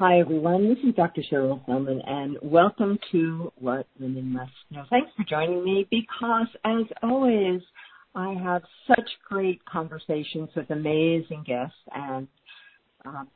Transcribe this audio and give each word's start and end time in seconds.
Hi, 0.00 0.20
everyone. 0.20 0.68
This 0.68 0.78
is 0.88 0.94
Dr. 0.94 1.22
Cheryl 1.28 1.66
Selman, 1.66 2.00
and 2.06 2.38
welcome 2.40 3.00
to 3.10 3.52
What 3.56 3.88
Women 3.98 4.32
Must 4.32 4.52
Know. 4.70 4.84
Thanks 4.90 5.10
for 5.16 5.24
joining 5.28 5.64
me 5.64 5.88
because, 5.90 6.46
as 6.64 6.86
always, 7.02 7.60
I 8.14 8.32
have 8.34 8.62
such 8.86 9.10
great 9.28 9.60
conversations 9.64 10.50
with 10.54 10.70
amazing 10.70 11.42
guests, 11.44 11.74
and 11.92 12.28
um, 13.04 13.26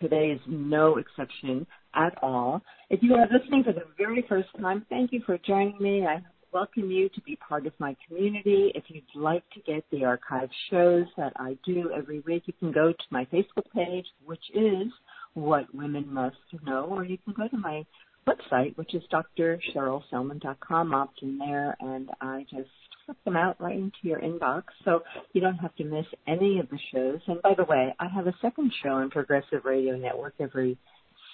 today 0.00 0.26
is 0.26 0.40
no 0.46 0.98
exception 0.98 1.66
at 1.96 2.16
all. 2.22 2.62
If 2.90 3.02
you 3.02 3.14
are 3.14 3.26
listening 3.36 3.64
for 3.64 3.72
the 3.72 3.82
very 3.98 4.24
first 4.28 4.50
time, 4.60 4.86
thank 4.88 5.12
you 5.12 5.20
for 5.26 5.36
joining 5.38 5.78
me. 5.80 6.06
I 6.06 6.22
welcome 6.52 6.92
you 6.92 7.08
to 7.08 7.20
be 7.22 7.34
part 7.36 7.66
of 7.66 7.72
my 7.80 7.96
community. 8.06 8.70
If 8.76 8.84
you'd 8.86 9.02
like 9.16 9.42
to 9.50 9.60
get 9.62 9.84
the 9.90 10.02
archived 10.02 10.52
shows 10.70 11.06
that 11.16 11.32
I 11.34 11.58
do 11.66 11.90
every 11.90 12.20
week, 12.20 12.44
you 12.46 12.52
can 12.60 12.70
go 12.70 12.92
to 12.92 13.04
my 13.10 13.24
Facebook 13.32 13.68
page, 13.74 14.06
which 14.24 14.44
is 14.54 14.92
what 15.34 15.72
women 15.74 16.12
must 16.12 16.36
know, 16.64 16.84
or 16.84 17.04
you 17.04 17.18
can 17.18 17.34
go 17.34 17.48
to 17.48 17.56
my 17.56 17.84
website, 18.26 18.76
which 18.76 18.94
is 18.94 19.02
drcherylselman.com, 19.12 20.94
opt 20.94 21.22
in 21.22 21.38
there, 21.38 21.76
and 21.80 22.10
I 22.20 22.46
just 22.50 22.70
flip 23.04 23.18
them 23.24 23.36
out 23.36 23.60
right 23.60 23.76
into 23.76 23.98
your 24.02 24.20
inbox 24.20 24.62
so 24.84 25.02
you 25.32 25.40
don't 25.40 25.58
have 25.58 25.74
to 25.76 25.84
miss 25.84 26.06
any 26.26 26.58
of 26.58 26.68
the 26.70 26.78
shows. 26.92 27.20
And 27.26 27.42
by 27.42 27.54
the 27.56 27.64
way, 27.64 27.94
I 27.98 28.08
have 28.08 28.26
a 28.26 28.34
second 28.40 28.72
show 28.82 28.90
on 28.90 29.10
Progressive 29.10 29.64
Radio 29.64 29.96
Network 29.96 30.34
every 30.40 30.78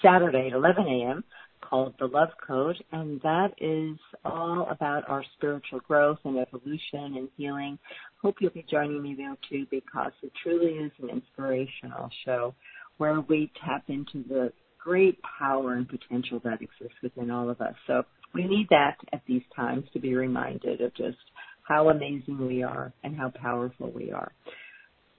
Saturday 0.02 0.48
at 0.48 0.52
11 0.52 0.86
a.m. 0.86 1.24
called 1.60 1.94
The 1.98 2.06
Love 2.06 2.30
Code, 2.44 2.76
and 2.90 3.20
that 3.22 3.52
is 3.60 3.98
all 4.24 4.66
about 4.70 5.08
our 5.08 5.22
spiritual 5.36 5.80
growth 5.86 6.18
and 6.24 6.38
evolution 6.38 7.16
and 7.16 7.28
healing. 7.36 7.78
Hope 8.22 8.36
you'll 8.40 8.50
be 8.50 8.64
joining 8.68 9.02
me 9.02 9.14
there 9.14 9.36
too 9.48 9.66
because 9.70 10.12
it 10.22 10.32
truly 10.42 10.72
is 10.72 10.92
an 11.02 11.10
inspirational 11.10 12.10
show 12.24 12.54
where 13.00 13.22
we 13.22 13.50
tap 13.64 13.82
into 13.88 14.22
the 14.28 14.52
great 14.78 15.18
power 15.38 15.72
and 15.72 15.88
potential 15.88 16.38
that 16.44 16.60
exists 16.60 16.98
within 17.02 17.30
all 17.30 17.48
of 17.48 17.58
us. 17.62 17.72
So 17.86 18.02
we 18.34 18.44
need 18.44 18.66
that 18.68 18.96
at 19.14 19.22
these 19.26 19.42
times 19.56 19.84
to 19.94 19.98
be 19.98 20.14
reminded 20.14 20.82
of 20.82 20.94
just 20.94 21.16
how 21.62 21.88
amazing 21.88 22.46
we 22.46 22.62
are 22.62 22.92
and 23.02 23.16
how 23.16 23.30
powerful 23.30 23.90
we 23.90 24.12
are. 24.12 24.32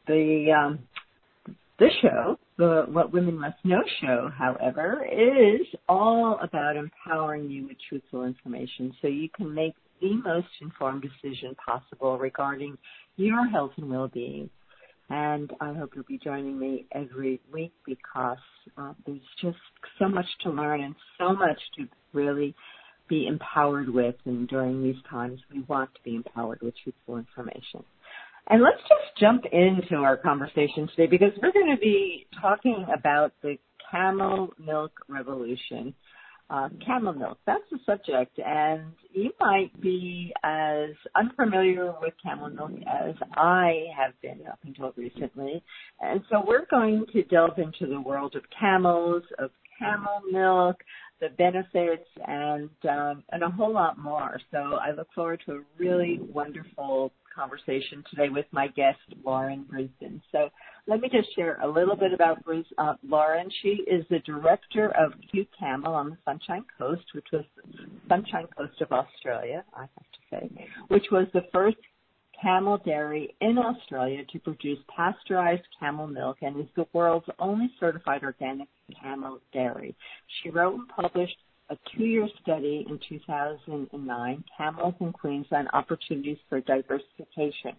The 0.05 0.51
um, 0.55 0.79
this 1.79 1.91
show, 2.03 2.37
the 2.59 2.85
What 2.87 3.11
Women 3.11 3.39
Must 3.39 3.57
Know 3.63 3.81
show, 3.99 4.29
however, 4.37 5.03
is 5.11 5.65
all 5.89 6.37
about 6.43 6.75
empowering 6.75 7.49
you 7.49 7.67
with 7.67 7.77
truthful 7.89 8.25
information 8.25 8.93
so 9.01 9.07
you 9.07 9.29
can 9.35 9.51
make 9.51 9.73
the 10.01 10.13
most 10.23 10.47
informed 10.61 11.01
decision 11.01 11.55
possible 11.65 12.19
regarding 12.19 12.77
your 13.15 13.47
health 13.47 13.71
and 13.77 13.89
well-being 13.89 14.51
and 15.11 15.51
I 15.59 15.73
hope 15.73 15.91
you'll 15.93 16.05
be 16.05 16.17
joining 16.17 16.57
me 16.57 16.85
every 16.93 17.41
week 17.51 17.73
because 17.85 18.37
uh, 18.77 18.93
there's 19.05 19.19
just 19.41 19.57
so 19.99 20.07
much 20.07 20.25
to 20.43 20.49
learn 20.49 20.81
and 20.81 20.95
so 21.19 21.33
much 21.33 21.59
to 21.77 21.85
really 22.13 22.55
be 23.09 23.27
empowered 23.27 23.89
with. 23.89 24.15
And 24.23 24.47
during 24.47 24.81
these 24.81 25.01
times, 25.09 25.41
we 25.53 25.63
want 25.67 25.93
to 25.95 25.99
be 26.05 26.15
empowered 26.15 26.59
with 26.61 26.73
truthful 26.81 27.17
information. 27.17 27.83
And 28.49 28.63
let's 28.63 28.81
just 28.83 29.19
jump 29.19 29.43
into 29.51 29.95
our 29.97 30.15
conversation 30.15 30.87
today 30.95 31.07
because 31.07 31.33
we're 31.41 31.51
going 31.51 31.75
to 31.75 31.81
be 31.81 32.25
talking 32.41 32.85
about 32.97 33.33
the 33.43 33.57
camel 33.91 34.53
milk 34.65 34.93
revolution 35.09 35.93
uh, 36.51 36.67
camel 36.85 37.13
milk. 37.13 37.37
That's 37.47 37.63
the 37.71 37.79
subject, 37.85 38.37
and 38.45 38.91
you 39.13 39.31
might 39.39 39.71
be 39.81 40.33
as 40.43 40.89
unfamiliar 41.15 41.93
with 42.01 42.13
camel 42.21 42.49
milk 42.49 42.71
as 42.87 43.15
I 43.35 43.85
have 43.97 44.13
been 44.21 44.45
up 44.51 44.59
until 44.65 44.91
recently. 44.97 45.63
And 46.01 46.21
so 46.29 46.43
we're 46.45 46.65
going 46.69 47.05
to 47.13 47.23
delve 47.23 47.57
into 47.57 47.87
the 47.87 48.01
world 48.01 48.35
of 48.35 48.43
camels, 48.59 49.23
of 49.39 49.51
camel 49.79 50.21
milk, 50.29 50.75
the 51.21 51.29
benefits, 51.37 52.07
and 52.27 52.69
um, 52.89 53.23
and 53.31 53.43
a 53.43 53.49
whole 53.49 53.73
lot 53.73 53.97
more. 53.97 54.37
So 54.51 54.57
I 54.57 54.91
look 54.91 55.07
forward 55.15 55.41
to 55.45 55.53
a 55.53 55.61
really 55.77 56.19
wonderful 56.33 57.13
conversation 57.33 58.03
today 58.09 58.29
with 58.29 58.45
my 58.51 58.67
guest, 58.67 58.99
Lauren 59.23 59.63
Brisbane. 59.63 60.21
So 60.31 60.49
let 60.87 60.99
me 61.01 61.09
just 61.09 61.33
share 61.35 61.59
a 61.61 61.67
little 61.67 61.95
bit 61.95 62.13
about 62.13 62.43
Bris- 62.43 62.65
uh, 62.77 62.95
Lauren. 63.07 63.49
She 63.61 63.83
is 63.87 64.05
the 64.09 64.19
director 64.19 64.89
of 64.97 65.13
Q 65.31 65.45
Camel 65.57 65.93
on 65.93 66.09
the 66.09 66.17
Sunshine 66.25 66.65
Coast, 66.77 67.03
which 67.13 67.27
was 67.31 67.43
Sunshine 68.07 68.47
Coast 68.57 68.81
of 68.81 68.91
Australia, 68.91 69.63
I 69.75 69.81
have 69.81 69.89
to 69.89 70.19
say, 70.29 70.67
which 70.87 71.05
was 71.11 71.27
the 71.33 71.43
first 71.51 71.77
camel 72.41 72.79
dairy 72.83 73.35
in 73.39 73.57
Australia 73.57 74.23
to 74.31 74.39
produce 74.39 74.79
pasteurized 74.95 75.61
camel 75.79 76.07
milk 76.07 76.37
and 76.41 76.59
is 76.59 76.65
the 76.75 76.85
world's 76.93 77.27
only 77.39 77.69
certified 77.79 78.23
organic 78.23 78.67
camel 79.01 79.39
dairy. 79.53 79.95
She 80.41 80.49
wrote 80.49 80.73
and 80.73 80.87
published 80.87 81.37
a 81.71 81.77
two-year 81.95 82.27
study 82.41 82.85
in 82.89 82.99
2009, 83.07 84.43
Camels 84.57 84.95
in 84.99 85.13
Queensland 85.13 85.69
Opportunities 85.71 86.39
for 86.49 86.59
Diversification. 86.61 87.77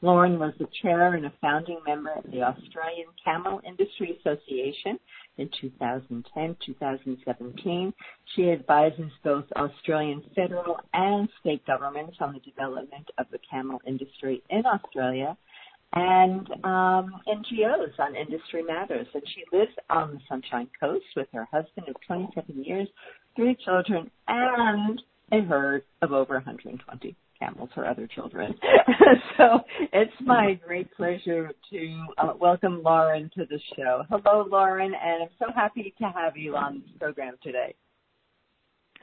Lauren 0.00 0.38
was 0.38 0.54
the 0.58 0.68
chair 0.82 1.12
and 1.14 1.26
a 1.26 1.32
founding 1.40 1.78
member 1.86 2.10
of 2.12 2.24
the 2.24 2.42
Australian 2.42 3.06
Camel 3.22 3.60
Industry 3.66 4.18
Association 4.18 4.98
in 5.38 5.48
2010-2017. 5.84 7.92
She 8.34 8.50
advises 8.50 9.12
both 9.22 9.44
Australian 9.56 10.24
federal 10.34 10.80
and 10.94 11.28
state 11.40 11.64
governments 11.66 12.16
on 12.20 12.32
the 12.32 12.40
development 12.40 13.08
of 13.18 13.26
the 13.30 13.38
camel 13.50 13.80
industry 13.86 14.42
in 14.50 14.64
Australia 14.66 15.36
and 15.94 16.48
um, 16.64 17.20
NGOs 17.28 17.98
on 17.98 18.16
industry 18.16 18.62
matters. 18.62 19.06
And 19.14 19.22
she 19.34 19.44
lives 19.56 19.72
on 19.90 20.14
the 20.14 20.20
Sunshine 20.28 20.68
Coast 20.78 21.04
with 21.14 21.28
her 21.32 21.46
husband 21.52 21.88
of 21.88 21.96
27 22.06 22.64
years, 22.64 22.88
three 23.36 23.56
children, 23.64 24.10
and 24.28 25.00
a 25.32 25.40
herd 25.42 25.82
of 26.02 26.12
over 26.12 26.34
120 26.34 27.16
camels 27.38 27.70
or 27.76 27.86
other 27.86 28.06
children. 28.06 28.54
so 29.36 29.60
it's 29.92 30.12
my 30.20 30.58
great 30.66 30.92
pleasure 30.96 31.50
to 31.70 32.06
uh, 32.18 32.32
welcome 32.38 32.82
Lauren 32.82 33.30
to 33.36 33.44
the 33.46 33.58
show. 33.76 34.04
Hello, 34.10 34.46
Lauren, 34.50 34.92
and 34.94 35.24
I'm 35.24 35.28
so 35.38 35.46
happy 35.54 35.94
to 35.98 36.04
have 36.04 36.36
you 36.36 36.56
on 36.56 36.80
this 36.80 36.90
program 36.98 37.34
today. 37.42 37.74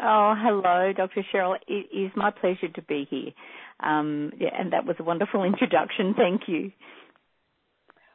Oh, 0.02 0.34
hello, 0.38 0.94
Dr. 0.96 1.24
Cheryl. 1.34 1.56
It 1.68 1.88
is 1.96 2.12
my 2.16 2.31
pleasure 2.31 2.70
to 2.70 2.81
be 2.84 3.06
here. 3.09 3.31
Um, 3.81 4.31
yeah, 4.40 4.50
and 4.58 4.74
that 4.74 4.86
was 4.86 4.96
a 5.00 5.03
wonderful 5.03 5.44
introduction. 5.46 6.14
Thank 6.18 6.44
you. 6.47 6.72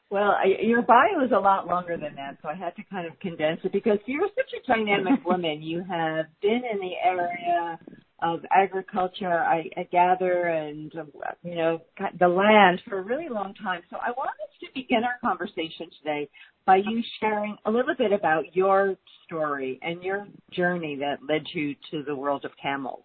Well, 0.08 0.36
I, 0.38 0.62
your 0.62 0.82
bio 0.82 1.24
is 1.24 1.32
a 1.32 1.38
lot 1.38 1.66
longer 1.66 1.96
than 1.96 2.14
that, 2.14 2.38
so 2.40 2.48
I 2.48 2.54
had 2.54 2.76
to 2.76 2.82
kind 2.90 3.06
of 3.06 3.18
condense 3.18 3.60
it 3.64 3.72
because 3.72 3.98
you're 4.06 4.28
such 4.36 4.52
a 4.54 4.66
dynamic 4.66 5.24
woman. 5.26 5.62
You 5.62 5.82
have 5.88 6.26
been 6.40 6.62
in 6.70 6.78
the 6.78 6.92
area 7.04 7.78
of 8.22 8.40
agriculture, 8.54 9.42
I, 9.42 9.68
I 9.76 9.82
gather, 9.90 10.46
and 10.46 10.92
uh, 10.96 11.04
you 11.42 11.56
know 11.56 11.82
the 12.18 12.28
land 12.28 12.80
for 12.88 12.98
a 12.98 13.02
really 13.02 13.28
long 13.28 13.52
time. 13.62 13.82
So 13.90 13.96
I 13.96 14.10
want 14.12 14.30
us 14.30 14.54
to 14.60 14.66
begin 14.74 15.02
our 15.02 15.18
conversation 15.22 15.88
today 15.98 16.28
by 16.64 16.76
you 16.76 17.02
sharing 17.20 17.56
a 17.66 17.70
little 17.70 17.94
bit 17.96 18.12
about 18.12 18.54
your 18.54 18.96
story 19.24 19.78
and 19.82 20.02
your 20.02 20.26
journey 20.52 20.96
that 21.00 21.18
led 21.28 21.42
you 21.52 21.74
to 21.90 22.04
the 22.04 22.14
world 22.14 22.44
of 22.44 22.52
camels. 22.62 23.04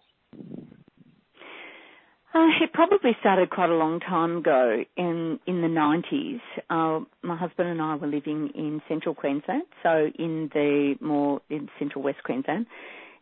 Uh, 2.34 2.48
it 2.62 2.72
probably 2.72 3.10
started 3.20 3.50
quite 3.50 3.68
a 3.68 3.74
long 3.74 4.00
time 4.00 4.38
ago 4.38 4.82
in 4.96 5.38
in 5.46 5.60
the 5.60 5.68
90s. 5.68 6.40
Uh, 6.70 7.04
my 7.22 7.36
husband 7.36 7.68
and 7.68 7.82
I 7.82 7.96
were 7.96 8.06
living 8.06 8.50
in 8.54 8.80
central 8.88 9.14
Queensland, 9.14 9.64
so 9.82 10.08
in 10.18 10.50
the 10.54 10.94
more 11.00 11.42
in 11.50 11.68
central 11.78 12.02
west 12.02 12.22
Queensland, 12.24 12.66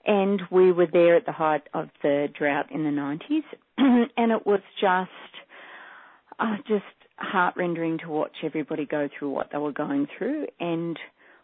and 0.06 0.40
we 0.52 0.70
were 0.70 0.86
there 0.86 1.16
at 1.16 1.26
the 1.26 1.32
height 1.32 1.62
of 1.74 1.88
the 2.04 2.28
drought 2.38 2.70
in 2.70 2.84
the 2.84 2.90
90s, 2.90 3.42
and 4.16 4.30
it 4.30 4.46
was 4.46 4.60
just 4.80 5.10
uh, 6.38 6.56
just 6.68 6.84
heart 7.16 7.54
rending 7.56 7.98
to 7.98 8.08
watch 8.08 8.36
everybody 8.44 8.86
go 8.86 9.08
through 9.18 9.30
what 9.30 9.48
they 9.50 9.58
were 9.58 9.72
going 9.72 10.06
through, 10.16 10.46
and 10.60 10.96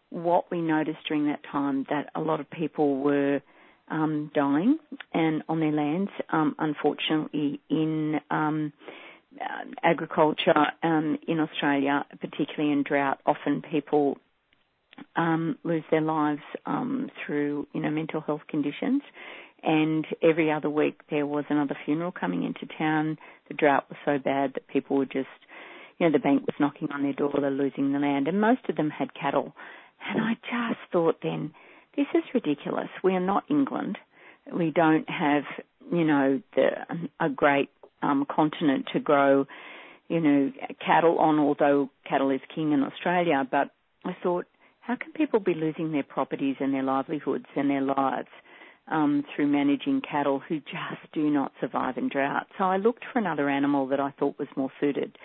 what 0.09 0.49
we 0.49 0.61
noticed 0.61 0.99
during 1.05 1.27
that 1.27 1.41
time 1.51 1.85
that 1.89 2.11
a 2.15 2.21
lot 2.21 2.39
of 2.39 2.49
people 2.49 3.01
were 3.01 3.41
um, 3.89 4.31
dying 4.33 4.77
and 5.13 5.43
on 5.47 5.59
their 5.59 5.71
lands. 5.71 6.11
Um, 6.31 6.55
unfortunately, 6.59 7.59
in 7.69 8.19
um, 8.29 8.73
uh, 9.39 9.65
agriculture 9.83 10.53
um, 10.83 11.17
in 11.27 11.39
Australia, 11.39 12.05
particularly 12.19 12.73
in 12.73 12.83
drought, 12.83 13.19
often 13.25 13.61
people 13.61 14.17
um, 15.15 15.57
lose 15.63 15.83
their 15.91 16.01
lives 16.01 16.41
um, 16.65 17.09
through 17.25 17.67
you 17.73 17.81
know 17.81 17.89
mental 17.89 18.21
health 18.21 18.41
conditions. 18.49 19.01
And 19.63 20.05
every 20.21 20.51
other 20.51 20.69
week 20.69 21.01
there 21.09 21.25
was 21.25 21.45
another 21.49 21.75
funeral 21.85 22.11
coming 22.11 22.43
into 22.43 22.71
town. 22.77 23.17
The 23.47 23.55
drought 23.55 23.85
was 23.89 23.97
so 24.05 24.17
bad 24.17 24.53
that 24.53 24.67
people 24.67 24.97
were 24.97 25.05
just, 25.05 25.27
you 25.97 26.05
know, 26.05 26.11
the 26.11 26.19
bank 26.19 26.43
was 26.45 26.55
knocking 26.59 26.89
on 26.91 27.03
their 27.03 27.13
door, 27.13 27.33
they're 27.39 27.49
losing 27.49 27.91
the 27.91 27.99
land, 27.99 28.27
and 28.27 28.39
most 28.39 28.61
of 28.69 28.75
them 28.75 28.89
had 28.89 29.13
cattle. 29.13 29.53
And 30.09 30.21
I 30.21 30.33
just 30.35 30.79
thought 30.91 31.17
then, 31.23 31.53
this 31.97 32.07
is 32.13 32.23
ridiculous. 32.33 32.89
We 33.03 33.13
are 33.13 33.19
not 33.19 33.43
England. 33.49 33.97
We 34.53 34.71
don't 34.71 35.09
have, 35.09 35.43
you 35.91 36.05
know, 36.05 36.41
the, 36.55 36.69
a 37.19 37.27
great 37.27 37.69
um, 38.01 38.25
continent 38.29 38.85
to 38.93 38.99
grow, 38.99 39.45
you 40.07 40.21
know, 40.21 40.51
cattle 40.85 41.17
on, 41.19 41.39
although 41.39 41.89
cattle 42.07 42.29
is 42.29 42.39
king 42.53 42.71
in 42.71 42.83
Australia. 42.83 43.45
But 43.49 43.71
I 44.05 44.15
thought, 44.23 44.45
how 44.79 44.95
can 44.95 45.11
people 45.11 45.39
be 45.39 45.53
losing 45.53 45.91
their 45.91 46.03
properties 46.03 46.55
and 46.59 46.73
their 46.73 46.83
livelihoods 46.83 47.47
and 47.55 47.69
their 47.69 47.81
lives 47.81 48.29
um, 48.89 49.25
through 49.35 49.47
managing 49.47 50.01
cattle 50.09 50.39
who 50.47 50.59
just 50.59 51.11
do 51.13 51.29
not 51.29 51.51
survive 51.59 51.97
in 51.97 52.07
drought? 52.09 52.47
So 52.57 52.65
I 52.65 52.77
looked 52.77 53.03
for 53.11 53.19
another 53.19 53.49
animal 53.49 53.87
that 53.87 53.99
I 53.99 54.11
thought 54.11 54.39
was 54.39 54.47
more 54.55 54.71
suited 54.79 55.17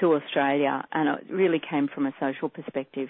to 0.00 0.14
Australia, 0.14 0.84
and 0.92 1.08
it 1.08 1.32
really 1.32 1.60
came 1.60 1.88
from 1.92 2.06
a 2.06 2.14
social 2.18 2.48
perspective. 2.48 3.08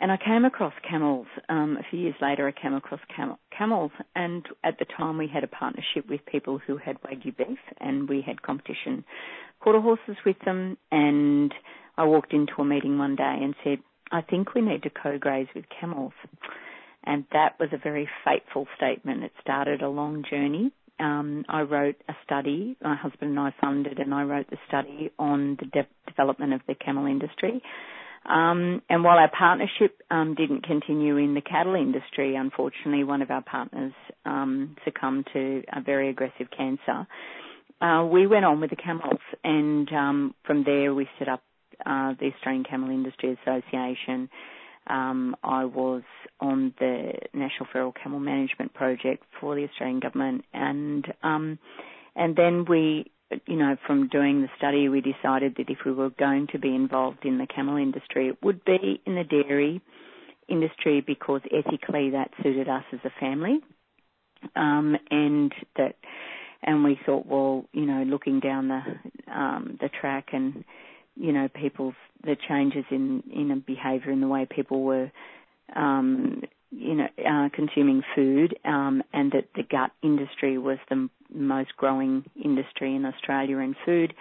And 0.00 0.12
I 0.12 0.16
came 0.16 0.44
across 0.44 0.72
camels. 0.88 1.26
Um, 1.48 1.76
a 1.78 1.82
few 1.90 1.98
years 1.98 2.14
later, 2.20 2.46
I 2.46 2.60
came 2.60 2.74
across 2.74 3.00
cam- 3.14 3.36
camels, 3.56 3.90
and 4.14 4.46
at 4.62 4.78
the 4.78 4.84
time 4.84 5.18
we 5.18 5.26
had 5.26 5.42
a 5.42 5.48
partnership 5.48 6.08
with 6.08 6.24
people 6.26 6.58
who 6.58 6.76
had 6.76 7.00
wagyu 7.02 7.36
beef, 7.36 7.58
and 7.80 8.08
we 8.08 8.22
had 8.24 8.42
competition 8.42 9.04
quarter 9.60 9.80
horses 9.80 10.16
with 10.24 10.36
them. 10.44 10.76
And 10.92 11.52
I 11.96 12.04
walked 12.04 12.32
into 12.32 12.52
a 12.60 12.64
meeting 12.64 12.98
one 12.98 13.16
day 13.16 13.38
and 13.42 13.56
said, 13.64 13.80
"I 14.12 14.20
think 14.20 14.54
we 14.54 14.60
need 14.60 14.84
to 14.84 14.90
co-graze 14.90 15.48
with 15.54 15.68
camels." 15.68 16.12
And 17.02 17.24
that 17.32 17.58
was 17.58 17.72
a 17.72 17.78
very 17.78 18.08
fateful 18.24 18.68
statement. 18.76 19.24
It 19.24 19.32
started 19.40 19.82
a 19.82 19.88
long 19.88 20.22
journey. 20.22 20.70
Um, 21.00 21.44
I 21.48 21.62
wrote 21.62 21.96
a 22.08 22.14
study. 22.24 22.76
My 22.82 22.94
husband 22.94 23.30
and 23.30 23.40
I 23.40 23.50
funded, 23.60 23.98
and 23.98 24.14
I 24.14 24.22
wrote 24.22 24.48
the 24.50 24.58
study 24.68 25.10
on 25.18 25.56
the 25.56 25.66
de- 25.66 25.86
development 26.06 26.52
of 26.52 26.60
the 26.66 26.74
camel 26.76 27.06
industry 27.06 27.62
um, 28.28 28.82
and 28.90 29.02
while 29.02 29.18
our 29.18 29.30
partnership 29.30 30.02
um, 30.10 30.34
didn't 30.34 30.62
continue 30.64 31.16
in 31.16 31.34
the 31.34 31.40
cattle 31.40 31.74
industry, 31.74 32.34
unfortunately, 32.36 33.02
one 33.02 33.22
of 33.22 33.30
our 33.30 33.42
partners 33.42 33.92
um, 34.26 34.76
succumbed 34.84 35.26
to 35.32 35.62
a 35.72 35.80
very 35.80 36.10
aggressive 36.10 36.48
cancer. 36.54 37.06
Uh, 37.80 38.04
we 38.10 38.26
went 38.26 38.44
on 38.44 38.60
with 38.60 38.70
the 38.70 38.76
camels, 38.76 39.20
and 39.44 39.90
um, 39.92 40.34
from 40.44 40.64
there 40.64 40.94
we 40.94 41.08
set 41.18 41.28
up 41.28 41.42
uh, 41.86 42.12
the 42.20 42.30
Australian 42.34 42.64
Camel 42.64 42.90
Industry 42.90 43.38
Association. 43.42 44.28
Um, 44.88 45.34
I 45.42 45.64
was 45.64 46.02
on 46.40 46.74
the 46.78 47.12
National 47.32 47.66
Feral 47.72 47.92
Camel 47.92 48.20
Management 48.20 48.74
Project 48.74 49.22
for 49.40 49.54
the 49.54 49.64
Australian 49.64 50.00
government, 50.00 50.44
and 50.52 51.06
um, 51.22 51.58
and 52.16 52.36
then 52.36 52.66
we 52.68 53.10
you 53.46 53.56
know, 53.56 53.76
from 53.86 54.08
doing 54.08 54.42
the 54.42 54.48
study, 54.56 54.88
we 54.88 55.00
decided 55.00 55.56
that 55.56 55.68
if 55.68 55.78
we 55.84 55.92
were 55.92 56.10
going 56.10 56.46
to 56.52 56.58
be 56.58 56.74
involved 56.74 57.24
in 57.24 57.38
the 57.38 57.46
camel 57.46 57.76
industry, 57.76 58.28
it 58.28 58.42
would 58.42 58.64
be 58.64 59.00
in 59.04 59.14
the 59.14 59.24
dairy 59.24 59.80
industry 60.48 61.02
because 61.06 61.42
ethically 61.52 62.10
that 62.10 62.30
suited 62.42 62.68
us 62.68 62.84
as 62.92 63.00
a 63.04 63.20
family. 63.20 63.60
Um, 64.56 64.96
and 65.10 65.52
that, 65.76 65.96
and 66.62 66.84
we 66.84 66.98
thought, 67.04 67.26
well, 67.26 67.64
you 67.72 67.84
know, 67.84 68.04
looking 68.04 68.40
down 68.40 68.68
the, 68.68 69.32
um, 69.32 69.78
the 69.80 69.88
track 69.88 70.28
and, 70.32 70.64
you 71.16 71.32
know, 71.32 71.48
people's, 71.48 71.94
the 72.22 72.36
changes 72.48 72.84
in, 72.90 73.22
in 73.32 73.62
behaviour 73.66 74.10
and 74.10 74.22
the 74.22 74.28
way 74.28 74.46
people 74.48 74.82
were, 74.82 75.10
um, 75.76 76.42
you 76.70 76.94
know, 76.94 77.08
uh, 77.26 77.48
consuming 77.52 78.02
food, 78.14 78.58
um, 78.64 79.02
and 79.12 79.32
that 79.32 79.48
the 79.54 79.62
gut 79.62 79.90
industry 80.02 80.58
was 80.58 80.78
the 80.88 81.08
most 81.34 81.76
growing 81.76 82.24
industry 82.42 82.94
in 82.94 83.04
Australia 83.04 83.58
in 83.58 83.74
food. 83.84 84.14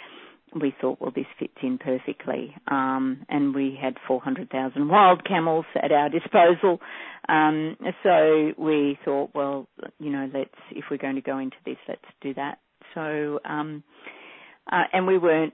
We 0.60 0.74
thought, 0.80 1.02
well, 1.02 1.12
this 1.14 1.26
fits 1.38 1.58
in 1.62 1.78
perfectly. 1.78 2.56
Um, 2.70 3.26
and 3.30 3.54
we 3.54 3.78
had 3.80 3.96
400,000 4.08 4.88
wild 4.88 5.26
camels 5.28 5.66
at 5.76 5.92
our 5.92 6.10
disposal. 6.10 6.80
Um, 7.28 7.76
so 8.04 8.54
we 8.58 8.98
thought, 9.04 9.32
well, 9.36 9.68
you 10.00 10.10
know, 10.10 10.30
let's, 10.34 10.50
if 10.72 10.86
we're 10.90 10.98
going 10.98 11.16
to 11.16 11.22
go 11.22 11.38
into 11.38 11.58
this, 11.66 11.78
let's 11.88 12.02
do 12.22 12.34
that. 12.36 12.60
So, 12.96 13.40
um, 13.44 13.84
uh, 14.72 14.84
and 14.94 15.06
we 15.06 15.18
weren't, 15.18 15.54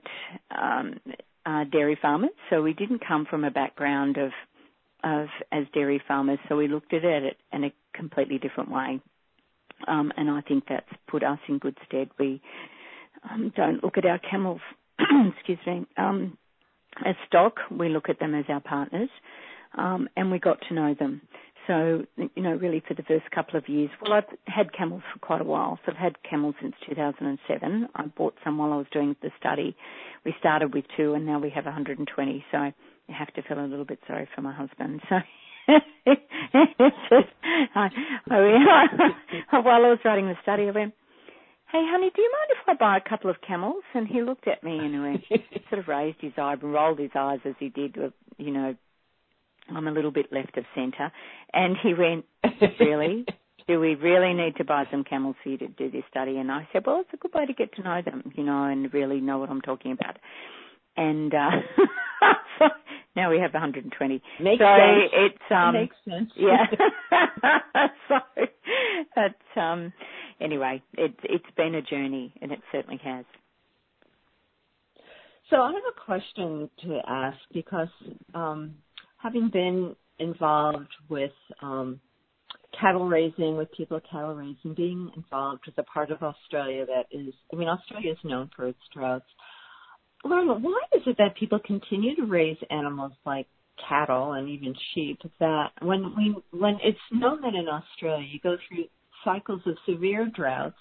um, 0.56 1.00
uh, 1.46 1.64
dairy 1.70 1.98
farmers, 2.00 2.30
so 2.50 2.62
we 2.62 2.72
didn't 2.72 3.02
come 3.06 3.26
from 3.28 3.44
a 3.44 3.50
background 3.50 4.16
of 4.16 4.30
of 5.04 5.26
as 5.52 5.64
dairy 5.74 6.00
farmers, 6.08 6.38
so 6.48 6.56
we 6.56 6.66
looked 6.66 6.94
at 6.94 7.04
it 7.04 7.36
in 7.52 7.64
a 7.64 7.72
completely 7.92 8.38
different 8.38 8.70
way. 8.70 9.00
Um, 9.86 10.12
and 10.16 10.30
I 10.30 10.40
think 10.42 10.64
that's 10.68 10.88
put 11.08 11.22
us 11.22 11.38
in 11.48 11.58
good 11.58 11.76
stead. 11.86 12.10
We 12.18 12.40
um, 13.30 13.52
don't 13.56 13.82
look 13.82 13.98
at 13.98 14.04
our 14.04 14.18
camels, 14.18 14.60
excuse 15.36 15.58
me, 15.66 15.86
um, 15.96 16.36
as 17.04 17.14
stock. 17.26 17.56
We 17.70 17.88
look 17.88 18.08
at 18.08 18.20
them 18.20 18.34
as 18.34 18.44
our 18.48 18.60
partners, 18.60 19.10
um, 19.76 20.08
and 20.16 20.30
we 20.30 20.38
got 20.38 20.58
to 20.68 20.74
know 20.74 20.94
them. 20.98 21.22
So, 21.66 22.04
you 22.16 22.42
know, 22.42 22.54
really 22.56 22.82
for 22.86 22.94
the 22.94 23.02
first 23.02 23.30
couple 23.30 23.56
of 23.58 23.68
years, 23.68 23.90
well, 24.02 24.12
I've 24.12 24.24
had 24.46 24.72
camels 24.74 25.02
for 25.12 25.18
quite 25.20 25.40
a 25.40 25.44
while. 25.44 25.78
So 25.84 25.92
I've 25.92 25.98
had 25.98 26.16
camels 26.28 26.54
since 26.60 26.74
2007. 26.86 27.88
I 27.94 28.06
bought 28.06 28.34
some 28.44 28.58
while 28.58 28.72
I 28.72 28.76
was 28.76 28.86
doing 28.92 29.16
the 29.22 29.30
study. 29.40 29.74
We 30.26 30.34
started 30.38 30.74
with 30.74 30.84
two 30.96 31.14
and 31.14 31.24
now 31.24 31.38
we 31.38 31.50
have 31.50 31.64
120. 31.64 32.44
So 32.52 32.58
I 32.58 32.74
have 33.08 33.32
to 33.34 33.42
feel 33.42 33.60
a 33.60 33.66
little 33.66 33.86
bit 33.86 33.98
sorry 34.06 34.28
for 34.34 34.42
my 34.42 34.52
husband. 34.52 35.00
So 35.10 35.16
I, 37.74 37.88
I, 38.30 39.58
while 39.58 39.84
I 39.84 39.90
was 39.90 39.98
writing 40.04 40.26
the 40.26 40.34
study, 40.42 40.64
I 40.64 40.70
went, 40.70 40.94
hey, 41.72 41.82
honey, 41.86 42.10
do 42.14 42.22
you 42.22 42.32
mind 42.32 42.50
if 42.50 42.68
I 42.68 42.74
buy 42.74 42.98
a 42.98 43.08
couple 43.08 43.30
of 43.30 43.36
camels? 43.46 43.82
And 43.94 44.06
he 44.06 44.22
looked 44.22 44.46
at 44.46 44.62
me 44.62 44.78
and 44.78 45.20
he 45.28 45.36
sort 45.70 45.80
of 45.80 45.88
raised 45.88 46.20
his 46.20 46.32
eye, 46.36 46.52
and 46.54 46.72
rolled 46.72 46.98
his 46.98 47.10
eyes 47.14 47.40
as 47.44 47.54
he 47.58 47.68
did, 47.68 47.96
you 48.38 48.50
know, 48.50 48.74
I'm 49.74 49.88
a 49.88 49.92
little 49.92 50.10
bit 50.10 50.32
left 50.32 50.56
of 50.58 50.64
centre. 50.74 51.10
And 51.52 51.76
he 51.82 51.94
went, 51.94 52.26
really? 52.78 53.24
do 53.66 53.80
we 53.80 53.94
really 53.94 54.34
need 54.34 54.56
to 54.56 54.64
buy 54.64 54.84
some 54.90 55.04
camels 55.04 55.36
for 55.42 55.48
you 55.48 55.58
to 55.58 55.68
do 55.68 55.90
this 55.90 56.02
study? 56.10 56.36
And 56.36 56.50
I 56.50 56.68
said, 56.72 56.84
well, 56.86 57.00
it's 57.00 57.10
a 57.12 57.16
good 57.16 57.32
way 57.34 57.46
to 57.46 57.54
get 57.54 57.74
to 57.76 57.82
know 57.82 58.02
them, 58.04 58.32
you 58.36 58.44
know, 58.44 58.64
and 58.64 58.92
really 58.92 59.20
know 59.20 59.38
what 59.38 59.50
I'm 59.50 59.62
talking 59.62 59.92
about. 59.92 60.18
And 60.96 61.32
uh, 61.34 61.50
now 63.16 63.30
we 63.30 63.38
have 63.38 63.52
120. 63.52 64.22
Makes 64.40 64.58
so 64.58 64.64
sense. 64.64 65.12
it's 65.12 65.50
um, 65.50 65.74
makes 65.74 65.96
sense. 66.08 66.30
yeah. 66.36 66.66
so 68.08 68.16
but 69.14 69.60
um, 69.60 69.92
anyway, 70.40 70.82
it's 70.94 71.18
it's 71.24 71.44
been 71.56 71.74
a 71.74 71.82
journey, 71.82 72.32
and 72.40 72.52
it 72.52 72.60
certainly 72.72 73.00
has. 73.04 73.24
So 75.50 75.56
I 75.56 75.72
have 75.72 75.82
a 75.88 76.00
question 76.04 76.70
to 76.82 77.00
ask 77.06 77.38
because 77.52 77.88
um, 78.34 78.74
having 79.18 79.50
been 79.50 79.94
involved 80.18 80.88
with 81.08 81.32
um, 81.60 82.00
cattle 82.78 83.06
raising, 83.06 83.56
with 83.56 83.70
people 83.72 84.00
cattle 84.10 84.34
raising, 84.34 84.74
being 84.74 85.10
involved 85.16 85.62
with 85.66 85.76
a 85.78 85.82
part 85.82 86.10
of 86.10 86.22
Australia 86.22 86.86
that 86.86 87.06
is, 87.10 87.34
I 87.52 87.56
mean, 87.56 87.68
Australia 87.68 88.12
is 88.12 88.18
known 88.24 88.50
for 88.56 88.68
its 88.68 88.78
droughts. 88.92 89.26
Lauren, 90.24 90.62
why 90.62 90.80
is 90.94 91.02
it 91.06 91.16
that 91.18 91.36
people 91.36 91.58
continue 91.64 92.16
to 92.16 92.24
raise 92.24 92.56
animals 92.70 93.12
like 93.26 93.46
cattle 93.88 94.32
and 94.32 94.48
even 94.48 94.74
sheep 94.94 95.20
that 95.40 95.70
when 95.82 96.14
we 96.16 96.34
when 96.58 96.78
it's 96.82 96.98
known 97.12 97.40
that 97.42 97.54
in 97.54 97.68
Australia 97.68 98.26
you 98.30 98.38
go 98.40 98.56
through 98.68 98.84
cycles 99.24 99.60
of 99.66 99.76
severe 99.86 100.30
droughts, 100.34 100.76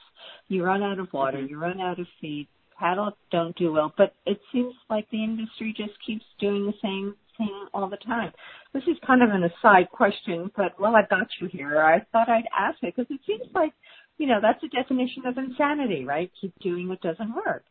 you 0.48 0.64
run 0.64 0.84
out 0.84 1.00
of 1.00 1.12
water, 1.14 1.38
mm-hmm. 1.38 1.48
you 1.48 1.60
run 1.60 1.82
out 1.82 2.00
of 2.00 2.08
feed, 2.22 2.48
cattle 2.78 3.18
don't 3.32 3.56
do 3.56 3.72
well, 3.72 3.94
but 3.98 4.14
it 4.26 4.40
seems 4.52 4.74
like 4.90 5.10
the 5.10 5.24
industry 5.24 5.74
just 5.76 5.94
keeps 6.06 6.26
doing 6.40 6.66
the 6.66 6.74
same 6.82 7.16
thing 7.38 7.68
all 7.74 7.90
the 7.90 7.98
time. 7.98 8.32
This 8.74 8.84
is 8.84 8.98
kind 9.06 9.24
of 9.24 9.30
an 9.30 9.44
aside 9.44 9.90
question, 9.92 10.52
but 10.56 10.80
while 10.80 10.96
I've 10.96 11.10
got 11.10 11.28
you 11.40 11.48
here, 11.48 11.82
I 11.82 12.00
thought 12.12 12.30
I'd 12.30 12.48
ask 12.58 12.78
it 12.84 12.96
because 12.96 13.10
it 13.10 13.22
seems 13.26 13.50
like, 13.54 13.74
you 14.18 14.28
know, 14.28 14.40
that's 14.42 14.64
a 14.64 14.68
definition 14.68 15.26
of 15.26 15.38
insanity, 15.38 16.06
right? 16.06 16.32
Keep 16.40 16.54
doing 16.60 16.90
what 16.90 17.02
doesn't 17.02 17.34
work. 17.34 17.64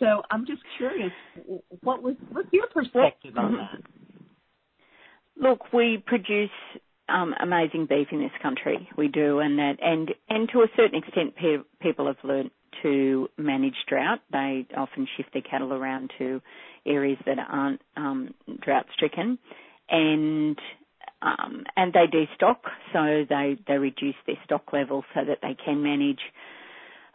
So 0.00 0.22
I'm 0.30 0.46
just 0.46 0.62
curious, 0.78 1.12
what 1.82 2.02
was 2.02 2.16
what's 2.32 2.48
your 2.52 2.66
perspective 2.68 3.36
on 3.36 3.58
that? 3.58 3.80
Look, 5.36 5.72
we 5.72 6.02
produce 6.04 6.50
um, 7.08 7.34
amazing 7.40 7.86
beef 7.86 8.08
in 8.10 8.20
this 8.20 8.32
country. 8.42 8.88
We 8.96 9.08
do, 9.08 9.40
and 9.40 9.58
that, 9.58 9.76
and 9.82 10.10
and 10.28 10.48
to 10.52 10.60
a 10.60 10.66
certain 10.76 10.98
extent, 10.98 11.36
pe- 11.36 11.64
people 11.80 12.06
have 12.06 12.16
learned 12.24 12.50
to 12.82 13.28
manage 13.36 13.74
drought. 13.88 14.20
They 14.32 14.66
often 14.76 15.06
shift 15.16 15.32
their 15.32 15.42
cattle 15.42 15.72
around 15.72 16.12
to 16.18 16.40
areas 16.86 17.18
that 17.26 17.36
aren't 17.38 17.82
um, 17.96 18.34
drought 18.62 18.86
stricken, 18.94 19.38
and 19.90 20.58
um, 21.22 21.64
and 21.76 21.92
they 21.92 22.06
destock, 22.06 22.60
so 22.92 23.24
they 23.28 23.58
they 23.66 23.76
reduce 23.76 24.14
their 24.26 24.38
stock 24.44 24.72
level 24.72 25.04
so 25.14 25.20
that 25.26 25.38
they 25.42 25.56
can 25.62 25.82
manage. 25.82 26.20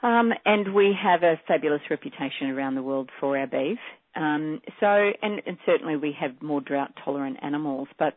Um, 0.06 0.32
and 0.46 0.76
we 0.76 0.96
have 1.02 1.24
a 1.24 1.42
fabulous 1.48 1.82
reputation 1.90 2.52
around 2.52 2.76
the 2.76 2.84
world 2.84 3.10
for 3.20 3.36
our 3.40 3.48
beef. 3.48 3.80
Um, 4.16 4.62
so, 4.80 4.86
and, 4.86 5.42
and 5.48 5.58
certainly 5.66 5.96
we 5.96 6.16
have 6.20 6.40
more 6.44 6.62
drought 6.62 6.94
tolerant 7.04 7.38
animals. 7.42 7.88
But 7.98 8.14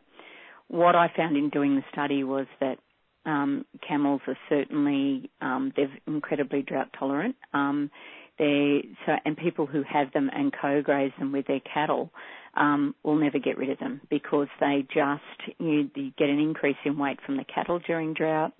what 0.67 0.95
I 0.95 1.11
found 1.17 1.35
in 1.35 1.49
doing 1.49 1.75
the 1.75 1.81
study 1.91 2.23
was 2.23 2.45
that 2.59 2.77
um, 3.25 3.65
camels 3.85 4.21
are 4.27 4.37
certainly 4.49 5.31
um, 5.41 5.73
they're 5.75 5.91
incredibly 6.05 6.61
drought 6.61 6.89
tolerant. 6.97 7.35
Um, 7.55 7.89
they 8.37 8.83
so 9.07 9.13
and 9.25 9.35
people 9.35 9.65
who 9.65 9.81
have 9.81 10.13
them 10.13 10.29
and 10.31 10.53
co-graze 10.53 11.11
them 11.17 11.31
with 11.31 11.47
their 11.47 11.59
cattle 11.59 12.11
um, 12.55 12.93
will 13.03 13.17
never 13.17 13.39
get 13.39 13.57
rid 13.57 13.71
of 13.71 13.79
them 13.79 13.99
because 14.11 14.47
they 14.59 14.85
just 14.93 15.57
you, 15.57 15.89
you 15.95 16.11
get 16.17 16.29
an 16.29 16.39
increase 16.39 16.77
in 16.85 16.99
weight 16.99 17.17
from 17.25 17.35
the 17.35 17.43
cattle 17.43 17.79
during 17.79 18.13
drought. 18.13 18.53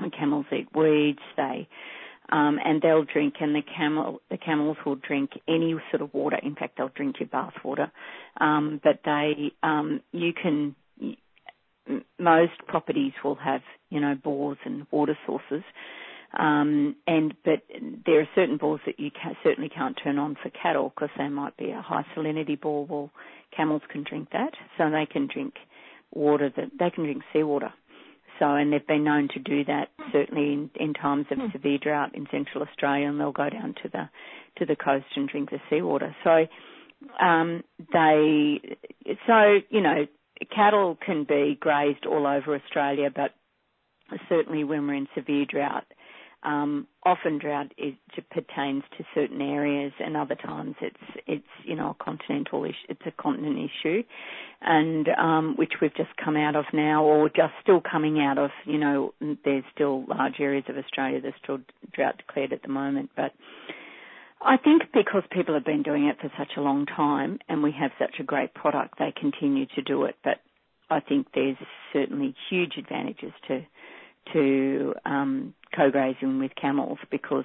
The 0.00 0.10
camels 0.10 0.46
eat 0.52 0.68
weeds. 0.74 1.20
They 1.36 1.68
um, 2.30 2.58
and 2.64 2.82
they'll 2.82 3.04
drink, 3.04 3.34
and 3.40 3.54
the 3.54 3.62
camel 3.62 4.20
the 4.30 4.38
camels 4.38 4.76
will 4.84 4.96
drink 4.96 5.30
any 5.48 5.74
sort 5.90 6.02
of 6.02 6.12
water. 6.12 6.38
In 6.42 6.54
fact, 6.54 6.76
they'll 6.76 6.90
drink 6.94 7.16
your 7.20 7.28
bath 7.28 7.54
water. 7.64 7.90
Um, 8.40 8.80
but 8.82 9.00
they 9.04 9.52
um, 9.62 10.00
you 10.12 10.32
can 10.32 10.74
most 12.18 12.52
properties 12.66 13.12
will 13.24 13.36
have, 13.36 13.62
you 13.90 14.00
know, 14.00 14.14
bores 14.14 14.58
and 14.64 14.86
water 14.90 15.16
sources. 15.26 15.62
Um, 16.38 16.94
and 17.06 17.34
but 17.44 17.62
there 18.04 18.20
are 18.20 18.28
certain 18.34 18.58
bores 18.58 18.80
that 18.84 19.00
you 19.00 19.10
can, 19.10 19.34
certainly 19.42 19.70
can't 19.70 19.98
turn 20.02 20.18
on 20.18 20.36
for 20.42 20.50
cattle 20.50 20.92
because 20.94 21.08
they 21.16 21.28
might 21.28 21.56
be 21.56 21.70
a 21.70 21.80
high 21.80 22.04
salinity 22.14 22.60
bore. 22.60 22.84
Well, 22.84 23.10
camels 23.56 23.82
can 23.90 24.04
drink 24.04 24.28
that, 24.32 24.52
so 24.76 24.90
they 24.90 25.06
can 25.10 25.26
drink 25.32 25.54
water 26.12 26.52
that 26.54 26.70
they 26.78 26.90
can 26.90 27.04
drink 27.04 27.22
seawater. 27.32 27.72
So, 28.38 28.54
and 28.54 28.72
they've 28.72 28.86
been 28.86 29.04
known 29.04 29.28
to 29.34 29.40
do 29.40 29.64
that 29.64 29.88
certainly 30.12 30.52
in, 30.52 30.70
in 30.78 30.94
times 30.94 31.26
of 31.30 31.38
hmm. 31.38 31.46
severe 31.52 31.78
drought 31.78 32.14
in 32.14 32.26
Central 32.30 32.62
Australia, 32.62 33.08
and 33.08 33.18
they'll 33.18 33.32
go 33.32 33.50
down 33.50 33.74
to 33.82 33.88
the 33.88 34.08
to 34.58 34.66
the 34.66 34.76
coast 34.76 35.06
and 35.16 35.28
drink 35.28 35.50
the 35.50 35.60
seawater. 35.70 36.14
So, 36.24 36.46
um, 37.24 37.62
they, 37.92 38.60
so 39.26 39.58
you 39.70 39.80
know, 39.80 40.06
cattle 40.54 40.96
can 41.04 41.24
be 41.24 41.56
grazed 41.58 42.06
all 42.06 42.26
over 42.26 42.54
Australia, 42.54 43.10
but 43.14 43.34
certainly 44.28 44.64
when 44.64 44.86
we're 44.86 44.94
in 44.94 45.08
severe 45.14 45.44
drought, 45.44 45.84
um, 46.44 46.86
often 47.04 47.38
drought 47.38 47.72
is, 47.76 47.94
pertains 48.30 48.84
to 48.96 49.04
certain 49.14 49.40
areas, 49.40 49.92
and 49.98 50.16
other 50.16 50.36
times 50.36 50.76
it's 50.80 50.96
it's 51.26 51.44
you 51.64 51.74
know 51.74 51.96
a 51.98 52.04
continental 52.04 52.64
issue. 52.64 52.74
It's 52.88 53.00
a 53.06 53.10
continent 53.10 53.58
issue, 53.58 54.02
and 54.62 55.08
um, 55.18 55.54
which 55.56 55.74
we've 55.82 55.94
just 55.96 56.10
come 56.22 56.36
out 56.36 56.54
of 56.54 56.64
now, 56.72 57.04
or 57.04 57.28
just 57.28 57.52
still 57.62 57.80
coming 57.80 58.20
out 58.20 58.38
of. 58.38 58.50
You 58.66 58.78
know, 58.78 59.14
there's 59.44 59.64
still 59.74 60.04
large 60.06 60.34
areas 60.38 60.64
of 60.68 60.76
Australia 60.76 61.20
that's 61.20 61.36
still 61.42 61.58
drought 61.92 62.18
declared 62.18 62.52
at 62.52 62.62
the 62.62 62.68
moment, 62.68 63.10
but. 63.16 63.32
I 64.40 64.56
think 64.56 64.82
because 64.94 65.24
people 65.32 65.54
have 65.54 65.64
been 65.64 65.82
doing 65.82 66.06
it 66.06 66.20
for 66.20 66.30
such 66.38 66.52
a 66.56 66.60
long 66.60 66.86
time 66.86 67.40
and 67.48 67.60
we 67.60 67.72
have 67.72 67.90
such 67.98 68.20
a 68.20 68.22
great 68.22 68.54
product, 68.54 68.94
they 68.96 69.12
continue 69.20 69.66
to 69.74 69.82
do 69.82 70.04
it. 70.04 70.14
But 70.22 70.38
I 70.88 71.00
think 71.00 71.26
there's 71.34 71.56
certainly 71.92 72.36
huge 72.48 72.74
advantages 72.78 73.32
to 73.48 73.66
to 74.32 74.94
um, 75.06 75.54
co-grazing 75.74 76.38
with 76.38 76.52
camels 76.60 76.98
because 77.10 77.44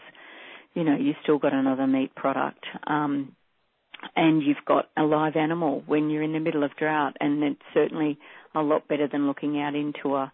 you 0.74 0.84
know 0.84 0.96
you've 0.96 1.16
still 1.24 1.38
got 1.38 1.54
another 1.54 1.88
meat 1.88 2.14
product. 2.16 2.66
Um, 2.88 3.36
and 4.16 4.44
you've 4.44 4.66
got 4.66 4.90
a 4.98 5.04
live 5.04 5.38
animal 5.38 5.82
when 5.86 6.10
you're 6.10 6.24
in 6.24 6.34
the 6.34 6.40
middle 6.40 6.64
of 6.64 6.76
drought 6.76 7.16
and 7.22 7.42
it's 7.42 7.62
certainly 7.74 8.18
a 8.54 8.62
lot 8.62 8.86
better 8.88 9.08
than 9.08 9.28
looking 9.28 9.62
out 9.62 9.76
into 9.76 10.16
a 10.16 10.32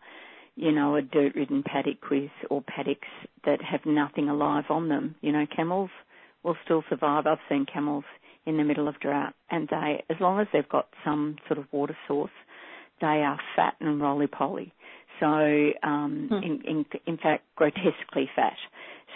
you 0.55 0.71
know 0.71 0.95
a 0.95 1.01
dirt 1.01 1.35
ridden 1.35 1.63
paddock 1.63 2.09
with 2.09 2.31
or 2.49 2.61
paddocks 2.63 3.07
that 3.45 3.61
have 3.61 3.85
nothing 3.85 4.29
alive 4.29 4.65
on 4.69 4.89
them. 4.89 5.15
You 5.21 5.31
know 5.31 5.45
camels 5.55 5.91
will 6.43 6.57
still 6.63 6.83
survive. 6.89 7.27
I've 7.27 7.37
seen 7.47 7.65
camels 7.71 8.05
in 8.45 8.57
the 8.57 8.63
middle 8.63 8.87
of 8.87 8.99
drought 8.99 9.33
and 9.49 9.67
they 9.69 10.03
as 10.09 10.17
long 10.19 10.39
as 10.39 10.47
they've 10.51 10.67
got 10.67 10.87
some 11.05 11.37
sort 11.47 11.59
of 11.59 11.65
water 11.71 11.97
source 12.07 12.31
they 13.01 13.23
are 13.23 13.39
fat 13.55 13.75
and 13.79 14.01
roly 14.01 14.27
poly 14.27 14.73
so 15.19 15.71
um, 15.83 16.27
hmm. 16.29 16.35
in, 16.35 16.61
in, 16.65 16.85
in 17.05 17.17
fact 17.17 17.43
grotesquely 17.55 18.29
fat. 18.35 18.55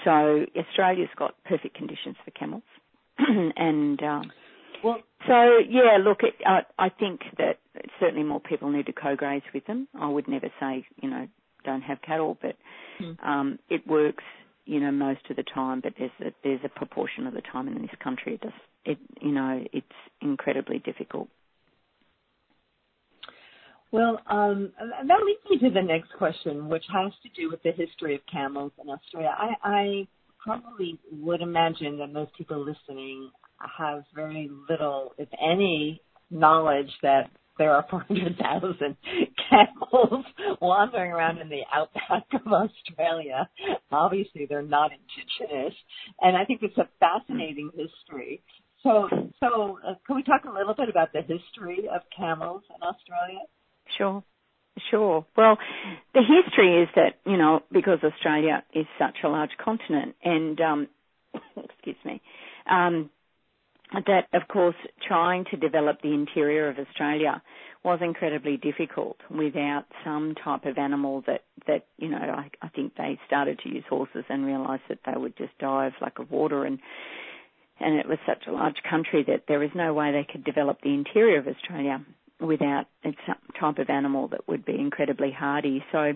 So 0.03 0.45
Australia's 0.57 1.09
got 1.17 1.35
perfect 1.45 1.75
conditions 1.75 2.15
for 2.23 2.31
camels, 2.31 2.63
and 3.17 4.01
um, 4.03 4.31
well, 4.83 4.97
so 5.27 5.59
yeah, 5.69 5.97
look, 6.03 6.23
it, 6.23 6.33
uh, 6.45 6.61
I 6.77 6.89
think 6.89 7.21
that 7.37 7.59
certainly 7.99 8.23
more 8.23 8.41
people 8.41 8.69
need 8.69 8.87
to 8.87 8.93
co-graze 8.93 9.43
with 9.53 9.65
them. 9.65 9.87
I 9.97 10.09
would 10.09 10.27
never 10.27 10.49
say 10.59 10.85
you 11.01 11.09
know 11.09 11.27
don't 11.63 11.81
have 11.81 12.01
cattle, 12.01 12.37
but 12.41 12.55
hmm. 12.99 13.25
um, 13.25 13.59
it 13.69 13.87
works 13.87 14.23
you 14.65 14.79
know 14.79 14.91
most 14.91 15.21
of 15.29 15.37
the 15.37 15.43
time. 15.43 15.79
But 15.81 15.93
there's 15.97 16.11
a, 16.19 16.33
there's 16.43 16.61
a 16.65 16.69
proportion 16.69 17.27
of 17.27 17.33
the 17.33 17.41
time 17.41 17.67
in 17.67 17.81
this 17.81 17.91
country 18.03 18.33
it 18.33 18.41
does 18.41 18.51
it 18.85 18.97
you 19.21 19.31
know 19.31 19.63
it's 19.71 19.87
incredibly 20.21 20.79
difficult. 20.79 21.29
Well, 23.93 24.19
um, 24.25 24.71
that 24.79 25.19
leads 25.23 25.39
me 25.51 25.69
to 25.69 25.71
the 25.71 25.83
next 25.83 26.11
question, 26.17 26.67
which 26.67 26.83
has 26.91 27.11
to 27.21 27.29
do 27.39 27.51
with 27.51 27.61
the 27.61 27.73
history 27.73 28.15
of 28.15 28.21
camels 28.25 28.71
in 28.83 28.89
Australia. 28.89 29.29
I, 29.37 29.53
I 29.63 30.07
probably 30.43 30.97
would 31.11 31.41
imagine 31.41 31.99
that 31.99 32.11
most 32.11 32.31
people 32.35 32.57
listening 32.59 33.29
have 33.77 34.03
very 34.15 34.49
little, 34.67 35.13
if 35.19 35.29
any, 35.39 36.01
knowledge 36.31 36.89
that 37.03 37.29
there 37.59 37.71
are 37.71 37.85
400,000 37.91 38.97
camels 39.51 40.25
wandering 40.59 41.11
around 41.11 41.37
in 41.37 41.49
the 41.49 41.61
outback 41.71 42.25
of 42.33 42.51
Australia. 42.51 43.47
Obviously, 43.91 44.47
they're 44.47 44.63
not 44.63 44.89
indigenous, 44.91 45.75
and 46.19 46.35
I 46.35 46.45
think 46.45 46.63
it's 46.63 46.79
a 46.79 46.89
fascinating 46.99 47.69
history. 47.75 48.41
So, 48.81 49.07
so 49.39 49.77
uh, 49.87 49.93
can 50.07 50.15
we 50.15 50.23
talk 50.23 50.45
a 50.45 50.51
little 50.51 50.73
bit 50.73 50.89
about 50.89 51.13
the 51.13 51.21
history 51.21 51.87
of 51.93 52.01
camels 52.17 52.63
in 52.75 52.81
Australia? 52.81 53.41
Sure. 53.97 54.23
Sure. 54.89 55.25
Well, 55.37 55.57
the 56.13 56.21
history 56.21 56.81
is 56.81 56.89
that, 56.95 57.19
you 57.25 57.37
know, 57.37 57.61
because 57.71 57.99
Australia 58.03 58.63
is 58.73 58.87
such 58.97 59.17
a 59.23 59.27
large 59.27 59.51
continent 59.63 60.15
and, 60.23 60.59
um, 60.61 60.87
excuse 61.55 61.97
me, 62.03 62.21
um, 62.69 63.09
that 63.93 64.27
of 64.33 64.47
course 64.47 64.75
trying 65.07 65.45
to 65.51 65.57
develop 65.57 66.01
the 66.01 66.13
interior 66.13 66.69
of 66.69 66.79
Australia 66.79 67.41
was 67.83 67.99
incredibly 68.01 68.57
difficult 68.57 69.17
without 69.29 69.85
some 70.03 70.33
type 70.43 70.65
of 70.65 70.77
animal 70.77 71.23
that, 71.27 71.43
that, 71.67 71.85
you 71.97 72.09
know, 72.09 72.17
I, 72.17 72.49
I 72.61 72.69
think 72.69 72.95
they 72.95 73.19
started 73.27 73.59
to 73.59 73.69
use 73.69 73.83
horses 73.87 74.23
and 74.29 74.45
realized 74.45 74.83
that 74.89 74.99
they 75.05 75.19
would 75.19 75.37
just 75.37 75.55
die 75.59 75.87
of 75.87 75.93
lack 76.01 76.17
of 76.17 76.31
water 76.31 76.65
and, 76.65 76.79
and 77.79 77.99
it 77.99 78.07
was 78.07 78.17
such 78.25 78.47
a 78.47 78.51
large 78.51 78.81
country 78.89 79.23
that 79.27 79.43
there 79.47 79.59
was 79.59 79.69
no 79.75 79.93
way 79.93 80.11
they 80.11 80.27
could 80.31 80.43
develop 80.43 80.81
the 80.81 80.93
interior 80.93 81.39
of 81.39 81.47
Australia 81.47 82.03
without 82.43 82.85
some 83.03 83.35
type 83.59 83.77
of 83.79 83.89
animal 83.89 84.27
that 84.29 84.47
would 84.47 84.65
be 84.65 84.77
incredibly 84.77 85.31
hardy. 85.31 85.83
So 85.91 86.13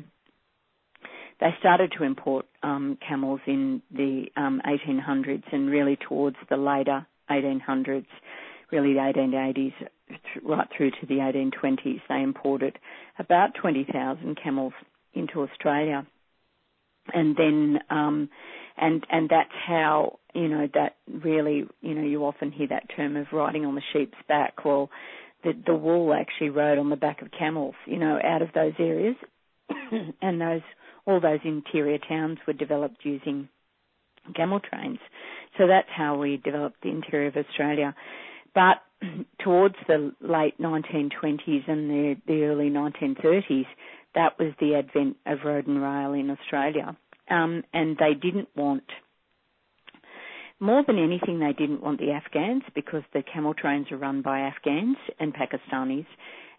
they 1.40 1.50
started 1.60 1.94
to 1.98 2.04
import 2.04 2.46
um, 2.64 2.98
camels 3.08 3.40
in 3.48 3.82
the 3.92 4.26
um, 4.36 4.62
1800s 4.66 5.44
and 5.52 5.70
really 5.70 5.98
towards 6.08 6.38
the 6.50 6.58
later 6.58 7.06
1800s, 7.30 8.06
really 8.72 8.94
the 8.94 9.00
1880s 9.00 9.74
right 10.44 10.68
through 10.76 10.92
to 10.92 11.06
the 11.08 11.16
1820s, 11.16 12.02
they 12.10 12.22
imported 12.22 12.78
about 13.20 13.54
20,000 13.62 14.38
camels 14.42 14.74
into 15.14 15.42
Australia. 15.42 16.06
And 17.14 17.36
then, 17.36 17.80
um, 17.90 18.30
and, 18.78 19.06
and 19.10 19.30
that's 19.30 19.52
how, 19.66 20.20
you 20.34 20.48
know, 20.48 20.68
that 20.74 20.96
really, 21.08 21.66
you 21.82 21.96
know, 21.96 22.04
you 22.04 22.26
often 22.26 22.52
hear 22.52 22.68
that 22.68 22.88
term 22.96 23.16
of 23.16 23.28
riding 23.32 23.66
on 23.66 23.76
the 23.76 23.82
sheep's 23.94 24.18
back. 24.28 24.66
Well, 24.66 24.90
the, 25.44 25.54
the 25.66 25.76
wool 25.76 26.14
actually 26.14 26.50
rode 26.50 26.78
on 26.78 26.90
the 26.90 26.96
back 26.96 27.22
of 27.22 27.30
camels, 27.38 27.76
you 27.86 27.98
know, 27.98 28.20
out 28.24 28.42
of 28.42 28.50
those 28.54 28.74
areas. 28.80 29.16
and 30.22 30.42
those, 30.42 30.62
all 31.06 31.20
those 31.20 31.40
interior 31.44 31.98
towns 31.98 32.38
were 32.48 32.54
developed 32.54 32.98
using 33.04 33.50
camel 34.36 34.60
trains. 34.60 35.00
So 35.58 35.68
that's 35.68 35.90
how 35.96 36.18
we 36.18 36.38
developed 36.38 36.82
the 36.82 36.90
interior 36.90 37.28
of 37.28 37.38
Australia. 37.38 37.96
But 38.54 38.78
towards 39.44 39.76
the 39.88 40.14
late 40.22 40.60
1920s 40.60 41.68
and 41.68 41.90
the, 41.90 42.16
the 42.28 42.44
early 42.44 42.70
1930s, 42.70 43.66
that 44.16 44.40
was 44.40 44.54
the 44.60 44.76
advent 44.76 45.18
of 45.26 45.40
road 45.46 45.68
and 45.68 45.82
rail 45.82 46.14
in 46.14 46.30
Australia. 46.30 46.98
Um, 47.30 47.64
and 47.74 47.98
they 47.98 48.14
didn't 48.14 48.50
want 48.56 48.84
more 50.60 50.84
than 50.86 50.98
anything, 50.98 51.40
they 51.40 51.54
didn't 51.54 51.84
want 51.84 52.00
the 52.00 52.12
Afghans 52.12 52.64
because 52.74 53.04
the 53.14 53.24
camel 53.24 53.54
trains 53.54 53.92
are 53.92 53.98
run 53.98 54.22
by 54.22 54.40
Afghans 54.40 54.98
and 55.20 55.34
Pakistanis. 55.34 56.08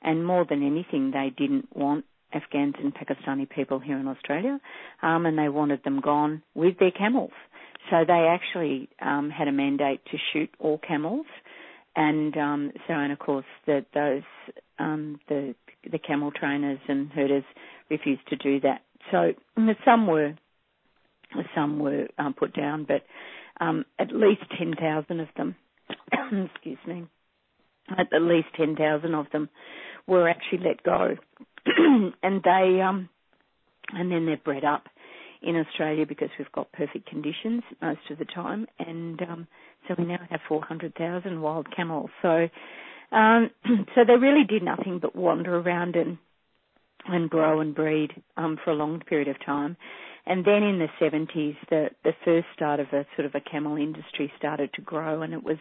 And 0.02 0.24
more 0.24 0.46
than 0.48 0.64
anything, 0.64 1.10
they 1.10 1.32
didn't 1.36 1.74
want 1.74 2.04
Afghans 2.32 2.74
and 2.82 2.94
Pakistani 2.94 3.48
people 3.48 3.78
here 3.78 3.98
in 3.98 4.06
Australia, 4.06 4.60
um, 5.02 5.26
and 5.26 5.38
they 5.38 5.48
wanted 5.48 5.82
them 5.82 6.00
gone 6.00 6.42
with 6.54 6.78
their 6.78 6.90
camels. 6.90 7.32
So 7.90 8.04
they 8.06 8.28
actually 8.28 8.88
um, 9.00 9.30
had 9.30 9.48
a 9.48 9.52
mandate 9.52 10.00
to 10.10 10.18
shoot 10.32 10.50
all 10.58 10.78
camels, 10.78 11.26
and 11.96 12.36
um, 12.36 12.72
so 12.86 12.92
and 12.92 13.12
of 13.12 13.18
course 13.18 13.46
that 13.66 13.86
those 13.94 14.22
um, 14.78 15.20
the 15.28 15.54
the 15.90 15.98
camel 15.98 16.30
trainers 16.30 16.80
and 16.86 17.10
herders 17.10 17.44
refused 17.90 18.28
to 18.28 18.36
do 18.36 18.60
that. 18.60 18.82
So 19.10 19.32
some 19.86 20.06
were 20.06 20.34
some 21.54 21.78
were 21.78 22.08
um, 22.18 22.34
put 22.34 22.54
down, 22.54 22.84
but 22.86 23.02
um, 23.60 23.84
at 23.98 24.14
least 24.14 24.42
10,000 24.58 25.20
of 25.20 25.28
them, 25.36 25.56
excuse 26.54 26.78
me, 26.86 27.06
at 27.96 28.22
least 28.22 28.48
10,000 28.56 29.14
of 29.14 29.26
them 29.32 29.48
were 30.06 30.28
actually 30.28 30.60
let 30.64 30.82
go. 30.82 31.16
and 32.22 32.42
they, 32.42 32.80
um, 32.80 33.08
and 33.92 34.10
then 34.10 34.26
they're 34.26 34.36
bred 34.36 34.64
up 34.64 34.84
in 35.42 35.56
Australia 35.56 36.04
because 36.06 36.30
we've 36.38 36.52
got 36.52 36.72
perfect 36.72 37.08
conditions 37.08 37.62
most 37.80 38.00
of 38.10 38.18
the 38.18 38.24
time. 38.24 38.66
And, 38.78 39.20
um, 39.22 39.46
so 39.86 39.94
we 39.96 40.04
now 40.04 40.18
have 40.30 40.40
400,000 40.48 41.40
wild 41.40 41.68
camels. 41.74 42.10
So, 42.22 42.48
um, 43.12 43.50
so 43.94 44.02
they 44.06 44.16
really 44.16 44.44
did 44.48 44.62
nothing 44.62 44.98
but 45.00 45.16
wander 45.16 45.56
around 45.56 45.96
and, 45.96 46.18
and 47.06 47.30
grow 47.30 47.60
and 47.60 47.74
breed, 47.74 48.10
um, 48.36 48.58
for 48.62 48.70
a 48.70 48.74
long 48.74 49.00
period 49.00 49.28
of 49.28 49.36
time. 49.44 49.76
And 50.28 50.44
then 50.44 50.62
in 50.62 50.78
the 50.78 50.88
70s, 51.00 51.56
the, 51.70 51.88
the 52.04 52.12
first 52.22 52.46
start 52.54 52.80
of 52.80 52.88
a 52.88 53.06
sort 53.16 53.24
of 53.24 53.34
a 53.34 53.40
camel 53.40 53.76
industry 53.78 54.30
started 54.36 54.70
to 54.74 54.82
grow, 54.82 55.22
and 55.22 55.32
it 55.32 55.42
was 55.42 55.56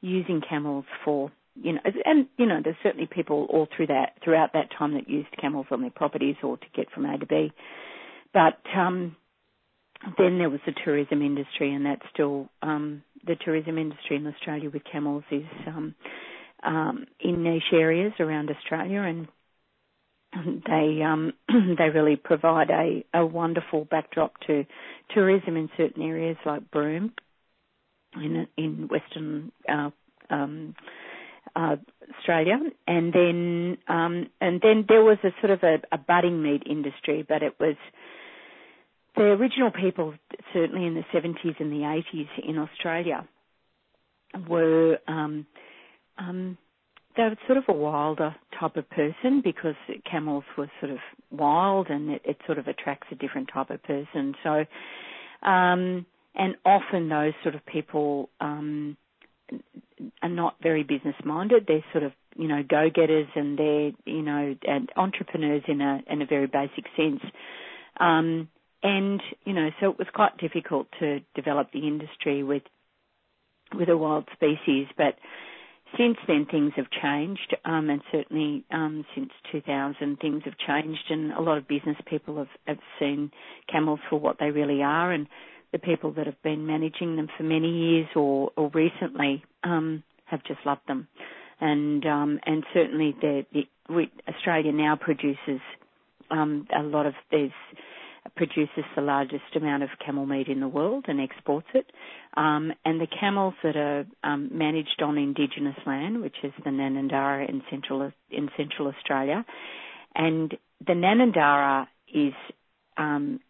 using 0.00 0.40
camels 0.48 0.84
for 1.04 1.32
you 1.60 1.72
know, 1.72 1.80
and 2.04 2.26
you 2.36 2.46
know, 2.46 2.60
there's 2.62 2.76
certainly 2.82 3.08
people 3.10 3.46
all 3.50 3.66
through 3.74 3.86
that 3.86 4.12
throughout 4.22 4.52
that 4.52 4.68
time 4.78 4.92
that 4.94 5.08
used 5.08 5.28
camels 5.40 5.66
on 5.70 5.80
their 5.80 5.90
properties 5.90 6.36
or 6.42 6.58
to 6.58 6.66
get 6.74 6.90
from 6.90 7.06
A 7.06 7.16
to 7.16 7.26
B. 7.26 7.50
But 8.34 8.58
um, 8.76 9.16
then 10.18 10.38
there 10.38 10.50
was 10.50 10.60
the 10.66 10.74
tourism 10.84 11.22
industry, 11.22 11.72
and 11.72 11.86
that's 11.86 12.02
still 12.12 12.48
um, 12.62 13.02
the 13.26 13.36
tourism 13.42 13.78
industry 13.78 14.16
in 14.16 14.26
Australia 14.26 14.70
with 14.70 14.82
camels 14.90 15.24
is 15.30 15.46
um, 15.66 15.94
um, 16.62 17.06
in 17.20 17.42
niche 17.42 17.72
areas 17.72 18.12
around 18.20 18.50
Australia, 18.50 19.00
and 19.00 19.26
they 20.66 21.02
um, 21.02 21.32
they 21.78 21.90
really 21.90 22.16
provide 22.16 22.70
a, 22.70 23.04
a 23.14 23.24
wonderful 23.24 23.84
backdrop 23.84 24.38
to 24.46 24.64
tourism 25.14 25.56
in 25.56 25.68
certain 25.76 26.02
areas 26.02 26.36
like 26.44 26.70
Broome 26.70 27.12
in 28.14 28.46
in 28.56 28.88
Western 28.88 29.52
uh, 29.68 29.90
um, 30.30 30.74
uh, 31.54 31.76
Australia, 32.18 32.58
and 32.86 33.12
then 33.12 33.78
um, 33.88 34.26
and 34.40 34.60
then 34.60 34.84
there 34.88 35.02
was 35.02 35.18
a 35.24 35.30
sort 35.40 35.52
of 35.52 35.62
a, 35.62 35.78
a 35.92 35.98
budding 35.98 36.42
meat 36.42 36.62
industry, 36.68 37.24
but 37.26 37.42
it 37.42 37.54
was 37.58 37.76
the 39.16 39.22
original 39.22 39.70
people, 39.70 40.14
certainly 40.52 40.86
in 40.86 40.94
the 40.94 41.04
70s 41.14 41.58
and 41.58 41.72
the 41.72 42.00
80s 42.14 42.28
in 42.46 42.58
Australia, 42.58 43.26
were 44.46 44.98
um, 45.08 45.46
um, 46.18 46.58
they 47.16 47.22
were 47.24 47.36
sort 47.46 47.58
of 47.58 47.64
a 47.68 47.72
wilder 47.72 48.34
type 48.58 48.76
of 48.76 48.88
person 48.90 49.40
because 49.42 49.74
camels 50.10 50.44
were 50.56 50.70
sort 50.80 50.92
of 50.92 50.98
wild 51.30 51.88
and 51.88 52.10
it, 52.10 52.22
it 52.24 52.36
sort 52.46 52.58
of 52.58 52.66
attracts 52.66 53.08
a 53.10 53.14
different 53.14 53.48
type 53.52 53.70
of 53.70 53.82
person. 53.82 54.34
So, 54.42 54.64
um, 55.48 56.06
and 56.34 56.56
often 56.64 57.08
those 57.08 57.32
sort 57.42 57.54
of 57.54 57.64
people 57.66 58.28
um, 58.40 58.96
are 60.22 60.28
not 60.28 60.56
very 60.62 60.82
business 60.82 61.14
minded. 61.24 61.64
They're 61.66 61.84
sort 61.92 62.04
of 62.04 62.12
you 62.36 62.48
know 62.48 62.62
go 62.68 62.88
getters 62.94 63.28
and 63.34 63.58
they're 63.58 63.92
you 64.04 64.22
know 64.22 64.54
and 64.68 64.90
entrepreneurs 64.96 65.62
in 65.68 65.80
a 65.80 66.00
in 66.10 66.22
a 66.22 66.26
very 66.26 66.46
basic 66.46 66.84
sense. 66.96 67.22
Um, 67.98 68.48
and 68.82 69.22
you 69.44 69.52
know, 69.54 69.70
so 69.80 69.90
it 69.90 69.98
was 69.98 70.08
quite 70.14 70.36
difficult 70.38 70.86
to 71.00 71.20
develop 71.34 71.72
the 71.72 71.86
industry 71.86 72.42
with 72.42 72.62
with 73.74 73.88
a 73.88 73.96
wild 73.96 74.26
species, 74.34 74.86
but 74.96 75.16
since 75.96 76.16
then 76.26 76.46
things 76.50 76.72
have 76.76 76.86
changed, 76.90 77.56
um, 77.64 77.88
and 77.90 78.02
certainly 78.10 78.64
um, 78.70 79.04
since 79.14 79.30
2000 79.52 80.18
things 80.18 80.42
have 80.44 80.54
changed, 80.58 81.04
and 81.10 81.32
a 81.32 81.40
lot 81.40 81.58
of 81.58 81.68
business 81.68 81.96
people 82.06 82.36
have, 82.38 82.48
have 82.66 82.78
seen 82.98 83.30
camels 83.70 84.00
for 84.10 84.18
what 84.18 84.36
they 84.40 84.50
really 84.50 84.82
are, 84.82 85.12
and 85.12 85.26
the 85.72 85.78
people 85.78 86.12
that 86.12 86.26
have 86.26 86.42
been 86.42 86.66
managing 86.66 87.16
them 87.16 87.28
for 87.36 87.44
many 87.44 87.70
years 87.70 88.08
or, 88.16 88.50
or 88.56 88.70
recently 88.74 89.44
um, 89.64 90.02
have 90.24 90.42
just 90.44 90.60
loved 90.66 90.86
them, 90.88 91.06
and 91.60 92.04
um, 92.04 92.40
and 92.44 92.64
certainly 92.74 93.14
the, 93.20 93.46
the 93.52 93.62
we, 93.88 94.10
Australia 94.28 94.72
now 94.72 94.96
produces 94.96 95.60
um, 96.30 96.66
a 96.76 96.82
lot 96.82 97.06
of 97.06 97.14
there's 97.30 97.52
produces 98.34 98.84
the 98.94 99.02
largest 99.02 99.54
amount 99.54 99.82
of 99.82 99.90
camel 100.04 100.26
meat 100.26 100.48
in 100.48 100.60
the 100.60 100.68
world 100.68 101.04
and 101.08 101.20
exports 101.20 101.66
it. 101.74 101.86
Um, 102.36 102.72
and 102.84 103.00
the 103.00 103.06
camels 103.06 103.54
that 103.62 103.76
are 103.76 104.06
um, 104.24 104.50
managed 104.52 105.02
on 105.02 105.18
indigenous 105.18 105.76
land, 105.86 106.20
which 106.20 106.36
is 106.42 106.52
the 106.64 106.70
Ngaanyatjarra 106.70 107.48
in 107.48 107.62
central 107.70 108.12
in 108.30 108.48
central 108.56 108.88
Australia, 108.88 109.44
and 110.14 110.54
the 110.86 110.92
Ngaanyatjarra 110.92 111.86
is 112.14 112.34
um, 112.96 113.40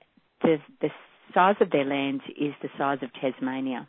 the 0.42 0.57
the 0.81 0.90
size 1.35 1.57
of 1.61 1.70
their 1.70 1.85
lands 1.85 2.22
is 2.29 2.55
the 2.62 2.68
size 2.79 2.98
of 3.03 3.11
Tasmania. 3.20 3.88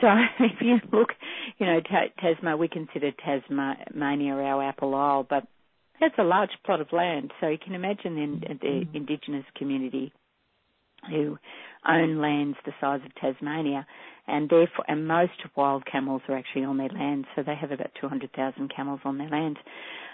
So 0.00 0.06
if 0.40 0.60
you 0.60 0.76
look, 0.92 1.10
you 1.58 1.66
know, 1.66 1.80
Tasmania, 2.20 2.56
we 2.56 2.68
consider 2.68 3.10
Tasmania 3.12 4.34
our 4.34 4.62
Apple 4.62 4.94
Isle, 4.94 5.26
but 5.28 5.46
that's 6.00 6.14
a 6.18 6.24
large 6.24 6.50
plot 6.64 6.80
of 6.80 6.92
land. 6.92 7.32
So 7.40 7.48
you 7.48 7.58
can 7.58 7.74
imagine 7.74 8.14
the, 8.14 8.48
the 8.48 8.66
mm-hmm. 8.66 8.96
indigenous 8.96 9.44
community 9.56 10.12
who 11.10 11.38
own 11.88 12.20
lands 12.20 12.56
the 12.64 12.72
size 12.80 13.00
of 13.04 13.14
Tasmania, 13.16 13.86
and 14.26 14.48
therefore, 14.48 14.84
and 14.88 15.06
most 15.06 15.32
wild 15.54 15.84
camels 15.90 16.22
are 16.28 16.36
actually 16.36 16.64
on 16.64 16.78
their 16.78 16.88
land, 16.88 17.26
So 17.36 17.42
they 17.42 17.54
have 17.54 17.72
about 17.72 17.90
200,000 18.00 18.72
camels 18.74 19.00
on 19.04 19.18
their 19.18 19.28
land, 19.28 19.58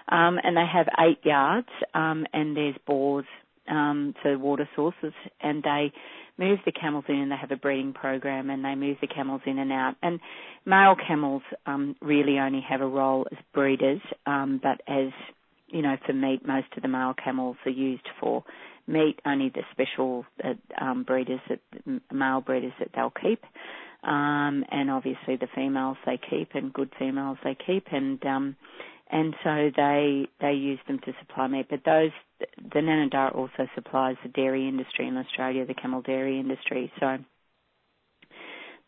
um, 0.09 0.39
and 0.43 0.57
they 0.57 0.67
have 0.67 0.87
eight 0.99 1.25
yards, 1.25 1.69
um, 1.95 2.27
and 2.33 2.57
there's 2.57 2.75
bores, 2.87 3.27
um, 3.69 4.15
so 4.25 4.37
water 4.37 4.69
sources, 4.75 5.13
and 5.41 5.63
they 5.63 5.93
move 6.39 6.59
the 6.65 6.73
camels 6.73 7.05
in 7.09 7.17
and 7.17 7.31
they 7.31 7.37
have 7.37 7.51
a 7.51 7.57
breeding 7.57 7.93
program 7.93 8.49
and 8.49 8.65
they 8.65 8.75
move 8.75 8.97
the 9.03 9.07
camels 9.07 9.43
in 9.45 9.59
and 9.59 9.71
out. 9.71 9.95
And 10.03 10.19
male 10.65 10.97
camels 11.07 11.43
um, 11.67 11.95
really 12.01 12.39
only 12.39 12.65
have 12.67 12.81
a 12.81 12.87
role 12.87 13.27
as 13.31 13.39
breeders, 13.53 14.01
um, 14.27 14.59
but 14.63 14.81
as 14.89 15.13
you 15.71 15.83
know, 15.83 15.97
for 16.07 16.13
meat, 16.13 16.47
most 16.47 16.67
of 16.77 16.83
the 16.83 16.89
male 16.89 17.15
camels 17.15 17.57
are 17.65 17.71
used 17.71 18.09
for 18.21 18.45
meat. 18.87 19.19
Only 19.25 19.51
the 19.51 19.63
special 19.73 20.25
uh, 20.43 20.55
um, 20.83 21.05
breeders, 21.05 21.41
that, 21.49 21.61
male 22.13 22.41
breeders, 22.41 22.73
that 22.79 22.89
they'll 22.95 23.13
keep, 23.23 23.43
um, 24.03 24.65
and 24.71 24.91
obviously 24.91 25.37
the 25.37 25.49
females 25.55 25.97
they 26.07 26.19
keep, 26.19 26.51
and 26.55 26.73
good 26.73 26.91
females 26.99 27.39
they 27.45 27.57
keep, 27.67 27.87
and 27.93 28.25
um, 28.27 28.57
and 29.11 29.35
so 29.43 29.71
they 29.77 30.27
they 30.41 30.53
use 30.53 30.79
them 30.87 30.99
to 31.05 31.13
supply 31.21 31.47
meat. 31.47 31.67
But 31.69 31.81
those 31.85 32.11
the 32.41 32.81
Ngaanyatjarra 32.81 33.35
also 33.35 33.69
supplies 33.75 34.17
the 34.23 34.29
dairy 34.31 34.69
industry 34.69 35.07
in 35.09 35.17
Australia, 35.17 35.67
the 35.67 35.75
camel 35.75 36.03
dairy 36.03 36.39
industry. 36.39 36.93
So 37.01 37.19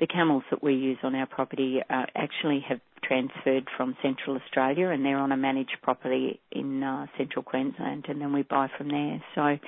the 0.02 0.06
camels 0.08 0.42
that 0.50 0.64
we 0.64 0.74
use 0.74 0.98
on 1.04 1.14
our 1.14 1.26
property 1.26 1.80
uh, 1.88 2.02
actually 2.16 2.58
have 2.68 2.80
transferred 3.04 3.68
from 3.76 3.96
Central 4.02 4.36
Australia 4.36 4.88
and 4.88 5.04
they're 5.04 5.16
on 5.16 5.30
a 5.30 5.36
managed 5.36 5.76
property 5.80 6.40
in 6.50 6.82
uh, 6.82 7.06
Central 7.16 7.44
Queensland 7.44 8.06
and 8.08 8.20
then 8.20 8.32
we 8.32 8.42
buy 8.42 8.68
from 8.76 8.88
there. 8.88 9.22
So, 9.36 9.58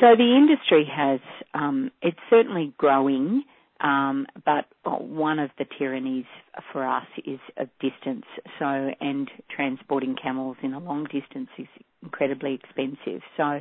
so 0.00 0.14
the 0.16 0.36
industry 0.36 0.88
has, 0.88 1.18
um, 1.54 1.90
it's 2.02 2.20
certainly 2.30 2.72
growing, 2.78 3.42
um, 3.80 4.26
but 4.46 4.66
one 4.84 5.40
of 5.40 5.50
the 5.58 5.66
tyrannies 5.76 6.26
for 6.72 6.86
us 6.86 7.06
is 7.26 7.40
of 7.56 7.68
distance. 7.80 8.26
So, 8.60 8.64
and 9.00 9.28
transporting 9.50 10.14
camels 10.14 10.56
in 10.62 10.72
a 10.72 10.78
long 10.78 11.02
distance 11.04 11.48
is 11.58 11.66
incredibly 12.00 12.54
expensive. 12.54 13.22
So, 13.36 13.60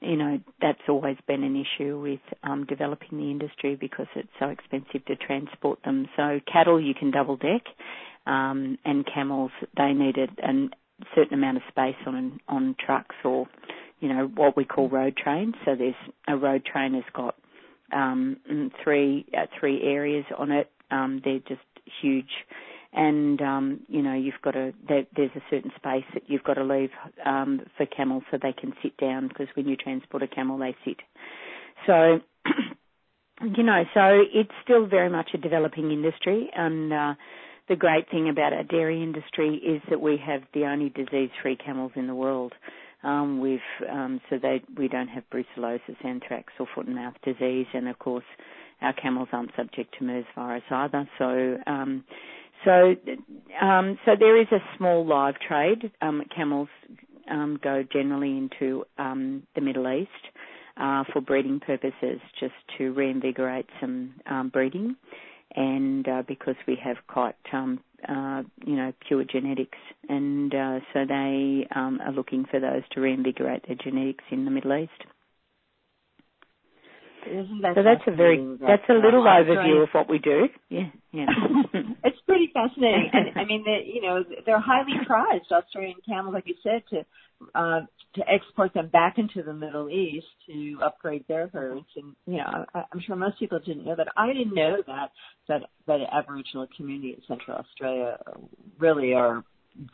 you 0.00 0.16
know, 0.16 0.38
that's 0.60 0.80
always 0.88 1.16
been 1.26 1.44
an 1.44 1.56
issue 1.62 2.00
with 2.00 2.20
um, 2.42 2.64
developing 2.66 3.18
the 3.18 3.30
industry 3.30 3.76
because 3.76 4.06
it's 4.16 4.28
so 4.38 4.46
expensive 4.46 5.04
to 5.06 5.16
transport 5.16 5.78
them. 5.84 6.08
So 6.16 6.40
cattle 6.50 6.80
you 6.80 6.94
can 6.94 7.10
double 7.10 7.36
deck, 7.36 7.62
um, 8.26 8.78
and 8.84 9.06
camels 9.12 9.50
they 9.76 9.92
needed 9.92 10.30
a 10.42 10.68
certain 11.14 11.34
amount 11.34 11.58
of 11.58 11.62
space 11.68 11.96
on 12.06 12.40
on 12.48 12.76
trucks 12.84 13.16
or, 13.24 13.46
you 14.00 14.08
know, 14.08 14.30
what 14.34 14.56
we 14.56 14.64
call 14.64 14.88
road 14.88 15.16
trains. 15.16 15.54
So 15.64 15.74
there's 15.76 15.94
a 16.28 16.36
road 16.36 16.64
train 16.64 16.94
has 16.94 17.04
got 17.14 17.36
um, 17.92 18.38
three 18.82 19.26
uh, 19.36 19.46
three 19.58 19.82
areas 19.82 20.24
on 20.38 20.50
it. 20.50 20.70
Um, 20.90 21.20
they're 21.24 21.40
just 21.40 21.60
huge 22.00 22.30
and 22.92 23.40
um, 23.40 23.80
you 23.88 24.02
know 24.02 24.14
you've 24.14 24.40
got 24.42 24.52
to 24.52 24.72
there, 24.88 25.04
there's 25.16 25.30
a 25.36 25.42
certain 25.50 25.70
space 25.76 26.04
that 26.14 26.24
you've 26.26 26.44
got 26.44 26.54
to 26.54 26.64
leave 26.64 26.90
um, 27.24 27.60
for 27.76 27.86
camels 27.86 28.22
so 28.30 28.38
they 28.42 28.52
can 28.52 28.72
sit 28.82 28.96
down 28.96 29.28
because 29.28 29.48
when 29.54 29.66
you 29.66 29.76
transport 29.76 30.22
a 30.22 30.28
camel 30.28 30.58
they 30.58 30.74
sit. 30.84 30.96
So 31.86 32.20
you 33.56 33.62
know 33.62 33.84
so 33.94 34.22
it's 34.32 34.50
still 34.64 34.86
very 34.86 35.10
much 35.10 35.30
a 35.34 35.38
developing 35.38 35.90
industry 35.90 36.50
and. 36.54 36.92
Uh, 36.92 37.14
the 37.68 37.76
great 37.76 38.10
thing 38.10 38.28
about 38.28 38.52
our 38.52 38.64
dairy 38.64 39.00
industry 39.00 39.54
is 39.54 39.80
that 39.88 40.00
we 40.00 40.16
have 40.26 40.42
the 40.54 40.64
only 40.64 40.88
disease-free 40.88 41.54
camels 41.64 41.92
in 41.94 42.08
the 42.08 42.14
world. 42.16 42.52
Um, 43.04 43.40
we've 43.40 43.60
um, 43.88 44.20
so 44.28 44.38
they 44.42 44.60
we 44.76 44.88
don't 44.88 45.08
have 45.08 45.22
brucellosis, 45.32 46.04
anthrax, 46.04 46.52
or 46.58 46.66
foot 46.74 46.86
and 46.86 46.96
mouth 46.96 47.14
disease, 47.24 47.66
and 47.72 47.88
of 47.88 47.98
course 47.98 48.24
our 48.82 48.92
camels 48.92 49.28
aren't 49.32 49.50
subject 49.56 49.94
to 49.98 50.04
MERS 50.04 50.24
virus 50.34 50.62
either. 50.70 51.08
So 51.18 51.56
um, 51.66 52.04
so, 52.64 52.94
um, 53.60 53.98
so 54.04 54.12
there 54.18 54.40
is 54.40 54.48
a 54.52 54.58
small 54.76 55.06
live 55.06 55.34
trade. 55.46 55.90
Um, 56.00 56.22
camels 56.34 56.68
um, 57.30 57.58
go 57.62 57.84
generally 57.90 58.36
into 58.36 58.84
um, 58.98 59.44
the 59.54 59.60
Middle 59.60 59.90
East 59.90 60.10
uh, 60.76 61.04
for 61.12 61.20
breeding 61.20 61.60
purposes, 61.60 62.20
just 62.38 62.54
to 62.78 62.92
reinvigorate 62.92 63.66
some 63.80 64.14
um, 64.26 64.48
breeding, 64.48 64.96
and 65.54 66.06
uh, 66.08 66.22
because 66.26 66.56
we 66.66 66.78
have 66.82 66.96
quite, 67.06 67.34
um, 67.52 67.80
uh, 68.08 68.42
you 68.64 68.76
know, 68.76 68.92
pure 69.06 69.24
genetics, 69.24 69.78
and 70.08 70.54
uh, 70.54 70.80
so 70.92 71.04
they 71.06 71.66
are 71.74 72.12
looking 72.12 72.44
for 72.50 72.60
those 72.60 72.82
to 72.92 73.00
reinvigorate 73.00 73.66
their 73.66 73.76
genetics 73.76 74.24
in 74.30 74.44
the 74.44 74.50
Middle 74.50 74.76
East. 74.76 74.90
That 77.62 77.74
so 77.74 77.82
that's 77.82 78.02
a 78.06 78.16
very 78.16 78.38
that's 78.60 78.88
a 78.88 78.94
little 78.94 79.24
overview 79.24 79.82
of 79.82 79.90
what 79.92 80.08
we 80.08 80.18
do. 80.18 80.48
Yeah, 80.70 80.88
yeah. 81.12 81.26
pretty 82.30 82.50
fascinating, 82.54 83.10
and 83.12 83.26
I 83.36 83.44
mean, 83.44 83.64
they, 83.64 83.90
you 83.92 84.02
know, 84.02 84.24
they're 84.46 84.60
highly 84.60 84.92
prized 85.06 85.50
Australian 85.50 85.98
camels, 86.06 86.34
like 86.34 86.46
you 86.46 86.54
said, 86.62 86.82
to 86.90 87.04
uh, 87.54 87.80
to 88.14 88.22
export 88.28 88.74
them 88.74 88.88
back 88.88 89.18
into 89.18 89.42
the 89.42 89.52
Middle 89.52 89.88
East 89.88 90.26
to 90.46 90.78
upgrade 90.84 91.24
their 91.26 91.48
herds. 91.48 91.86
And 91.96 92.14
you 92.26 92.38
know, 92.38 92.64
I, 92.74 92.84
I'm 92.92 93.00
sure 93.04 93.16
most 93.16 93.38
people 93.38 93.58
didn't 93.58 93.84
know 93.84 93.96
that. 93.96 94.08
I 94.16 94.28
didn't 94.28 94.54
know 94.54 94.76
that 94.86 95.10
that 95.48 95.62
that 95.86 95.98
Aboriginal 96.12 96.68
community 96.76 97.14
in 97.14 97.22
Central 97.26 97.56
Australia 97.56 98.18
really 98.78 99.14
are 99.14 99.44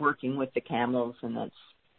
working 0.01 0.37
with 0.37 0.53
the 0.55 0.61
camels 0.61 1.15
and 1.23 1.37
that's 1.37 1.51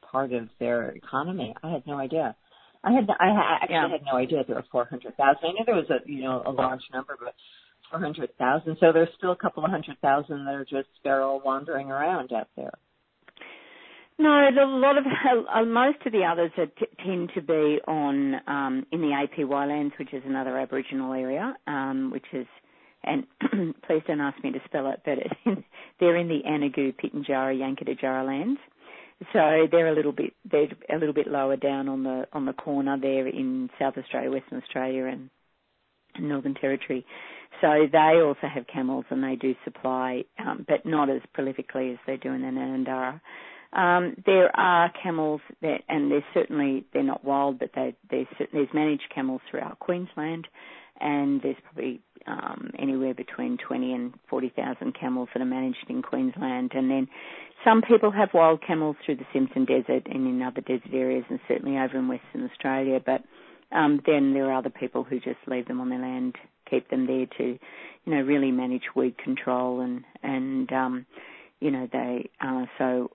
part 0.02 0.34
of 0.34 0.50
their 0.60 0.90
economy. 0.92 1.56
I 1.64 1.72
had 1.72 1.86
no 1.86 1.98
idea. 1.98 2.36
I 2.84 2.92
had 2.92 3.08
I 3.20 3.58
actually 3.62 3.76
yeah. 3.76 3.90
had 3.90 4.02
no 4.06 4.18
idea 4.18 4.44
there 4.46 4.56
were 4.56 4.66
400,000. 4.72 5.18
I 5.20 5.48
knew 5.48 5.66
there 5.66 5.76
was 5.76 5.90
a 5.90 6.00
you 6.06 6.22
know 6.22 6.44
a 6.46 6.52
large 6.52 6.82
number, 6.94 7.18
but 7.20 7.34
400,000. 7.92 8.78
So 8.80 8.92
there's 8.92 9.10
still 9.18 9.32
a 9.32 9.36
couple 9.36 9.64
of 9.64 9.72
hundred 9.72 9.98
thousand 10.02 10.46
that 10.46 10.54
are 10.54 10.66
just 10.66 10.90
feral 11.04 11.42
wandering 11.44 11.92
around 11.92 12.32
out 12.34 12.48
there. 12.56 12.74
No, 14.20 14.30
a 14.30 14.66
lot 14.66 14.98
of 14.98 15.06
uh, 15.06 15.64
most 15.66 16.00
of 16.06 16.12
the 16.12 16.24
others 16.24 16.52
are 16.58 16.66
t- 16.66 17.04
tend 17.06 17.32
to 17.36 17.42
be 17.42 17.80
on 17.88 18.36
um, 18.48 18.86
in 18.92 19.02
the 19.02 19.14
APY 19.14 19.68
lands, 19.68 19.94
which 20.00 20.12
is 20.12 20.24
another 20.26 20.58
Aboriginal 20.58 21.14
area, 21.14 21.56
um, 21.68 22.10
which 22.12 22.26
is 22.34 22.48
and 23.04 23.26
please 23.88 24.02
don't 24.08 24.22
ask 24.22 24.44
me 24.44 24.52
to 24.52 24.60
spell 24.66 24.90
it, 24.90 25.02
but 25.06 25.20
it, 25.20 25.64
they're 26.00 26.18
in 26.18 26.28
the 26.28 26.42
Anangu, 26.48 26.96
Pitjantjatjara, 26.96 27.56
Yankunytjatjara 27.56 28.26
lands. 28.26 28.60
So 29.34 29.68
they're 29.72 29.88
a 29.88 29.96
little 29.96 30.12
bit 30.12 30.34
they're 30.50 30.70
a 30.90 30.98
little 30.98 31.14
bit 31.14 31.28
lower 31.28 31.56
down 31.56 31.88
on 31.88 32.04
the 32.04 32.28
on 32.34 32.46
the 32.46 32.54
corner 32.54 32.98
there 33.00 33.28
in 33.28 33.70
South 33.80 33.98
Australia, 33.98 34.32
Western 34.32 34.62
Australia, 34.62 35.06
and 35.06 35.30
Northern 36.20 36.54
Territory. 36.54 37.06
So 37.62 37.88
they 37.92 38.22
also 38.24 38.48
have 38.54 38.68
camels 38.68 39.06
and 39.10 39.24
they 39.24 39.36
do 39.36 39.56
supply, 39.64 40.24
um, 40.40 40.66
but 40.68 40.86
not 40.86 41.10
as 41.10 41.22
prolifically 41.38 41.94
as 41.94 42.00
they 42.06 42.18
do 42.18 42.32
in 42.34 42.42
the 42.42 42.48
Ngaanyatjarra. 42.48 43.22
Um, 43.74 44.16
there 44.26 44.56
are 44.58 44.92
camels 45.02 45.42
that, 45.62 45.82
and 45.90 46.12
they're 46.12 46.26
certainly 46.34 46.86
they're 46.94 47.04
not 47.04 47.26
wild, 47.26 47.60
but 47.60 47.72
they, 47.76 47.96
there's 48.10 48.70
managed 48.74 49.12
camels 49.14 49.42
throughout 49.50 49.80
Queensland, 49.80 50.48
and 51.00 51.42
there's 51.42 51.58
probably 51.64 52.00
um, 52.28 52.72
anywhere 52.80 53.14
between 53.14 53.58
20 53.58 53.94
and 53.94 54.14
40,000 54.30 54.94
camels 55.00 55.30
that 55.34 55.42
are 55.42 55.46
managed 55.46 55.86
in 55.90 56.02
Queensland, 56.02 56.72
and 56.76 56.90
then 56.90 57.08
some 57.66 57.82
people 57.82 58.12
have 58.12 58.30
wild 58.34 58.62
camels 58.66 58.96
through 59.06 59.18
the 59.18 59.26
Simpson 59.34 59.66
Desert 59.66 60.08
and 60.08 60.28
in 60.28 60.42
other 60.42 60.62
desert 60.62 60.94
areas, 60.94 61.26
and 61.30 61.40
certainly 61.48 61.78
over 61.78 61.98
in 61.98 62.08
Western 62.08 62.50
Australia, 62.50 63.00
but 63.06 63.22
um, 63.76 64.02
then 64.06 64.34
there 64.34 64.50
are 64.50 64.58
other 64.58 64.70
people 64.70 65.04
who 65.04 65.20
just 65.20 65.40
leave 65.46 65.68
them 65.68 65.82
on 65.82 65.90
their 65.90 66.00
land, 66.00 66.36
keep 66.70 66.90
them 66.90 67.08
there 67.08 67.26
to, 67.38 67.60
you 68.06 68.14
know, 68.14 68.22
really 68.22 68.52
manage 68.52 68.84
weed 68.96 69.18
control 69.18 69.82
and 69.82 70.04
and 70.24 70.72
um, 70.72 71.06
you 71.60 71.72
know 71.72 71.88
they 71.92 72.30
uh, 72.42 72.66
so 72.78 73.12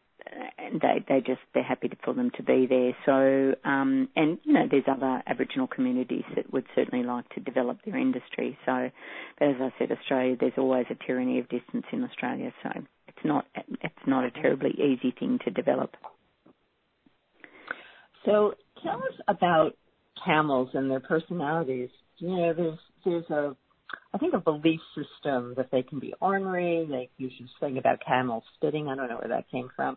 they 0.80 1.04
they 1.08 1.20
just 1.20 1.40
they're 1.54 1.62
happy 1.62 1.90
for 2.04 2.14
them 2.14 2.30
to 2.36 2.42
be 2.42 2.66
there. 2.66 2.92
So 3.06 3.54
um, 3.68 4.08
and 4.16 4.38
you 4.44 4.52
know 4.52 4.66
there's 4.70 4.84
other 4.88 5.22
Aboriginal 5.26 5.66
communities 5.66 6.24
that 6.36 6.52
would 6.52 6.64
certainly 6.74 7.04
like 7.04 7.28
to 7.30 7.40
develop 7.40 7.78
their 7.84 7.96
industry. 7.96 8.58
So, 8.64 8.90
but 9.38 9.48
as 9.48 9.56
I 9.60 9.72
said, 9.78 9.92
Australia 9.92 10.36
there's 10.38 10.52
always 10.56 10.86
a 10.90 11.06
tyranny 11.06 11.38
of 11.38 11.48
distance 11.48 11.84
in 11.92 12.04
Australia. 12.04 12.52
So 12.62 12.70
it's 13.08 13.24
not 13.24 13.46
it's 13.54 14.06
not 14.06 14.24
a 14.24 14.30
terribly 14.30 14.70
easy 14.72 15.14
thing 15.18 15.38
to 15.44 15.50
develop. 15.50 15.94
So 18.24 18.54
tell 18.82 18.98
us 18.98 19.20
about 19.28 19.72
camels 20.24 20.70
and 20.74 20.90
their 20.90 21.00
personalities. 21.00 21.90
You 22.18 22.28
know, 22.28 22.54
there's 22.54 22.78
there's 23.04 23.28
a 23.30 23.56
I 24.14 24.18
think 24.18 24.34
a 24.34 24.38
belief 24.38 24.80
system 24.94 25.54
that 25.56 25.70
they 25.70 25.82
can 25.82 25.98
be 25.98 26.14
ornery. 26.20 26.86
They 26.88 27.10
usually 27.18 27.48
saying 27.60 27.78
about 27.78 27.98
camels 28.06 28.44
spitting. 28.56 28.88
I 28.88 28.94
don't 28.94 29.08
know 29.08 29.16
where 29.16 29.28
that 29.28 29.50
came 29.50 29.68
from, 29.76 29.96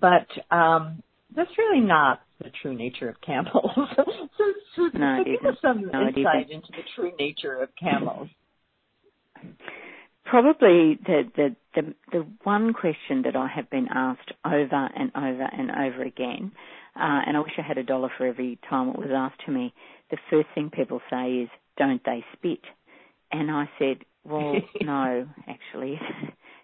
but 0.00 0.28
um, 0.54 1.02
that's 1.34 1.50
really 1.58 1.80
not 1.80 2.20
the 2.38 2.50
true 2.62 2.74
nature 2.74 3.08
of 3.08 3.20
camels. 3.20 3.70
so, 3.96 4.04
so, 4.76 4.90
no, 4.94 5.18
so 5.18 5.24
give 5.24 5.52
us 5.52 5.58
some 5.60 5.90
no, 5.92 6.08
insight 6.08 6.50
into 6.50 6.68
the 6.70 6.82
true 6.94 7.12
nature 7.18 7.60
of 7.60 7.70
camels. 7.80 8.28
Probably 10.24 10.98
the, 11.04 11.22
the 11.36 11.56
the 11.74 11.94
the 12.12 12.26
one 12.44 12.72
question 12.72 13.22
that 13.24 13.36
I 13.36 13.48
have 13.48 13.68
been 13.68 13.88
asked 13.92 14.32
over 14.44 14.88
and 14.96 15.10
over 15.16 15.48
and 15.52 15.70
over 15.70 16.02
again 16.02 16.52
uh, 16.96 17.20
and 17.26 17.36
I 17.36 17.40
wish 17.40 17.52
I 17.58 17.62
had 17.62 17.78
a 17.78 17.82
dollar 17.82 18.10
for 18.16 18.26
every 18.26 18.58
time 18.68 18.90
it 18.90 18.98
was 18.98 19.10
asked 19.12 19.44
to 19.46 19.52
me. 19.52 19.74
The 20.10 20.18
first 20.30 20.48
thing 20.54 20.70
people 20.70 21.00
say 21.10 21.42
is, 21.42 21.48
"Don't 21.76 22.02
they 22.04 22.24
spit?" 22.36 22.60
And 23.32 23.50
I 23.50 23.68
said, 23.78 23.98
"Well, 24.24 24.56
no, 24.80 25.26
actually." 25.48 26.00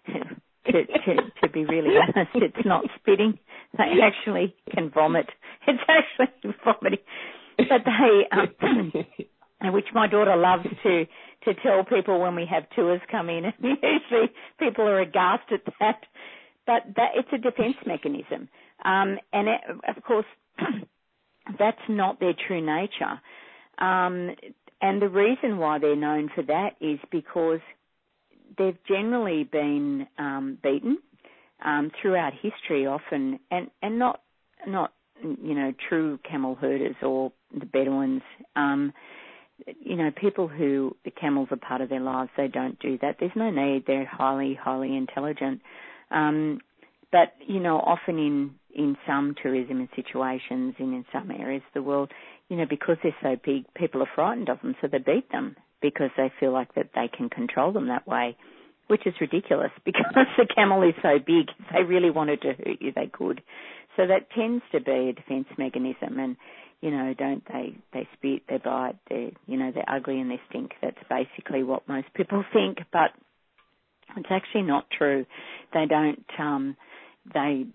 to, 0.65 0.71
to 0.71 1.15
to 1.41 1.49
be 1.49 1.65
really 1.65 1.95
honest, 1.97 2.31
it's 2.35 2.65
not 2.65 2.85
spitting. 2.99 3.39
They 3.77 3.99
actually 4.03 4.55
can 4.73 4.89
vomit. 4.89 5.27
It's 5.67 5.79
actually 5.87 6.55
vomiting, 6.65 7.05
but 7.57 7.85
they, 7.85 8.25
um, 8.31 9.73
which 9.73 9.85
my 9.93 10.07
daughter 10.07 10.35
loves 10.35 10.65
to 10.83 11.05
to 11.45 11.53
tell 11.61 11.83
people 11.83 12.19
when 12.19 12.35
we 12.35 12.47
have 12.49 12.63
tours 12.75 12.99
come 13.11 13.29
in. 13.29 13.45
And 13.45 13.53
usually 13.61 14.31
people 14.59 14.87
are 14.87 14.99
aghast 15.01 15.51
at 15.51 15.61
that, 15.79 16.01
but 16.65 16.83
that 16.95 17.11
it's 17.15 17.29
a 17.31 17.37
defence 17.37 17.75
mechanism. 17.85 18.49
Um, 18.83 19.19
and 19.31 19.47
it, 19.47 19.61
of 19.95 20.03
course, 20.03 20.25
that's 21.59 21.77
not 21.87 22.19
their 22.19 22.33
true 22.47 22.61
nature. 22.65 23.21
Um, 23.77 24.31
and 24.81 25.01
the 25.01 25.09
reason 25.09 25.57
why 25.57 25.79
they're 25.79 25.95
known 25.95 26.29
for 26.33 26.43
that 26.43 26.75
is 26.81 26.99
because 27.11 27.59
they've 28.57 28.77
generally 28.87 29.43
been 29.43 30.07
um, 30.17 30.57
beaten 30.61 30.97
um, 31.63 31.91
throughout 32.01 32.33
history, 32.33 32.87
often, 32.87 33.39
and 33.49 33.69
and 33.81 33.99
not 33.99 34.21
not 34.67 34.93
you 35.23 35.53
know 35.53 35.73
true 35.89 36.19
camel 36.29 36.55
herders 36.55 36.95
or 37.01 37.31
the 37.57 37.65
Bedouins. 37.65 38.23
Um, 38.55 38.93
you 39.79 39.95
know, 39.95 40.09
people 40.19 40.47
who 40.47 40.95
the 41.05 41.11
camels 41.11 41.49
are 41.51 41.57
part 41.57 41.81
of 41.81 41.89
their 41.89 41.99
lives, 41.99 42.31
they 42.35 42.47
don't 42.47 42.79
do 42.79 42.97
that. 43.01 43.17
There's 43.19 43.31
no 43.35 43.51
need. 43.51 43.83
They're 43.85 44.05
highly, 44.05 44.57
highly 44.59 44.95
intelligent. 44.97 45.61
Um, 46.09 46.61
but 47.11 47.33
you 47.45 47.59
know, 47.59 47.77
often 47.77 48.17
in 48.17 48.55
in 48.73 48.97
some 49.05 49.35
tourism 49.41 49.79
and 49.79 49.89
situations 49.95 50.75
and 50.79 50.93
in 50.93 51.05
some 51.11 51.29
areas 51.29 51.61
of 51.67 51.73
the 51.73 51.83
world, 51.83 52.11
you 52.51 52.57
know, 52.57 52.65
because 52.69 52.97
they're 53.01 53.15
so 53.23 53.37
big, 53.45 53.63
people 53.75 54.01
are 54.01 54.09
frightened 54.13 54.49
of 54.49 54.61
them, 54.61 54.75
so 54.81 54.87
they 54.91 54.97
beat 54.97 55.31
them 55.31 55.55
because 55.81 56.09
they 56.17 56.29
feel 56.37 56.51
like 56.51 56.75
that 56.75 56.89
they 56.93 57.07
can 57.07 57.29
control 57.29 57.71
them 57.71 57.87
that 57.87 58.05
way, 58.05 58.35
which 58.87 59.07
is 59.07 59.13
ridiculous 59.21 59.71
because 59.85 60.27
the 60.37 60.45
camel 60.53 60.83
is 60.83 60.93
so 61.01 61.17
big. 61.17 61.47
If 61.47 61.65
they 61.71 61.83
really 61.83 62.11
wanted 62.11 62.41
to 62.41 62.49
hurt 62.49 62.81
you, 62.81 62.91
they 62.93 63.07
could. 63.07 63.41
So 63.95 64.05
that 64.05 64.29
tends 64.35 64.63
to 64.73 64.81
be 64.81 64.91
a 65.09 65.13
defense 65.13 65.47
mechanism 65.57 66.19
and 66.19 66.35
you 66.81 66.91
know, 66.91 67.13
don't 67.17 67.43
they 67.47 67.75
they 67.93 68.05
spit, 68.17 68.41
they 68.49 68.57
bite, 68.57 68.97
they 69.09 69.33
you 69.47 69.55
know, 69.55 69.71
they're 69.73 69.85
ugly 69.87 70.19
and 70.19 70.29
they 70.29 70.41
stink. 70.49 70.71
That's 70.81 70.97
basically 71.09 71.63
what 71.63 71.87
most 71.87 72.07
people 72.15 72.43
think, 72.53 72.79
but 72.91 73.11
it's 74.17 74.27
actually 74.29 74.63
not 74.63 74.87
true. 74.91 75.25
They 75.73 75.85
don't 75.85 76.25
um 76.37 76.75
they 77.33 77.65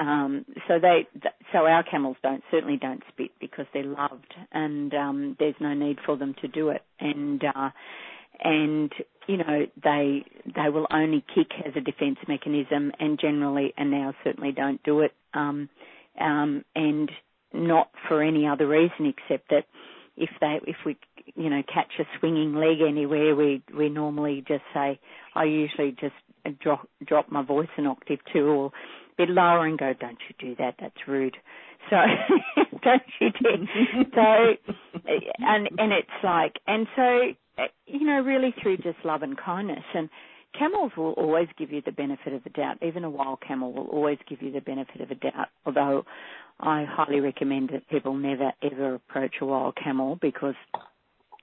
um 0.00 0.44
so 0.66 0.78
they 0.80 1.06
so 1.52 1.58
our 1.66 1.82
camels 1.84 2.16
don't 2.22 2.42
certainly 2.50 2.76
don't 2.76 3.02
spit 3.12 3.30
because 3.40 3.66
they're 3.72 3.84
loved 3.84 4.34
and 4.52 4.92
um 4.94 5.36
there's 5.38 5.54
no 5.60 5.74
need 5.74 5.98
for 6.04 6.16
them 6.16 6.34
to 6.40 6.48
do 6.48 6.70
it. 6.70 6.82
And 6.98 7.42
uh 7.44 7.70
and 8.42 8.92
you 9.26 9.36
know 9.38 9.66
they 9.82 10.24
they 10.54 10.68
will 10.68 10.86
only 10.92 11.24
kick 11.34 11.48
as 11.64 11.72
a 11.76 11.80
defense 11.80 12.18
mechanism 12.28 12.92
and 12.98 13.18
generally 13.18 13.72
and 13.76 13.90
now 13.90 14.12
certainly 14.24 14.52
don't 14.52 14.82
do 14.82 15.00
it. 15.00 15.12
Um 15.34 15.68
um 16.20 16.64
and 16.74 17.10
not 17.52 17.90
for 18.08 18.22
any 18.22 18.46
other 18.46 18.66
reason 18.66 19.06
except 19.06 19.48
that 19.50 19.64
if 20.16 20.30
they 20.40 20.58
if 20.66 20.76
we 20.84 20.96
you 21.36 21.48
know 21.50 21.62
catch 21.72 21.92
a 22.00 22.04
swinging 22.18 22.54
leg 22.54 22.78
anywhere 22.86 23.34
we 23.36 23.62
we 23.76 23.88
normally 23.88 24.44
just 24.46 24.64
say 24.74 24.98
I 25.34 25.44
usually 25.44 25.92
just 25.92 26.14
drop 26.50 26.88
drop 27.04 27.30
my 27.30 27.42
voice 27.42 27.68
an 27.76 27.86
octave 27.86 28.18
too 28.32 28.46
or 28.46 28.66
a 28.66 28.70
bit 29.16 29.28
lower 29.30 29.66
and 29.66 29.78
go 29.78 29.92
don't 29.98 30.18
you 30.28 30.34
do 30.48 30.56
that 30.56 30.74
that's 30.80 31.06
rude. 31.06 31.36
So 31.90 31.96
don't 32.82 33.02
you 33.20 33.30
do 33.30 33.66
so 34.14 34.22
eh, 35.06 35.20
and 35.38 35.68
and 35.78 35.92
it's 35.92 36.08
like 36.22 36.54
and 36.66 36.86
so 36.96 37.20
eh, 37.58 37.66
you 37.86 38.06
know 38.06 38.20
really 38.20 38.54
through 38.62 38.78
just 38.78 38.98
love 39.04 39.22
and 39.22 39.36
kindness 39.36 39.84
and 39.94 40.08
camels 40.58 40.92
will 40.96 41.12
always 41.12 41.48
give 41.58 41.70
you 41.70 41.82
the 41.84 41.92
benefit 41.92 42.32
of 42.32 42.42
the 42.42 42.50
doubt. 42.50 42.78
Even 42.82 43.04
a 43.04 43.10
wild 43.10 43.40
camel 43.46 43.72
will 43.72 43.88
always 43.88 44.18
give 44.28 44.40
you 44.40 44.50
the 44.50 44.60
benefit 44.60 45.00
of 45.00 45.10
a 45.10 45.14
doubt 45.14 45.48
although 45.64 46.04
I 46.60 46.84
highly 46.88 47.20
recommend 47.20 47.70
that 47.70 47.88
people 47.88 48.14
never 48.14 48.52
ever 48.62 48.94
approach 48.94 49.36
a 49.40 49.46
wild 49.46 49.76
camel 49.82 50.18
because 50.20 50.54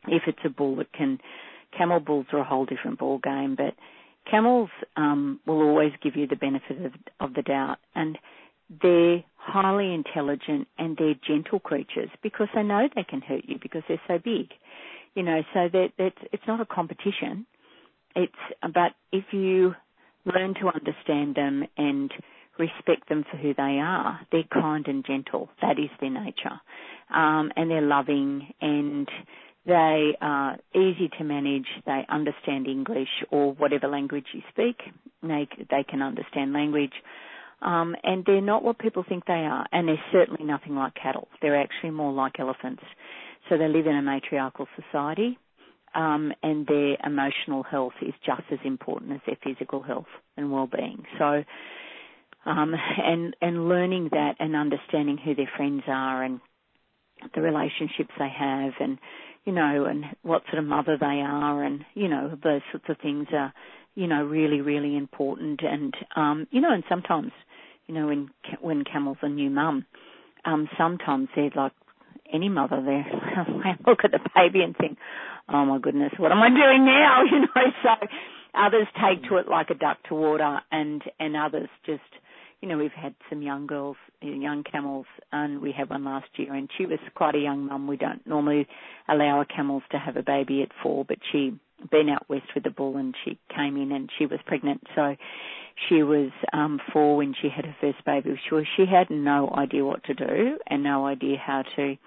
if 0.07 0.23
it's 0.27 0.39
a 0.45 0.49
bull 0.49 0.75
that 0.77 0.91
can 0.93 1.19
camel 1.77 1.99
bulls 1.99 2.25
are 2.33 2.39
a 2.39 2.43
whole 2.43 2.65
different 2.65 2.99
ball 2.99 3.19
game 3.19 3.55
but 3.55 3.73
camels 4.29 4.69
um, 4.95 5.39
will 5.45 5.61
always 5.61 5.91
give 6.01 6.15
you 6.15 6.27
the 6.27 6.35
benefit 6.35 6.85
of, 6.85 6.93
of 7.19 7.33
the 7.33 7.41
doubt, 7.41 7.77
and 7.95 8.17
they're 8.81 9.23
highly 9.35 9.93
intelligent 9.93 10.67
and 10.77 10.97
they're 10.97 11.15
gentle 11.27 11.59
creatures 11.59 12.09
because 12.21 12.47
they 12.55 12.63
know 12.63 12.87
they 12.95 13.03
can 13.03 13.21
hurt 13.21 13.43
you 13.45 13.57
because 13.61 13.83
they're 13.87 14.01
so 14.07 14.17
big. 14.17 14.47
You 15.15 15.23
know, 15.23 15.41
so 15.53 15.69
that 15.71 15.89
it's 15.97 16.43
not 16.47 16.59
a 16.59 16.65
competition. 16.65 17.45
It's 18.15 18.33
but 18.61 18.93
if 19.11 19.25
you 19.31 19.75
learn 20.25 20.55
to 20.55 20.69
understand 20.73 21.35
them 21.35 21.65
and 21.77 22.11
respect 22.57 23.09
them 23.09 23.23
for 23.29 23.37
who 23.37 23.53
they 23.53 23.79
are, 23.79 24.19
they're 24.31 24.43
kind 24.51 24.87
and 24.87 25.05
gentle. 25.05 25.49
That 25.61 25.77
is 25.77 25.89
their 25.99 26.09
nature, 26.09 26.59
um, 27.13 27.51
and 27.55 27.69
they're 27.69 27.81
loving 27.81 28.53
and 28.61 29.07
they 29.65 30.17
are 30.21 30.57
easy 30.75 31.09
to 31.17 31.23
manage. 31.23 31.67
They 31.85 32.05
understand 32.09 32.67
English 32.67 33.23
or 33.31 33.53
whatever 33.53 33.87
language 33.87 34.25
you 34.33 34.41
speak. 34.49 34.77
They 35.21 35.47
they 35.69 35.83
can 35.83 36.01
understand 36.01 36.53
language. 36.53 36.93
Um, 37.61 37.95
and 38.03 38.25
they're 38.25 38.41
not 38.41 38.61
what 38.61 38.77
people 38.77 39.05
think 39.07 39.25
they 39.25 39.33
are, 39.33 39.65
and 39.71 39.87
they're 39.87 40.03
certainly 40.11 40.43
nothing 40.43 40.75
like 40.75 40.95
cattle. 40.95 41.29
They're 41.41 41.59
actually 41.59 41.91
more 41.91 42.11
like 42.11 42.37
elephants. 42.39 42.83
So 43.47 43.57
they 43.57 43.69
live 43.69 43.87
in 43.87 43.95
a 43.95 44.01
matriarchal 44.01 44.67
society, 44.75 45.37
um, 45.95 46.33
and 46.43 46.67
their 46.67 46.97
emotional 47.05 47.63
health 47.63 47.93
is 48.01 48.13
just 48.25 48.43
as 48.51 48.59
important 48.65 49.13
as 49.13 49.21
their 49.25 49.37
physical 49.41 49.81
health 49.81 50.07
and 50.35 50.51
well-being. 50.51 51.03
So, 51.17 51.43
um, 52.45 52.75
and 53.01 53.33
and 53.41 53.69
learning 53.69 54.09
that 54.11 54.35
and 54.39 54.57
understanding 54.57 55.17
who 55.17 55.33
their 55.33 55.49
friends 55.55 55.83
are 55.87 56.21
and 56.21 56.41
the 57.33 57.41
relationships 57.41 58.11
they 58.19 58.29
have, 58.29 58.73
and 58.81 58.97
you 59.45 59.53
know, 59.53 59.85
and 59.85 60.05
what 60.21 60.43
sort 60.49 60.59
of 60.59 60.65
mother 60.65 60.97
they 60.99 61.21
are, 61.25 61.63
and 61.63 61.83
you 61.93 62.07
know, 62.07 62.37
those 62.43 62.61
sorts 62.71 62.85
of 62.89 62.97
things 63.01 63.27
are, 63.33 63.53
you 63.95 64.07
know, 64.07 64.23
really 64.23 64.61
really 64.61 64.95
important. 64.97 65.61
And 65.63 65.93
um, 66.15 66.47
you 66.51 66.61
know, 66.61 66.71
and 66.73 66.83
sometimes 66.89 67.31
you 67.87 67.93
know, 67.95 68.07
when 68.07 68.29
when 68.61 68.83
Camel's 68.83 69.17
a 69.21 69.29
new 69.29 69.49
mum, 69.49 69.85
um, 70.45 70.69
sometimes 70.77 71.29
they're 71.35 71.51
like 71.55 71.73
any 72.33 72.49
mother. 72.49 72.81
They 73.63 73.89
look 73.89 73.99
at 74.03 74.11
the 74.11 74.19
baby 74.35 74.61
and 74.63 74.75
think, 74.75 74.97
"Oh 75.49 75.65
my 75.65 75.79
goodness, 75.79 76.11
what 76.17 76.31
am 76.31 76.39
I 76.39 76.49
doing 76.49 76.85
now?" 76.85 77.23
You 77.31 77.39
know. 77.41 77.71
So 77.83 78.07
others 78.53 78.87
take 78.95 79.27
to 79.29 79.37
it 79.37 79.47
like 79.47 79.69
a 79.69 79.75
duck 79.75 79.97
to 80.09 80.15
water, 80.15 80.59
and 80.71 81.01
and 81.19 81.35
others 81.35 81.69
just, 81.85 82.01
you 82.63 82.69
know, 82.69 82.77
we've 82.77 82.91
had 82.93 83.13
some 83.29 83.41
young 83.41 83.67
girls, 83.67 83.97
young 84.21 84.63
camels, 84.63 85.05
and 85.33 85.61
we 85.61 85.73
had 85.73 85.89
one 85.89 86.05
last 86.05 86.29
year, 86.37 86.53
and 86.53 86.69
she 86.77 86.85
was 86.85 86.97
quite 87.13 87.35
a 87.35 87.39
young 87.39 87.65
mum. 87.65 87.87
We 87.87 87.97
don't 87.97 88.25
normally 88.25 88.69
allow 89.09 89.39
our 89.39 89.43
camels 89.43 89.83
to 89.91 89.99
have 89.99 90.15
a 90.15 90.23
baby 90.23 90.61
at 90.61 90.69
four, 90.81 91.03
but 91.03 91.17
she 91.29 91.59
been 91.91 92.07
out 92.07 92.23
west 92.29 92.45
with 92.55 92.63
the 92.63 92.69
bull 92.69 92.95
and 92.95 93.15
she 93.25 93.37
came 93.53 93.75
in 93.75 93.91
and 93.91 94.09
she 94.17 94.25
was 94.25 94.39
pregnant. 94.45 94.81
So 94.95 95.17
she 95.89 96.03
was 96.03 96.31
um, 96.53 96.79
four 96.93 97.17
when 97.17 97.35
she 97.41 97.49
had 97.49 97.65
her 97.65 97.75
first 97.81 97.97
baby. 98.05 98.39
She, 98.47 98.55
was, 98.55 98.63
she 98.77 98.85
had 98.85 99.09
no 99.09 99.53
idea 99.53 99.83
what 99.83 100.05
to 100.05 100.13
do 100.13 100.57
and 100.65 100.83
no 100.83 101.05
idea 101.05 101.35
how 101.37 101.63
to 101.75 101.97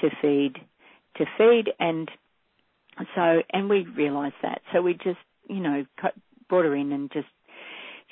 to 0.00 0.10
feed 0.20 0.56
to 1.18 1.24
feed 1.38 1.66
and 1.78 2.10
so 3.14 3.42
and 3.52 3.68
we 3.68 3.86
realised 3.96 4.34
that. 4.42 4.60
So 4.72 4.82
we 4.82 4.94
just 4.94 5.18
you 5.48 5.60
know 5.60 5.84
brought 6.48 6.64
her 6.64 6.74
in 6.74 6.90
and 6.90 7.12
just 7.12 7.28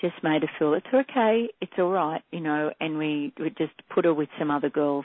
just 0.01 0.23
made 0.23 0.43
her 0.43 0.51
feel 0.59 0.75
it's 0.75 0.87
okay, 0.93 1.49
it's 1.61 1.73
all 1.79 1.91
right, 1.91 2.23
you 2.31 2.41
know, 2.41 2.73
and 2.81 2.99
we, 2.99 3.33
we 3.39 3.51
just 3.51 3.73
put 3.93 4.05
her 4.05 4.15
with 4.15 4.29
some 4.39 4.51
other 4.51 4.71
girls, 4.71 5.05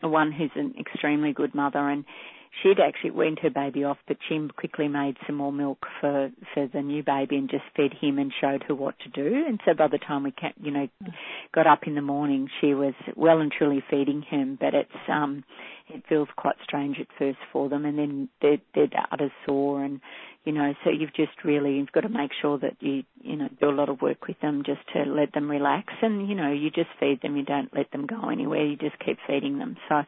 one 0.00 0.32
who's 0.32 0.50
an 0.56 0.74
extremely 0.78 1.32
good 1.32 1.54
mother 1.54 1.88
and 1.88 2.04
she'd 2.60 2.80
actually 2.80 3.10
weaned 3.10 3.38
her 3.40 3.50
baby 3.50 3.84
off, 3.84 3.98
but 4.06 4.16
she 4.28 4.48
quickly 4.56 4.88
made 4.88 5.16
some 5.26 5.36
more 5.36 5.52
milk 5.52 5.78
for 6.00 6.30
for 6.52 6.66
the 6.72 6.82
new 6.82 7.02
baby 7.02 7.36
and 7.36 7.50
just 7.50 7.64
fed 7.76 7.92
him 8.00 8.18
and 8.18 8.32
showed 8.40 8.62
her 8.64 8.74
what 8.74 8.94
to 9.00 9.08
do. 9.08 9.44
And 9.46 9.60
so 9.64 9.74
by 9.74 9.88
the 9.88 9.98
time 9.98 10.24
we, 10.24 10.34
you 10.60 10.70
know, 10.70 10.88
got 11.54 11.66
up 11.66 11.86
in 11.86 11.94
the 11.94 12.02
morning, 12.02 12.48
she 12.60 12.74
was 12.74 12.94
well 13.16 13.40
and 13.40 13.50
truly 13.50 13.82
feeding 13.90 14.22
him. 14.22 14.58
But 14.60 14.74
it's 14.74 15.08
um, 15.08 15.44
it 15.88 16.02
feels 16.08 16.28
quite 16.36 16.56
strange 16.64 16.98
at 17.00 17.06
first 17.18 17.38
for 17.52 17.68
them, 17.68 17.84
and 17.84 17.98
then 17.98 18.28
their 18.40 18.58
their 18.74 18.88
udders 19.10 19.32
sore 19.46 19.82
and 19.82 20.00
you 20.44 20.52
know, 20.52 20.74
so 20.82 20.90
you've 20.90 21.14
just 21.14 21.44
really 21.44 21.76
you've 21.76 21.92
got 21.92 22.00
to 22.00 22.08
make 22.08 22.32
sure 22.40 22.58
that 22.58 22.76
you 22.80 23.04
you 23.20 23.36
know 23.36 23.48
do 23.60 23.68
a 23.68 23.70
lot 23.70 23.88
of 23.88 24.02
work 24.02 24.26
with 24.26 24.40
them 24.40 24.62
just 24.66 24.80
to 24.92 25.04
let 25.04 25.32
them 25.32 25.48
relax, 25.48 25.92
and 26.02 26.28
you 26.28 26.34
know 26.34 26.50
you 26.50 26.70
just 26.70 26.88
feed 26.98 27.20
them, 27.22 27.36
you 27.36 27.44
don't 27.44 27.74
let 27.76 27.90
them 27.92 28.06
go 28.06 28.28
anywhere, 28.28 28.64
you 28.66 28.76
just 28.76 28.98
keep 28.98 29.18
feeding 29.26 29.58
them. 29.58 29.76
So 29.88 30.02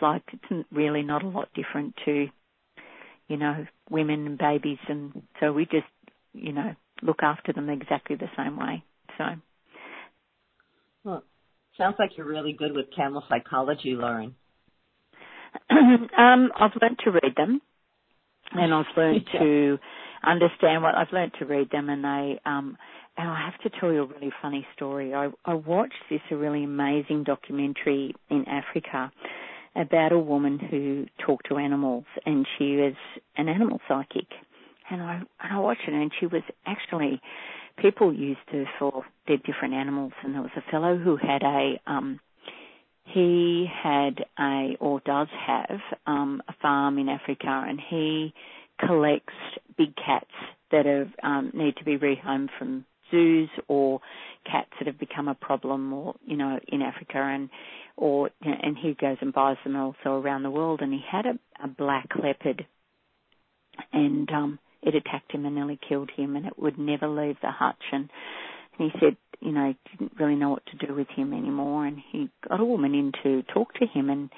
like 0.00 0.22
it's 0.32 0.66
really 0.72 1.02
not 1.02 1.22
a 1.22 1.28
lot 1.28 1.48
different 1.54 1.94
to, 2.04 2.26
you 3.28 3.36
know, 3.36 3.66
women 3.90 4.26
and 4.26 4.38
babies, 4.38 4.78
and 4.88 5.22
so 5.40 5.52
we 5.52 5.64
just, 5.64 5.86
you 6.32 6.52
know, 6.52 6.74
look 7.02 7.22
after 7.22 7.52
them 7.52 7.68
exactly 7.68 8.16
the 8.16 8.30
same 8.36 8.56
way. 8.58 8.82
So. 9.18 9.24
Well, 11.04 11.24
sounds 11.78 11.96
like 11.98 12.10
you're 12.16 12.26
really 12.26 12.52
good 12.52 12.74
with 12.74 12.86
camel 12.94 13.22
psychology, 13.28 13.94
Lauren. 13.94 14.34
um, 15.70 16.50
I've 16.58 16.72
learned 16.80 16.98
to 17.04 17.10
read 17.10 17.34
them, 17.36 17.60
and 18.52 18.74
I've 18.74 18.84
learned 18.96 19.26
yeah. 19.34 19.40
to 19.40 19.78
understand 20.24 20.82
what 20.82 20.94
I've 20.94 21.12
learned 21.12 21.32
to 21.38 21.44
read 21.44 21.70
them, 21.70 21.88
and 21.88 22.04
they. 22.04 22.40
Um, 22.44 22.76
and 23.18 23.30
I 23.30 23.50
have 23.50 23.58
to 23.62 23.80
tell 23.80 23.90
you 23.92 24.02
a 24.02 24.06
really 24.06 24.30
funny 24.42 24.66
story. 24.74 25.14
I, 25.14 25.30
I 25.44 25.54
watched 25.54 25.94
this 26.10 26.20
a 26.30 26.36
really 26.36 26.64
amazing 26.64 27.24
documentary 27.24 28.14
in 28.28 28.44
Africa 28.46 29.10
about 29.76 30.12
a 30.12 30.18
woman 30.18 30.58
who 30.58 31.06
talked 31.24 31.48
to 31.48 31.56
animals, 31.58 32.04
and 32.24 32.46
she 32.58 32.76
was 32.76 32.94
an 33.36 33.48
animal 33.48 33.80
psychic. 33.88 34.26
And 34.90 35.02
I 35.02 35.22
and 35.40 35.52
I 35.52 35.58
watched 35.58 35.82
it, 35.86 35.94
and 35.94 36.12
she 36.18 36.26
was 36.26 36.42
actually 36.64 37.20
people 37.78 38.12
used 38.12 38.40
her 38.52 38.64
for 38.78 39.04
their 39.26 39.38
different 39.38 39.74
animals. 39.74 40.12
And 40.22 40.34
there 40.34 40.42
was 40.42 40.50
a 40.56 40.70
fellow 40.70 40.96
who 40.96 41.16
had 41.16 41.42
a 41.42 41.80
um, 41.86 42.20
he 43.04 43.66
had 43.82 44.24
a 44.38 44.76
or 44.80 45.00
does 45.04 45.28
have 45.46 45.80
um, 46.06 46.42
a 46.48 46.54
farm 46.60 46.98
in 46.98 47.08
Africa, 47.08 47.64
and 47.66 47.80
he 47.80 48.32
collects 48.84 49.34
big 49.76 49.94
cats 49.96 50.30
that 50.70 50.86
have 50.86 51.08
um, 51.22 51.50
need 51.54 51.76
to 51.76 51.84
be 51.84 51.96
rehomed 51.96 52.48
from 52.58 52.84
zoos 53.10 53.50
or 53.68 54.00
cats 54.50 54.70
that 54.78 54.86
have 54.86 54.98
become 54.98 55.28
a 55.28 55.34
problem 55.34 55.92
or 55.92 56.14
you 56.24 56.36
know 56.36 56.58
in 56.68 56.82
Africa 56.82 57.18
and 57.18 57.50
or 57.96 58.30
and 58.42 58.76
he 58.76 58.94
goes 58.94 59.16
and 59.20 59.32
buys 59.32 59.56
them 59.64 59.76
also 59.76 60.20
around 60.20 60.42
the 60.42 60.50
world. 60.50 60.80
And 60.82 60.92
he 60.92 61.00
had 61.10 61.26
a, 61.26 61.38
a 61.64 61.68
black 61.68 62.10
leopard, 62.22 62.66
and 63.92 64.30
um, 64.30 64.58
it 64.82 64.94
attacked 64.94 65.32
him 65.32 65.46
and 65.46 65.54
nearly 65.54 65.78
killed 65.88 66.10
him, 66.14 66.36
and 66.36 66.46
it 66.46 66.58
would 66.58 66.78
never 66.78 67.08
leave 67.08 67.36
the 67.42 67.50
hutch. 67.50 67.82
And, 67.92 68.10
and 68.78 68.90
he 68.90 68.98
said, 69.00 69.16
you 69.40 69.52
know, 69.52 69.74
didn't 69.90 70.12
really 70.18 70.34
know 70.36 70.50
what 70.50 70.66
to 70.66 70.86
do 70.86 70.94
with 70.94 71.08
him 71.08 71.32
anymore. 71.32 71.86
And 71.86 71.98
he 72.12 72.28
got 72.48 72.60
a 72.60 72.64
woman 72.64 72.94
in 72.94 73.12
to 73.22 73.42
talk 73.52 73.74
to 73.74 73.86
him 73.86 74.10
and 74.10 74.30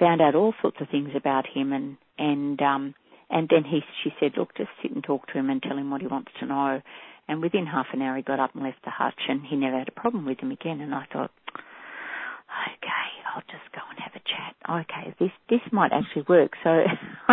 found 0.00 0.20
out 0.20 0.34
all 0.34 0.54
sorts 0.60 0.78
of 0.80 0.88
things 0.88 1.10
about 1.14 1.46
him. 1.46 1.72
And 1.72 1.96
and 2.18 2.60
um, 2.62 2.94
and 3.30 3.48
then 3.50 3.64
he 3.64 3.80
she 4.02 4.10
said, 4.18 4.32
look, 4.36 4.56
just 4.56 4.70
sit 4.80 4.92
and 4.92 5.04
talk 5.04 5.26
to 5.28 5.38
him 5.38 5.50
and 5.50 5.62
tell 5.62 5.76
him 5.76 5.90
what 5.90 6.00
he 6.00 6.06
wants 6.06 6.32
to 6.40 6.46
know. 6.46 6.80
And 7.28 7.40
within 7.40 7.66
half 7.66 7.86
an 7.92 8.02
hour, 8.02 8.16
he 8.16 8.22
got 8.22 8.40
up 8.40 8.54
and 8.54 8.64
left 8.64 8.84
the 8.84 8.90
hutch, 8.90 9.20
and 9.28 9.42
he 9.46 9.56
never 9.56 9.78
had 9.78 9.88
a 9.88 10.00
problem 10.00 10.26
with 10.26 10.40
him 10.40 10.50
again. 10.50 10.80
And 10.80 10.94
I 10.94 11.06
thought, 11.12 11.30
okay, 11.48 13.06
I'll 13.34 13.42
just 13.42 13.72
go 13.74 13.80
and 13.90 13.98
have 14.00 14.12
a 14.14 14.20
chat. 14.20 14.56
Okay, 14.68 15.14
this 15.18 15.30
this 15.48 15.72
might 15.72 15.92
actually 15.92 16.24
work. 16.28 16.52
So 16.62 16.82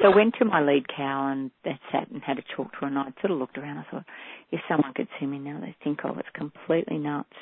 so 0.00 0.12
I 0.12 0.16
went 0.16 0.34
to 0.38 0.44
my 0.44 0.62
lead 0.62 0.86
cow 0.88 1.28
and 1.30 1.50
sat 1.92 2.10
and 2.10 2.22
had 2.22 2.38
a 2.38 2.44
talk 2.56 2.72
to 2.72 2.78
her 2.80 2.86
and 2.86 2.98
I 2.98 3.04
sort 3.20 3.30
of 3.32 3.38
looked 3.38 3.58
around. 3.58 3.78
I 3.78 3.90
thought, 3.90 4.04
if 4.50 4.60
someone 4.68 4.94
could 4.94 5.08
see 5.20 5.26
me 5.26 5.38
now, 5.38 5.60
they'd 5.60 5.76
think, 5.82 6.00
I 6.04 6.10
was 6.10 6.24
completely 6.34 6.98
nuts. 6.98 7.36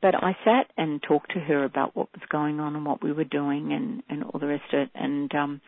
But 0.00 0.14
I 0.14 0.36
sat 0.44 0.70
and 0.78 1.02
talked 1.02 1.32
to 1.32 1.40
her 1.40 1.64
about 1.64 1.94
what 1.94 2.08
was 2.12 2.22
going 2.30 2.60
on 2.60 2.74
and 2.76 2.86
what 2.86 3.02
we 3.02 3.12
were 3.12 3.24
doing 3.24 3.72
and, 3.72 4.02
and 4.08 4.24
all 4.24 4.40
the 4.40 4.46
rest 4.46 4.72
of 4.72 4.80
it. 4.80 4.90
And, 4.94 5.34
um, 5.34 5.60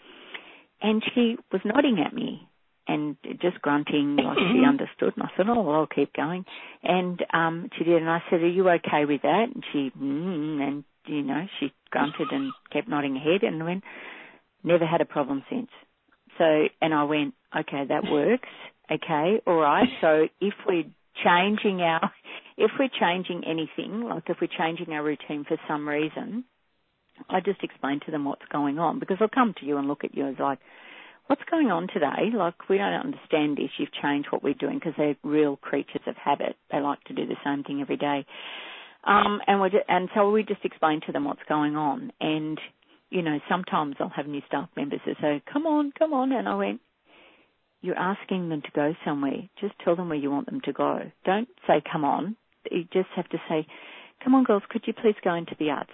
and 0.81 1.03
she 1.15 1.37
was 1.53 1.61
nodding 1.65 2.03
at 2.05 2.15
me 2.15 2.49
and 2.89 3.17
just 3.41 3.61
grunting 3.63 4.17
like 4.25 4.39
she 4.39 4.65
understood. 4.67 5.15
And 5.17 5.25
I 5.25 5.31
said, 5.37 5.47
"Oh, 5.49 5.63
well, 5.63 5.77
I'll 5.77 5.87
keep 5.87 6.13
going." 6.15 6.45
And 6.83 7.21
um, 7.33 7.69
she 7.77 7.85
did, 7.85 8.01
and 8.01 8.11
I 8.11 8.23
said, 8.31 8.41
"Are 8.43 8.49
you 8.49 8.69
okay 8.69 9.05
with 9.07 9.23
that?" 9.23 9.47
And 9.55 9.65
she, 9.73 9.91
mm, 9.99 10.61
and 10.61 10.85
you 11.07 11.23
know, 11.23 11.47
she 11.59 11.73
grunted 11.91 12.29
and 12.31 12.53
kept 12.73 12.89
nodding 12.89 13.17
her 13.17 13.21
head, 13.33 13.43
and 13.43 13.65
went, 13.65 13.85
"Never 14.63 14.87
had 14.87 15.01
a 15.01 15.07
problem 15.07 15.45
since." 15.51 15.71
So, 16.39 16.45
and 16.81 16.95
I 16.95 17.05
went, 17.05 17.35
"Okay, 17.57 17.85
that 17.89 18.05
works. 18.11 18.49
Okay, 18.91 19.41
all 19.47 19.57
right. 19.57 19.89
So 20.01 20.27
if 20.41 20.55
we're 20.67 20.85
changing 21.25 21.81
our, 21.83 22.11
if 22.57 22.73
we're 22.79 22.91
changing 23.01 23.45
anything, 23.47 24.03
like 24.03 24.25
if 24.29 24.39
we're 24.41 24.49
changing 24.59 24.93
our 24.95 25.03
routine 25.03 25.45
for 25.47 25.57
some 25.69 25.89
reason." 25.89 26.45
I 27.29 27.41
just 27.41 27.63
explain 27.63 28.01
to 28.07 28.11
them 28.11 28.25
what's 28.25 28.43
going 28.51 28.79
on 28.79 28.99
because 28.99 29.19
they'll 29.19 29.29
come 29.29 29.55
to 29.61 29.67
you 29.67 29.77
and 29.77 29.87
look 29.87 30.03
at 30.03 30.15
you 30.15 30.27
as 30.27 30.35
like, 30.41 30.59
what's 31.27 31.43
going 31.51 31.71
on 31.71 31.89
today? 31.93 32.31
Like, 32.35 32.69
we 32.69 32.79
don't 32.79 32.93
understand 32.93 33.57
this. 33.57 33.71
You've 33.79 33.93
changed 34.03 34.29
what 34.31 34.43
we're 34.43 34.55
doing 34.55 34.79
because 34.79 34.95
they're 34.97 35.17
real 35.23 35.57
creatures 35.57 36.03
of 36.07 36.17
habit. 36.17 36.57
They 36.71 36.81
like 36.81 37.03
to 37.05 37.15
do 37.15 37.27
the 37.27 37.37
same 37.45 37.65
thing 37.65 37.81
every 37.81 37.97
day. 37.97 38.27
Um, 39.05 39.41
and 39.47 39.61
we 39.61 39.71
and 39.89 40.09
so 40.15 40.31
we 40.31 40.45
just 40.45 40.65
explain 40.65 41.01
to 41.07 41.13
them 41.13 41.25
what's 41.25 41.43
going 41.49 41.77
on. 41.77 42.13
And, 42.21 42.61
you 43.11 43.23
know, 43.23 43.39
sometimes 43.49 43.97
I'll 43.99 44.09
have 44.11 44.27
new 44.27 44.43
staff 44.47 44.69
members 44.77 45.01
that 45.07 45.17
say, 45.21 45.43
come 45.53 45.67
on, 45.67 45.93
come 45.99 46.13
on. 46.13 46.33
And 46.33 46.49
I 46.49 46.55
went, 46.55 46.81
you're 47.81 47.99
asking 47.99 48.49
them 48.49 48.63
to 48.63 48.71
go 48.75 48.95
somewhere. 49.05 49.49
Just 49.61 49.75
tell 49.85 49.97
them 49.97 50.09
where 50.09 50.19
you 50.19 50.31
want 50.31 50.47
them 50.47 50.61
to 50.65 50.73
go. 50.73 51.01
Don't 51.25 51.49
say, 51.67 51.83
come 51.91 52.05
on. 52.05 52.37
You 52.71 52.85
just 52.93 53.09
have 53.17 53.29
to 53.31 53.39
say, 53.49 53.67
come 54.23 54.35
on, 54.37 54.45
girls, 54.45 54.63
could 54.71 54.85
you 54.87 54.93
please 54.93 55.17
go 55.25 55.35
into 55.35 55.57
the 55.59 55.71
arts? 55.71 55.91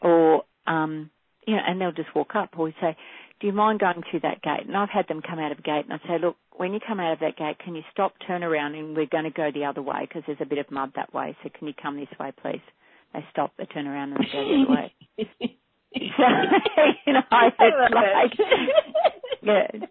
Or, 0.00 0.44
um, 0.66 1.10
you 1.46 1.54
know, 1.54 1.62
and 1.66 1.78
they'll 1.78 1.92
just 1.92 2.14
walk 2.14 2.34
up. 2.34 2.50
Or 2.56 2.64
we 2.64 2.74
say, 2.80 2.96
do 3.40 3.46
you 3.46 3.52
mind 3.52 3.80
going 3.80 4.02
through 4.10 4.20
that 4.20 4.42
gate? 4.42 4.66
And 4.66 4.76
I've 4.76 4.88
had 4.88 5.08
them 5.08 5.20
come 5.22 5.38
out 5.38 5.52
of 5.52 5.58
a 5.58 5.62
gate 5.62 5.84
and 5.88 5.92
I 5.92 5.98
say, 6.06 6.18
look, 6.20 6.36
when 6.56 6.72
you 6.72 6.80
come 6.86 7.00
out 7.00 7.12
of 7.12 7.20
that 7.20 7.36
gate, 7.36 7.58
can 7.58 7.74
you 7.74 7.82
stop, 7.92 8.14
turn 8.26 8.42
around, 8.42 8.74
and 8.74 8.96
we're 8.96 9.06
going 9.06 9.24
to 9.24 9.30
go 9.30 9.50
the 9.52 9.64
other 9.64 9.82
way 9.82 10.00
because 10.08 10.22
there's 10.26 10.40
a 10.40 10.46
bit 10.46 10.58
of 10.58 10.70
mud 10.70 10.92
that 10.96 11.12
way. 11.12 11.36
So 11.42 11.50
can 11.56 11.68
you 11.68 11.74
come 11.80 11.96
this 11.96 12.08
way, 12.18 12.32
please? 12.40 12.62
They 13.12 13.24
stop, 13.30 13.52
they 13.58 13.66
turn 13.66 13.86
around, 13.86 14.12
and 14.12 14.20
they 14.20 14.32
go 14.32 14.44
the 14.44 14.64
other 14.64 14.72
way. 14.72 14.94
so 15.18 15.24
you 17.06 17.12
know, 17.12 17.20
it's 17.30 17.94
like, 17.94 18.32
yeah. 19.42 19.86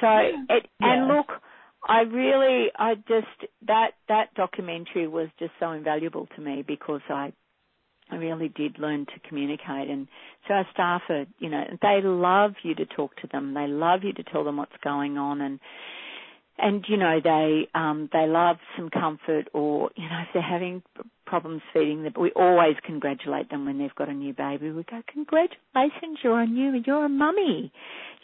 So 0.00 0.54
it, 0.54 0.66
and 0.80 1.08
look, 1.08 1.26
I 1.86 2.00
really, 2.02 2.68
I 2.76 2.94
just 2.94 3.50
that 3.66 3.92
that 4.08 4.34
documentary 4.34 5.06
was 5.08 5.28
just 5.38 5.52
so 5.60 5.72
invaluable 5.72 6.26
to 6.36 6.40
me 6.40 6.64
because 6.66 7.02
I 7.10 7.32
I 8.10 8.16
really 8.16 8.48
did 8.48 8.78
learn 8.78 9.06
to 9.06 9.28
communicate. 9.28 9.88
And 9.88 10.08
so 10.46 10.54
our 10.54 10.66
staff 10.72 11.02
are 11.08 11.26
you 11.38 11.48
know 11.48 11.64
they 11.80 12.00
love 12.02 12.52
you 12.62 12.74
to 12.76 12.86
talk 12.86 13.16
to 13.16 13.26
them. 13.26 13.54
They 13.54 13.66
love 13.66 14.04
you 14.04 14.12
to 14.14 14.22
tell 14.22 14.44
them 14.44 14.56
what's 14.56 14.76
going 14.82 15.18
on. 15.18 15.40
And 15.40 15.60
and 16.58 16.84
you 16.88 16.96
know 16.96 17.20
they 17.22 17.68
um 17.74 18.08
they 18.12 18.26
love 18.26 18.56
some 18.76 18.90
comfort 18.90 19.48
or 19.52 19.90
you 19.96 20.08
know 20.08 20.20
if 20.22 20.28
they're 20.32 20.42
having 20.42 20.82
problems 21.34 21.62
feeding 21.72 22.04
them 22.04 22.12
but 22.14 22.20
we 22.20 22.30
always 22.36 22.76
congratulate 22.84 23.50
them 23.50 23.66
when 23.66 23.76
they've 23.76 23.94
got 23.96 24.08
a 24.08 24.12
new 24.12 24.32
baby. 24.32 24.70
We 24.70 24.84
go 24.84 25.02
congratulations 25.12 26.18
you're 26.22 26.40
a 26.40 26.46
new 26.46 26.80
you're 26.86 27.06
a 27.06 27.08
mummy. 27.08 27.72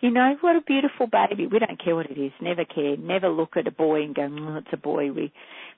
You 0.00 0.12
know 0.12 0.36
what 0.40 0.54
a 0.54 0.60
beautiful 0.60 1.08
baby. 1.08 1.48
We 1.48 1.58
don't 1.58 1.82
care 1.82 1.96
what 1.96 2.06
it 2.08 2.20
is 2.20 2.30
never 2.40 2.64
care 2.64 2.96
never 2.96 3.28
look 3.28 3.56
at 3.56 3.66
a 3.66 3.72
boy 3.72 4.02
and 4.04 4.14
go 4.14 4.28
oh, 4.30 4.58
it's 4.58 4.68
a 4.72 4.76
boy. 4.76 5.10
We 5.10 5.32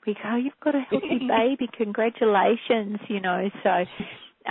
we 0.07 0.15
go 0.23 0.37
you've 0.37 0.61
got 0.63 0.75
a 0.75 0.81
healthy 0.81 1.27
baby 1.27 1.71
congratulations 1.75 2.99
you 3.09 3.21
know 3.21 3.49
so 3.63 3.71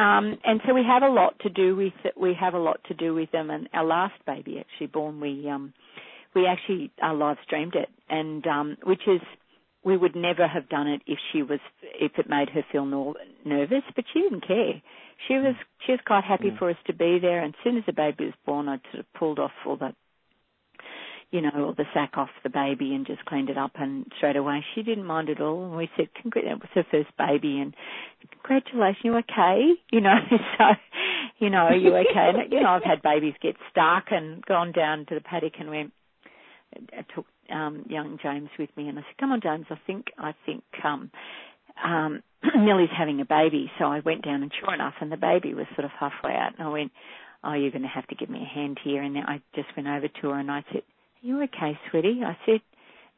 um 0.02 0.40
and 0.44 0.60
so 0.66 0.74
we 0.74 0.84
have 0.84 1.04
a 1.04 1.14
lot 1.14 1.38
to 1.42 1.50
do 1.50 1.76
with 1.76 1.94
we 2.20 2.34
have 2.34 2.56
a 2.56 2.60
lot 2.60 2.80
to 2.88 2.96
do 2.96 3.14
with 3.14 3.30
them. 3.32 3.52
And 3.52 3.70
our 3.76 3.86
last 3.86 4.16
baby 4.26 4.58
actually 4.60 4.88
born 4.88 5.20
we 5.20 5.48
um 5.48 5.72
we 6.34 6.48
actually 6.48 6.92
uh, 7.06 7.14
live 7.14 7.38
streamed 7.44 7.76
it, 7.76 7.90
and 8.10 8.46
um, 8.48 8.78
which 8.84 9.02
is 9.08 9.22
we 9.84 9.98
would 9.98 10.16
never 10.16 10.48
have 10.48 10.70
done 10.70 10.88
it 10.88 11.02
if 11.08 11.18
she 11.32 11.42
was 11.42 11.60
if 11.82 12.14
it 12.18 12.30
made 12.30 12.50
her 12.50 12.64
feel 12.72 12.86
nor- 12.86 13.16
nervous, 13.46 13.84
but 13.96 14.06
she 14.14 14.22
didn't 14.22 14.46
care. 14.48 14.82
She 15.28 15.36
was 15.36 15.56
she 15.86 15.92
was 15.92 16.02
quite 16.06 16.24
happy 16.24 16.50
yeah. 16.50 16.58
for 16.58 16.70
us 16.70 16.78
to 16.88 16.94
be 16.94 17.20
there. 17.20 17.44
And 17.44 17.54
as 17.56 17.64
soon 17.64 17.78
as 17.78 17.84
the 17.86 17.94
baby 17.94 18.26
was 18.26 18.34
born, 18.46 18.70
I 18.70 18.80
sort 18.92 19.00
of 19.00 19.14
pulled 19.14 19.40
off 19.40 19.52
all 19.66 19.78
the 19.78 19.94
you 21.32 21.40
know, 21.40 21.52
all 21.56 21.74
the 21.76 21.86
sack 21.94 22.18
off 22.18 22.30
the 22.44 22.50
baby 22.50 22.94
and 22.94 23.08
just 23.08 23.24
cleaned 23.24 23.50
it 23.50 23.58
up 23.58 23.72
and 23.76 24.06
straight 24.18 24.36
away 24.36 24.64
she 24.76 24.84
didn't 24.84 25.06
mind 25.06 25.30
at 25.30 25.40
all 25.40 25.64
and 25.64 25.76
we 25.76 25.90
said, 25.96 26.10
Congr- 26.14 26.44
that 26.44 26.60
was 26.60 26.70
her 26.76 26.86
first 26.92 27.10
baby 27.18 27.60
and 27.60 27.74
congratulations, 28.44 28.98
you 29.04 29.18
okay? 29.18 29.72
You 29.92 30.02
know, 30.02 30.16
so, 30.58 30.66
you 31.40 31.50
know, 31.50 31.60
are 31.60 31.76
you 31.76 31.96
okay? 31.96 32.32
And, 32.36 32.52
you 32.52 32.62
know, 32.62 32.70
I've 32.70 32.84
had 32.84 33.02
babies 33.02 33.34
get 33.42 33.56
stuck 33.72 34.06
and 34.12 34.46
gone 34.46 34.74
down 34.74 35.06
to 35.08 35.16
the 35.16 35.22
paddock 35.22 35.54
and 35.60 35.70
went, 35.70 35.94
I 36.76 37.06
took 37.14 37.26
um, 37.50 37.86
young 37.90 38.18
James 38.22 38.50
with 38.58 38.70
me, 38.78 38.88
and 38.88 38.98
I 38.98 39.02
said, 39.02 39.18
"Come 39.20 39.32
on, 39.32 39.42
James. 39.42 39.66
I 39.70 39.80
think 39.86 40.08
I 40.18 40.34
think 40.46 40.64
um, 40.84 41.12
um, 41.84 42.24
Millie's 42.58 42.90
having 42.96 43.22
a 43.22 43.26
baby." 43.26 43.72
So 43.80 43.86
I 43.86 44.00
went 44.00 44.24
down, 44.24 44.44
and 44.44 44.52
sure 44.60 44.74
enough, 44.74 44.96
and 45.02 45.12
the 45.12 45.18
baby 45.18 45.54
was 45.54 45.66
sort 45.76 45.86
of 45.86 45.92
halfway 45.92 46.32
out, 46.34 46.54
and 46.58 46.68
I 46.68 46.72
went, 46.72 46.92
"Oh, 47.44 47.54
you're 47.54 47.72
going 47.72 47.84
to 47.84 47.88
have 47.88 48.08
to 48.08 48.16
give 48.16 48.30
me 48.30 48.42
a 48.42 48.54
hand 48.54 48.80
here." 48.84 49.02
And 49.02 49.18
I 49.18 49.42
just 49.56 49.68
went 49.76 49.88
over 49.88 50.08
to 50.08 50.30
her, 50.30 50.40
and 50.40 50.52
I 50.52 50.64
said, 50.72 50.84
"Are 50.84 51.28
you 51.28 51.44
okay, 51.44 51.78
sweetie?" 51.90 52.22
I 52.26 52.38
said. 52.46 52.62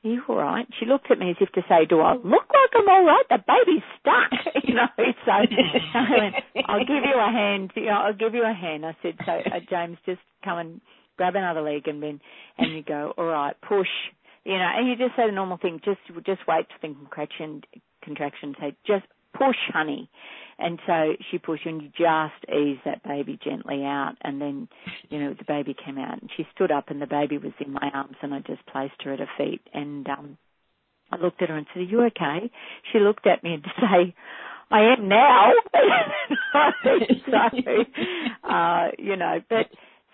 Are 0.05 0.09
you 0.09 0.21
all 0.27 0.35
right? 0.35 0.67
She 0.81 0.85
looked 0.85 1.09
at 1.11 1.17
me 1.17 1.29
as 1.29 1.37
if 1.39 1.49
to 1.53 1.61
say, 1.69 1.85
"Do 1.87 2.01
I 2.01 2.15
look 2.15 2.25
like 2.27 2.71
I'm 2.75 2.89
all 2.89 3.05
right?" 3.05 3.23
The 3.29 3.37
baby's 3.37 3.83
stuck, 4.01 4.53
you 4.67 4.73
know. 4.73 4.87
So 4.97 5.31
I 5.31 6.05
went, 6.19 6.35
"I'll 6.67 6.85
give 6.85 7.05
you 7.07 7.15
a 7.17 7.31
hand. 7.31 7.71
I'll 7.89 8.11
give 8.11 8.33
you 8.33 8.43
a 8.43 8.53
hand." 8.53 8.85
I 8.85 8.97
said, 9.01 9.15
"So 9.25 9.31
uh, 9.31 9.59
James, 9.69 9.97
just 10.05 10.19
come 10.43 10.57
and 10.57 10.81
grab 11.17 11.35
another 11.35 11.61
leg 11.61 11.87
and 11.87 12.01
then 12.01 12.19
and 12.57 12.75
you 12.75 12.83
go, 12.83 13.13
all 13.17 13.25
right, 13.25 13.55
push, 13.67 13.87
you 14.43 14.53
know, 14.53 14.69
and 14.75 14.87
you 14.87 14.95
just 14.95 15.15
say 15.15 15.25
the 15.25 15.31
normal 15.31 15.57
thing, 15.57 15.79
just 15.83 15.99
just 16.25 16.41
wait 16.47 16.67
for 16.67 16.87
the 16.87 16.93
contraction 16.93 17.61
contraction, 18.03 18.55
say 18.59 18.75
just 18.85 19.05
push, 19.37 19.57
honey. 19.73 20.09
And 20.59 20.79
so 20.85 21.13
she 21.31 21.39
pushed 21.39 21.65
and 21.65 21.81
you 21.81 21.89
just 21.89 22.53
ease 22.53 22.77
that 22.85 23.03
baby 23.03 23.39
gently 23.43 23.83
out 23.83 24.13
and 24.21 24.39
then, 24.39 24.67
you 25.09 25.19
know, 25.19 25.33
the 25.33 25.45
baby 25.45 25.75
came 25.85 25.97
out 25.97 26.21
and 26.21 26.29
she 26.37 26.45
stood 26.53 26.71
up 26.71 26.89
and 26.89 27.01
the 27.01 27.07
baby 27.07 27.39
was 27.39 27.53
in 27.59 27.73
my 27.73 27.89
arms 27.93 28.15
and 28.21 28.33
I 28.33 28.39
just 28.39 28.65
placed 28.67 29.01
her 29.03 29.13
at 29.13 29.19
her 29.19 29.29
feet 29.37 29.61
and 29.73 30.07
um 30.07 30.37
I 31.11 31.17
looked 31.17 31.41
at 31.41 31.49
her 31.49 31.57
and 31.57 31.67
said, 31.73 31.81
Are 31.81 31.85
you 31.85 32.01
okay? 32.05 32.51
She 32.91 32.99
looked 32.99 33.27
at 33.27 33.43
me 33.43 33.55
and 33.55 33.63
say, 33.79 34.15
I 34.71 34.93
am 34.93 35.07
now. 35.07 35.51
so, 37.25 38.49
uh, 38.49 38.87
you 38.97 39.15
know, 39.15 39.39
but 39.49 39.67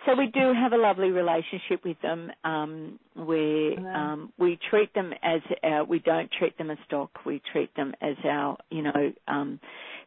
so 0.05 0.15
we 0.15 0.27
do 0.27 0.53
have 0.53 0.71
a 0.71 0.77
lovely 0.77 1.09
relationship 1.11 1.83
with 1.83 1.97
them. 2.01 2.31
Um, 2.43 2.99
we 3.15 3.77
um, 3.77 4.31
we 4.37 4.57
treat 4.69 4.93
them 4.93 5.11
as 5.21 5.41
our, 5.61 5.83
we 5.83 5.99
don't 5.99 6.29
treat 6.31 6.57
them 6.57 6.71
as 6.71 6.77
stock. 6.85 7.11
We 7.25 7.41
treat 7.51 7.75
them 7.75 7.93
as 8.01 8.15
our, 8.23 8.57
you 8.69 8.83
know, 8.83 9.11
um, 9.27 9.59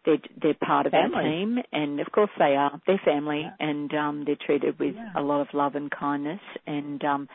they're 0.07 0.19
they're 0.41 0.55
part 0.55 0.87
of 0.87 0.93
family. 0.93 1.17
our 1.17 1.23
team, 1.23 1.59
and 1.73 2.01
of 2.01 2.11
course 2.11 2.31
they 2.39 2.57
are. 2.57 2.81
They're 2.87 3.01
family, 3.05 3.43
yeah. 3.45 3.67
and 3.69 3.93
um, 3.95 4.23
they're 4.25 4.37
treated 4.47 4.79
with 4.79 4.95
yeah. 4.95 5.13
a 5.15 5.21
lot 5.23 5.41
of 5.43 5.49
love 5.53 5.75
and 5.75 5.91
kindness. 5.91 6.41
And 6.67 7.05
um, 7.05 7.29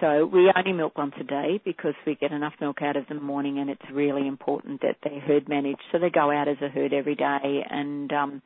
so 0.00 0.24
we 0.24 0.50
only 0.56 0.72
milk 0.72 0.96
once 0.96 1.14
a 1.20 1.24
day 1.24 1.60
because 1.64 1.94
we 2.06 2.14
get 2.14 2.32
enough 2.32 2.54
milk 2.60 2.78
out 2.80 2.96
of 2.96 3.06
them 3.08 3.18
in 3.18 3.22
the 3.22 3.26
morning, 3.26 3.58
and 3.58 3.68
it's 3.68 3.82
really 3.92 4.26
important 4.26 4.80
that 4.80 4.96
they're 5.04 5.20
herd 5.20 5.48
managed. 5.48 5.82
So 5.92 5.98
they 5.98 6.10
go 6.10 6.30
out 6.30 6.48
as 6.48 6.56
a 6.62 6.68
herd 6.68 6.94
every 6.94 7.14
day, 7.14 7.64
and 7.68 8.10
um, 8.12 8.42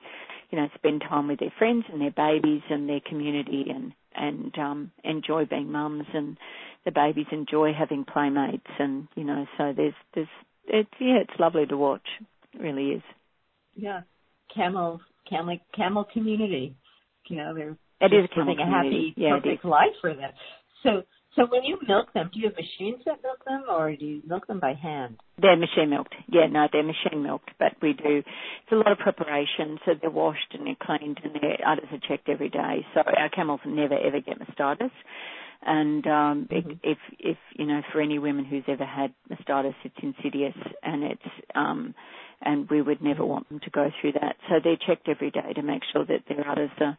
you 0.51 0.59
know, 0.59 0.69
spend 0.75 1.03
time 1.03 1.29
with 1.29 1.41
their 1.41 1.53
friends 1.59 1.85
and 1.93 2.01
their 2.01 2.11
babies 2.11 2.63
and 2.71 2.89
their 2.89 3.01
community 3.01 3.67
and, 3.69 3.93
and, 4.15 4.57
um, 4.59 4.93
enjoy 5.05 5.45
being 5.45 5.71
mums 5.71 6.07
and 6.15 6.37
the 6.85 6.91
babies 6.91 7.27
enjoy 7.33 7.73
having 7.73 8.05
playmates 8.05 8.71
and, 8.79 9.09
you 9.15 9.25
know, 9.25 9.47
so 9.57 9.73
there's, 9.77 9.95
there's, 10.15 10.29
it's, 10.67 10.91
yeah, 11.01 11.19
it's 11.19 11.39
lovely 11.39 11.67
to 11.67 11.77
watch. 11.77 12.07
It 12.55 12.61
really 12.61 12.91
is. 12.91 13.03
Yeah. 13.75 14.03
Camel, 14.55 15.01
camel, 15.29 15.59
camel 15.75 16.07
community. 16.13 16.77
You 17.29 17.37
know, 17.37 17.55
they're 17.55 17.77
it 18.01 18.15
is 18.15 18.29
living 18.37 18.59
a 18.61 18.67
happy, 18.67 19.13
yeah, 19.17 19.39
perfect 19.41 19.65
life 19.65 19.95
for 20.01 20.15
them. 20.15 20.31
So, 20.83 21.03
so 21.37 21.47
when 21.47 21.63
you 21.65 21.79
milk 21.87 22.13
them, 22.15 22.31
do 22.33 22.41
you 22.41 22.47
have 22.47 22.57
machines 22.57 23.03
that 23.05 23.23
milk 23.23 23.45
them, 23.45 23.65
or 23.69 23.95
do 23.95 24.05
you 24.05 24.23
milk 24.27 24.47
them 24.47 24.61
by 24.61 24.75
hand? 24.75 25.19
They're 25.41 25.57
machine 25.57 25.91
milked. 25.91 26.15
Yeah, 26.27 26.47
no, 26.51 26.67
they're 26.73 26.83
machine 26.83 27.23
milked, 27.23 27.51
but 27.59 27.73
we 27.81 27.93
do. 27.93 28.19
It's 28.19 28.73
a 28.73 28.77
lot 28.77 28.91
of 28.91 28.99
preparation, 28.99 29.79
so 29.85 29.93
they're 30.01 30.11
washed 30.11 30.53
and 30.53 30.67
they're 30.67 30.77
cleaned 30.81 31.21
and 31.23 31.35
their 31.35 31.59
udders 31.67 31.89
are 31.93 32.09
checked 32.09 32.29
every 32.29 32.49
day. 32.49 32.85
So 32.95 33.03
our 33.03 33.29
camels 33.29 33.61
never 33.67 33.95
ever 33.95 34.21
get 34.21 34.39
mastitis. 34.41 34.91
And 35.63 36.07
um, 36.07 36.49
mm-hmm. 36.51 36.71
if 36.83 36.99
if 37.19 37.39
you 37.57 37.67
know, 37.67 37.83
for 37.93 38.01
any 38.01 38.19
women 38.19 38.45
who's 38.45 38.65
ever 38.67 38.85
had 38.85 39.13
mastitis, 39.31 39.75
it's 39.85 39.97
insidious 40.03 40.57
and 40.83 41.05
it's 41.05 41.23
um, 41.55 41.95
and 42.41 42.69
we 42.71 42.81
would 42.81 43.03
never 43.03 43.25
want 43.25 43.49
them 43.49 43.61
to 43.61 43.71
go 43.71 43.91
through 44.01 44.13
that. 44.13 44.37
So 44.49 44.57
they're 44.63 44.77
checked 44.77 45.09
every 45.09 45.31
day 45.31 45.53
to 45.55 45.63
make 45.63 45.83
sure 45.93 46.05
that 46.05 46.23
their 46.29 46.49
udders 46.49 46.71
are 46.81 46.97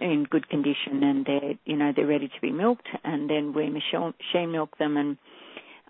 in 0.00 0.24
good 0.30 0.48
condition 0.48 1.02
and 1.02 1.26
they're 1.26 1.54
you 1.64 1.76
know 1.76 1.92
they're 1.94 2.06
ready 2.06 2.28
to 2.28 2.40
be 2.40 2.50
milked 2.50 2.88
and 3.04 3.28
then 3.28 3.52
we 3.52 3.68
machine 3.70 4.52
milk 4.52 4.76
them 4.78 4.96
and 4.96 5.16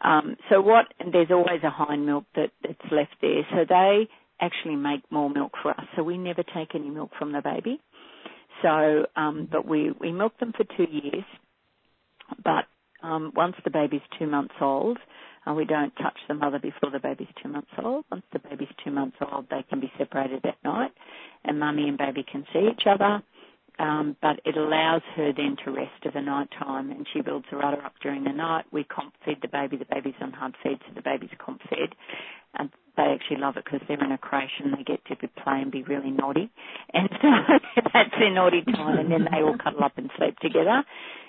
um, 0.02 0.36
so 0.48 0.60
what 0.60 0.86
there's 1.12 1.30
always 1.30 1.60
a 1.64 1.70
hind 1.70 2.06
milk 2.06 2.24
that, 2.36 2.50
that's 2.62 2.92
left 2.92 3.16
there. 3.20 3.42
So 3.50 3.64
they 3.68 4.08
actually 4.40 4.76
make 4.76 5.00
more 5.10 5.28
milk 5.28 5.52
for 5.60 5.72
us. 5.72 5.84
So 5.96 6.04
we 6.04 6.16
never 6.16 6.44
take 6.44 6.76
any 6.76 6.88
milk 6.88 7.10
from 7.18 7.32
the 7.32 7.42
baby. 7.42 7.80
So 8.62 9.06
um, 9.16 9.48
but 9.50 9.66
we 9.66 9.92
we 10.00 10.12
milk 10.12 10.38
them 10.38 10.52
for 10.56 10.64
two 10.76 10.90
years 10.90 11.24
but 12.44 12.64
um, 13.02 13.32
once 13.34 13.54
the 13.64 13.70
baby's 13.70 14.02
two 14.18 14.26
months 14.26 14.54
old 14.60 14.98
uh, 15.46 15.54
we 15.54 15.64
don't 15.64 15.94
touch 15.96 16.18
the 16.28 16.34
mother 16.34 16.58
before 16.58 16.90
the 16.90 16.98
baby's 16.98 17.28
two 17.42 17.48
months 17.48 17.70
old. 17.82 18.04
Once 18.10 18.24
the 18.32 18.38
baby's 18.38 18.68
two 18.84 18.90
months 18.90 19.16
old, 19.32 19.46
they 19.50 19.64
can 19.70 19.80
be 19.80 19.90
separated 19.96 20.44
at 20.44 20.56
night, 20.64 20.90
and 21.44 21.58
mummy 21.58 21.88
and 21.88 21.96
baby 21.96 22.24
can 22.30 22.44
see 22.52 22.68
each 22.70 22.82
other 22.86 23.22
um, 23.78 24.16
but 24.20 24.40
it 24.44 24.56
allows 24.56 25.02
her 25.16 25.32
then 25.36 25.56
to 25.64 25.70
rest 25.70 26.04
of 26.04 26.14
the 26.14 26.20
night 26.20 26.48
time 26.58 26.90
and 26.90 27.06
she 27.12 27.20
builds 27.20 27.46
her 27.50 27.64
udder 27.64 27.82
up 27.84 27.94
during 28.02 28.24
the 28.24 28.32
night. 28.32 28.64
We 28.72 28.84
comp 28.84 29.14
feed 29.24 29.38
the 29.40 29.48
baby. 29.48 29.76
The 29.76 29.86
baby's 29.92 30.14
on 30.20 30.32
hard 30.32 30.56
feed, 30.62 30.78
so 30.86 30.94
the 30.94 31.02
baby's 31.02 31.30
comp 31.38 31.60
fed. 31.68 31.94
And 32.58 32.70
they 32.96 33.04
actually 33.04 33.36
love 33.38 33.56
it 33.56 33.64
because 33.64 33.80
they're 33.86 34.02
in 34.02 34.10
a 34.10 34.18
creche 34.18 34.60
and 34.64 34.74
they 34.74 34.82
get 34.82 35.04
to 35.06 35.16
play 35.16 35.60
and 35.62 35.70
be 35.70 35.82
really 35.82 36.10
naughty. 36.10 36.50
And 36.92 37.08
so 37.22 37.28
that's 37.92 38.10
their 38.18 38.32
naughty 38.32 38.62
time 38.62 38.98
and 38.98 39.12
then 39.12 39.28
they 39.30 39.42
all 39.42 39.56
cuddle 39.62 39.84
up 39.84 39.98
and 39.98 40.10
sleep 40.16 40.38
together. 40.38 40.82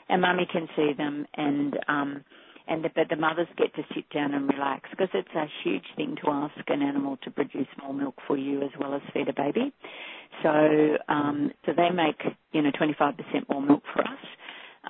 And 0.08 0.22
mummy 0.22 0.48
can 0.52 0.68
see 0.76 0.94
them 0.98 1.28
and, 1.36 1.78
um, 1.88 2.24
and 2.70 2.84
the, 2.84 2.90
but 2.96 3.10
the 3.10 3.16
mothers 3.16 3.48
get 3.58 3.74
to 3.76 3.84
sit 3.96 4.10
down 4.12 4.34
and 4.34 4.48
relax 4.50 4.90
because 4.92 5.10
it's 5.14 5.34
a 5.36 5.46
huge 5.64 5.86
thing 5.96 6.16
to 6.24 6.30
ask 6.32 6.54
an 6.68 6.82
animal 6.82 7.18
to 7.24 7.32
produce 7.32 7.68
more 7.82 7.94
milk 7.94 8.16
for 8.28 8.38
you 8.38 8.62
as 8.62 8.70
well 8.80 8.94
as 8.94 9.02
feed 9.14 9.28
a 9.28 9.34
baby. 9.34 9.74
So 10.44 10.98
um, 11.10 11.52
so 11.66 11.74
they 11.76 11.90
make 11.90 12.22
you 12.54 12.62
know 12.62 12.72
25% 12.72 13.16
more 13.50 13.62
milk 13.62 13.84
for 13.94 14.02
us, 14.02 14.26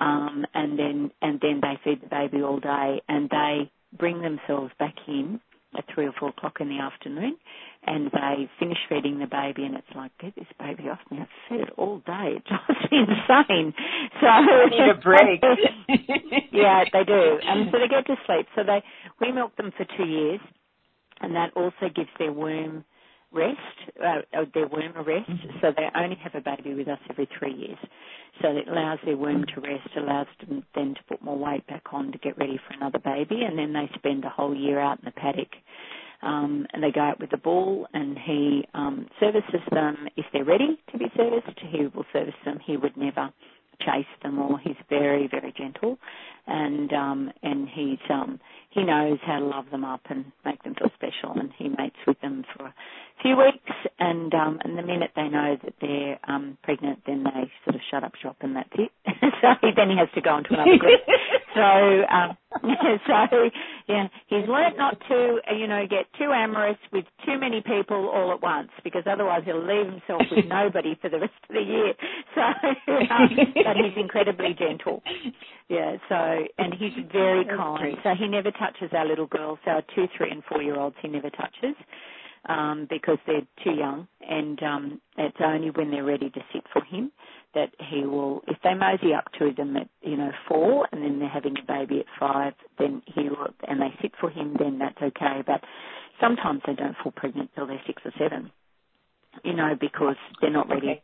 um, 0.00 0.44
and 0.54 0.78
then 0.78 1.10
and 1.22 1.40
then 1.40 1.60
they 1.62 1.78
feed 1.84 2.02
the 2.02 2.08
baby 2.08 2.42
all 2.42 2.60
day, 2.60 3.02
and 3.08 3.28
they 3.30 3.70
bring 3.98 4.20
themselves 4.22 4.72
back 4.78 4.94
in 5.08 5.40
at 5.76 5.84
three 5.94 6.06
or 6.06 6.12
four 6.18 6.30
o'clock 6.30 6.56
in 6.60 6.68
the 6.68 6.78
afternoon, 6.78 7.36
and 7.86 8.10
they 8.12 8.50
finish 8.58 8.78
feeding 8.88 9.18
the 9.18 9.26
baby, 9.26 9.64
and 9.64 9.76
it's 9.76 9.86
like 9.94 10.10
get 10.18 10.34
this 10.34 10.46
baby 10.58 10.88
off 10.88 10.98
me. 11.10 11.18
I've 11.20 11.28
fed 11.48 11.60
it 11.60 11.70
all 11.76 11.98
day. 12.06 12.36
It's 12.40 12.48
just 12.48 12.92
insane. 12.92 13.72
So 14.20 14.26
I 14.26 14.66
need 14.70 14.90
a 14.90 15.00
break. 15.00 15.42
yeah, 16.52 16.84
they 16.92 17.04
do, 17.04 17.38
and 17.46 17.70
so 17.70 17.78
they 17.78 17.88
get 17.88 18.06
to 18.06 18.16
sleep. 18.26 18.46
So 18.56 18.62
they 18.64 18.82
we 19.20 19.32
milk 19.32 19.56
them 19.56 19.72
for 19.76 19.86
two 19.96 20.04
years, 20.04 20.40
and 21.20 21.34
that 21.36 21.52
also 21.54 21.92
gives 21.94 22.10
their 22.18 22.32
womb 22.32 22.84
rest, 23.32 23.58
uh, 24.04 24.44
their 24.54 24.66
womb 24.66 24.92
arrest, 24.96 25.30
mm-hmm. 25.30 25.58
so 25.60 25.72
they 25.76 25.88
only 25.94 26.16
have 26.16 26.34
a 26.34 26.40
baby 26.40 26.74
with 26.74 26.88
us 26.88 26.98
every 27.08 27.28
three 27.38 27.52
years. 27.52 27.78
So 28.42 28.48
it 28.48 28.68
allows 28.68 28.98
their 29.04 29.16
womb 29.16 29.44
to 29.54 29.60
rest, 29.60 29.88
allows 29.96 30.26
them 30.46 30.64
then 30.74 30.94
to 30.94 31.00
put 31.08 31.22
more 31.22 31.38
weight 31.38 31.66
back 31.66 31.82
on 31.92 32.12
to 32.12 32.18
get 32.18 32.38
ready 32.38 32.58
for 32.66 32.74
another 32.74 32.98
baby, 32.98 33.42
and 33.46 33.58
then 33.58 33.72
they 33.72 33.90
spend 33.94 34.24
a 34.24 34.30
whole 34.30 34.54
year 34.54 34.80
out 34.80 34.98
in 34.98 35.04
the 35.04 35.12
paddock. 35.12 35.50
Um, 36.22 36.66
and 36.74 36.82
they 36.82 36.90
go 36.90 37.00
out 37.00 37.18
with 37.18 37.30
the 37.30 37.38
bull, 37.38 37.86
and 37.94 38.18
he 38.18 38.66
um, 38.74 39.06
services 39.18 39.62
them 39.72 40.06
if 40.16 40.26
they're 40.32 40.44
ready 40.44 40.78
to 40.92 40.98
be 40.98 41.06
serviced. 41.16 41.58
He 41.70 41.86
will 41.86 42.04
service 42.12 42.34
them. 42.44 42.58
He 42.64 42.76
would 42.76 42.96
never 42.96 43.32
chase 43.80 44.06
them 44.22 44.38
or 44.38 44.58
he's 44.58 44.76
very 44.88 45.26
very 45.26 45.54
gentle 45.56 45.98
and 46.46 46.92
um 46.92 47.32
and 47.42 47.68
he's 47.68 47.98
um 48.10 48.40
he 48.70 48.84
knows 48.84 49.18
how 49.26 49.38
to 49.40 49.44
love 49.44 49.64
them 49.70 49.84
up 49.84 50.00
and 50.10 50.24
make 50.44 50.62
them 50.62 50.74
feel 50.78 50.90
special 50.94 51.38
and 51.38 51.50
he 51.58 51.68
mates 51.68 51.96
with 52.06 52.20
them 52.20 52.44
for 52.56 52.66
a 52.66 52.74
few 53.22 53.36
weeks 53.36 53.76
and 53.98 54.32
um 54.34 54.58
and 54.64 54.78
the 54.78 54.82
minute 54.82 55.10
they 55.16 55.28
know 55.28 55.56
that 55.62 55.74
they're 55.80 56.18
um 56.28 56.56
pregnant 56.62 56.98
then 57.06 57.24
they 57.24 57.50
sort 57.64 57.74
of 57.74 57.80
shut 57.90 58.04
up 58.04 58.12
shop 58.22 58.36
and 58.40 58.56
that's 58.56 58.70
it. 58.74 58.90
So 59.40 59.48
then 59.74 59.88
he 59.90 59.96
has 59.96 60.08
to 60.14 60.20
go 60.20 60.30
on 60.30 60.44
to 60.44 60.54
another 60.54 60.76
group. 60.78 61.00
So 61.54 61.60
um 61.60 62.36
so 63.06 63.50
yeah 63.88 64.06
he's 64.28 64.46
learnt 64.48 64.76
not 64.78 64.96
to 65.08 65.38
you 65.56 65.66
know 65.66 65.84
get 65.88 66.06
too 66.18 66.30
amorous 66.32 66.78
with 66.92 67.04
too 67.26 67.38
many 67.38 67.60
people 67.60 68.08
all 68.08 68.32
at 68.32 68.40
once 68.42 68.70
because 68.84 69.02
otherwise 69.10 69.42
he'll 69.44 69.60
leave 69.64 69.86
himself 69.86 70.22
with 70.30 70.44
nobody 70.46 70.96
for 71.00 71.08
the 71.08 71.18
rest 71.18 71.32
of 71.48 71.54
the 71.54 71.62
year. 71.62 71.92
So 72.34 72.40
um, 72.40 73.30
but 73.54 73.76
he's 73.76 73.96
incredibly 73.96 74.54
gentle. 74.58 75.02
Yeah 75.68 75.96
so 76.08 76.29
and 76.58 76.74
he's 76.74 76.92
very 77.12 77.44
kind 77.44 77.96
so 78.02 78.10
he 78.18 78.28
never 78.28 78.50
touches 78.52 78.90
our 78.92 79.06
little 79.06 79.26
girls 79.26 79.58
our 79.66 79.82
two 79.94 80.06
three 80.16 80.30
and 80.30 80.42
four 80.44 80.62
year 80.62 80.78
olds 80.78 80.96
he 81.02 81.08
never 81.08 81.30
touches 81.30 81.74
um, 82.46 82.86
because 82.88 83.18
they're 83.26 83.46
too 83.62 83.72
young, 83.72 84.08
and 84.28 84.62
um, 84.62 85.00
it's 85.18 85.36
only 85.44 85.70
when 85.70 85.90
they're 85.90 86.04
ready 86.04 86.30
to 86.30 86.40
sit 86.52 86.62
for 86.72 86.82
him 86.84 87.12
that 87.54 87.70
he 87.90 88.06
will. 88.06 88.42
If 88.48 88.56
they 88.64 88.74
mosey 88.74 89.12
up 89.14 89.30
to 89.38 89.52
them 89.52 89.76
at 89.76 89.88
you 90.02 90.16
know 90.16 90.30
four, 90.48 90.88
and 90.92 91.02
then 91.02 91.18
they're 91.18 91.28
having 91.28 91.56
a 91.58 91.66
baby 91.66 92.00
at 92.00 92.06
five, 92.18 92.54
then 92.78 93.02
he 93.06 93.28
will, 93.28 93.48
and 93.68 93.80
they 93.80 93.92
sit 94.00 94.12
for 94.20 94.30
him, 94.30 94.56
then 94.58 94.78
that's 94.78 95.00
okay. 95.02 95.42
But 95.46 95.62
sometimes 96.20 96.62
they 96.66 96.74
don't 96.74 96.96
fall 97.02 97.12
pregnant 97.12 97.50
till 97.54 97.66
they're 97.66 97.82
six 97.86 98.02
or 98.04 98.12
seven, 98.18 98.50
you 99.44 99.54
know, 99.54 99.74
because 99.78 100.16
they're 100.40 100.50
not 100.50 100.68
ready. 100.68 100.88
Okay. 100.88 101.02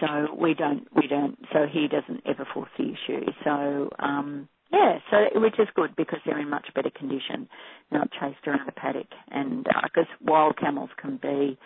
So 0.00 0.34
we 0.38 0.54
don't, 0.54 0.86
we 0.94 1.08
don't. 1.08 1.36
So 1.52 1.66
he 1.70 1.88
doesn't 1.88 2.22
ever 2.26 2.46
force 2.54 2.70
the 2.78 2.92
issue. 2.92 3.24
So 3.42 3.90
um, 3.98 4.48
yeah, 4.72 4.98
so 5.10 5.40
which 5.40 5.58
is 5.58 5.68
good 5.74 5.96
because 5.96 6.18
they're 6.26 6.38
in 6.38 6.50
much 6.50 6.68
better 6.74 6.90
condition, 6.90 7.48
not 7.90 8.10
chased 8.10 8.46
around 8.46 8.66
the 8.66 8.72
paddock. 8.72 9.06
And 9.30 9.64
because 9.64 10.06
uh, 10.12 10.24
wild 10.24 10.58
camels 10.58 10.90
can 11.00 11.18
be 11.20 11.58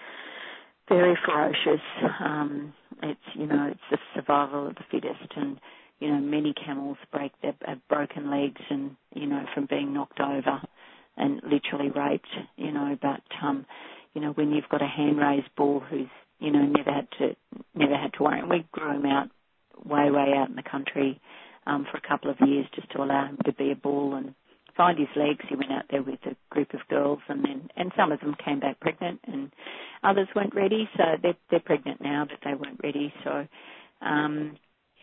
very 0.89 1.19
ferocious. 1.25 1.83
Um, 2.21 2.73
it's 3.03 3.21
you 3.35 3.47
know 3.47 3.69
it's 3.73 3.81
the 3.91 3.99
survival 4.15 4.69
of 4.69 4.77
the 4.77 4.85
fittest, 4.91 5.33
and 5.37 5.59
you 5.99 6.09
know 6.09 6.19
many 6.19 6.53
camels 6.53 6.97
break 7.11 7.33
their 7.43 7.55
have 7.67 7.87
broken 7.89 8.31
legs 8.31 8.61
and 8.71 8.97
you 9.15 9.27
know 9.27 9.45
from 9.55 9.67
being 9.67 9.93
knocked 9.93 10.21
over 10.21 10.61
and 11.17 11.41
literally 11.43 11.91
raped. 11.91 12.29
You 12.57 12.73
know, 12.73 12.97
but 13.01 13.23
um, 13.43 13.67
you 14.15 14.21
know 14.21 14.31
when 14.31 14.53
you've 14.53 14.69
got 14.71 14.83
a 14.83 14.87
hand 14.87 15.19
raised 15.19 15.49
bull 15.57 15.81
who's 15.81 16.09
you 16.39 16.53
know 16.53 16.63
never 16.63 16.93
had 16.93 17.09
to 17.19 17.35
never 17.75 17.97
had 17.97 18.13
to 18.15 18.23
worry, 18.23 18.41
and 18.41 18.51
we 18.51 18.65
grew 18.71 18.93
him 18.93 19.07
out 19.07 19.29
way 19.85 20.09
way 20.11 20.35
out 20.37 20.51
in 20.51 20.55
the 20.55 20.63
country 20.63 21.21
um, 21.67 21.87
for 21.91 21.99
a 21.99 22.09
couple 22.09 22.31
of 22.31 22.37
years 22.47 22.67
just 22.75 22.91
to 22.93 23.03
allow 23.03 23.27
him 23.27 23.39
to 23.45 23.53
be 23.53 23.71
a 23.71 23.77
bull 23.77 24.15
and 24.15 24.35
find 24.77 24.99
his 24.99 25.09
legs. 25.17 25.45
He 25.49 25.57
went 25.57 25.73
out 25.73 25.85
there 25.91 26.03
with 26.03 26.21
a 26.25 26.37
group 26.51 26.75
of 26.75 26.81
girls, 26.89 27.21
and 27.29 27.45
then 27.45 27.69
and 27.77 27.93
some 27.97 28.13
of 28.13 28.21
them 28.21 28.35
came 28.45 28.61
back 28.61 28.81
pregnant, 28.81 29.21
and 29.27 29.51
others 30.03 30.29
weren't 30.35 30.55
ready. 30.55 30.89
So 30.97 31.05
they're 31.23 31.37
they're 31.51 31.61
pregnant 31.61 32.01
now, 32.01 32.27
but 32.29 32.39
they 32.45 32.55
weren't 32.55 32.81
ready. 32.83 33.13
So 33.25 33.47
um, 34.01 34.57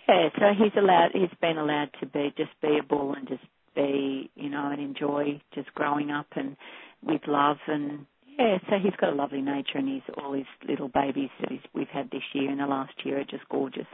yeah, 0.07 0.29
so 0.37 0.45
he's 0.57 0.73
allowed. 0.77 1.11
He's 1.13 1.29
been 1.41 1.57
allowed 1.57 1.89
to 1.99 2.05
be 2.05 2.33
just 2.37 2.51
be 2.61 2.77
a 2.79 2.83
bull 2.83 3.13
and 3.13 3.27
just 3.27 3.43
be 3.75 4.29
you 4.35 4.49
know 4.49 4.69
and 4.71 4.81
enjoy 4.81 5.41
just 5.53 5.73
growing 5.73 6.11
up 6.11 6.27
and 6.35 6.57
with 7.03 7.21
love 7.27 7.57
and 7.67 8.05
yeah, 8.37 8.57
so 8.69 8.77
he's 8.81 8.95
got 8.95 9.11
a 9.11 9.15
lovely 9.15 9.41
nature, 9.41 9.77
and 9.77 9.89
he's 9.89 10.15
all 10.17 10.31
his 10.31 10.45
little 10.65 10.87
babies 10.87 11.29
that 11.41 11.51
he's, 11.51 11.59
we've 11.73 11.89
had 11.89 12.09
this 12.09 12.23
year 12.33 12.49
and 12.49 12.61
the 12.61 12.67
last 12.67 12.93
year 13.03 13.19
are 13.19 13.25
just 13.25 13.47
gorgeous 13.49 13.87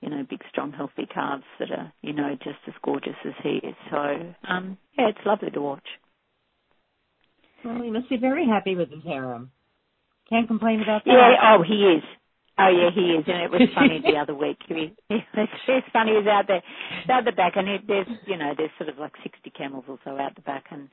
you 0.00 0.10
know, 0.10 0.24
big, 0.28 0.40
strong, 0.50 0.72
healthy 0.72 1.06
calves 1.12 1.44
that 1.58 1.70
are, 1.70 1.92
you 2.02 2.12
know, 2.12 2.36
just 2.42 2.58
as 2.66 2.74
gorgeous 2.82 3.16
as 3.24 3.32
he 3.42 3.60
is. 3.62 3.74
So, 3.90 4.34
um, 4.48 4.78
yeah, 4.98 5.08
it's 5.08 5.26
lovely 5.26 5.50
to 5.50 5.60
watch. 5.60 5.86
Well, 7.64 7.82
he 7.82 7.90
must 7.90 8.08
be 8.08 8.16
very 8.16 8.46
happy 8.46 8.74
with 8.76 8.90
his 8.90 9.02
harem. 9.02 9.50
Can't 10.28 10.46
complain 10.46 10.82
about 10.82 11.04
that. 11.04 11.10
Yeah, 11.10 11.54
oh, 11.56 11.62
he 11.62 11.74
is. 11.74 12.02
Oh 12.58 12.68
yeah, 12.72 12.88
he 12.94 13.12
is, 13.12 13.24
and 13.26 13.42
it 13.42 13.50
was 13.50 13.68
funny 13.74 14.00
the 14.00 14.18
other 14.22 14.34
week. 14.34 14.56
He, 14.66 14.92
it's, 15.10 15.52
it's 15.68 15.86
funny. 15.92 16.12
He 16.12 16.16
was 16.16 16.26
out 16.26 16.46
there, 16.48 16.62
out 17.14 17.24
the 17.26 17.32
back, 17.32 17.52
and 17.56 17.68
he, 17.68 17.76
there's, 17.86 18.06
you 18.26 18.38
know, 18.38 18.54
there's 18.56 18.70
sort 18.78 18.88
of 18.88 18.98
like 18.98 19.12
sixty 19.22 19.50
camels 19.50 19.84
or 19.88 19.98
so 20.04 20.18
out 20.18 20.34
the 20.34 20.40
back, 20.40 20.64
and 20.70 20.88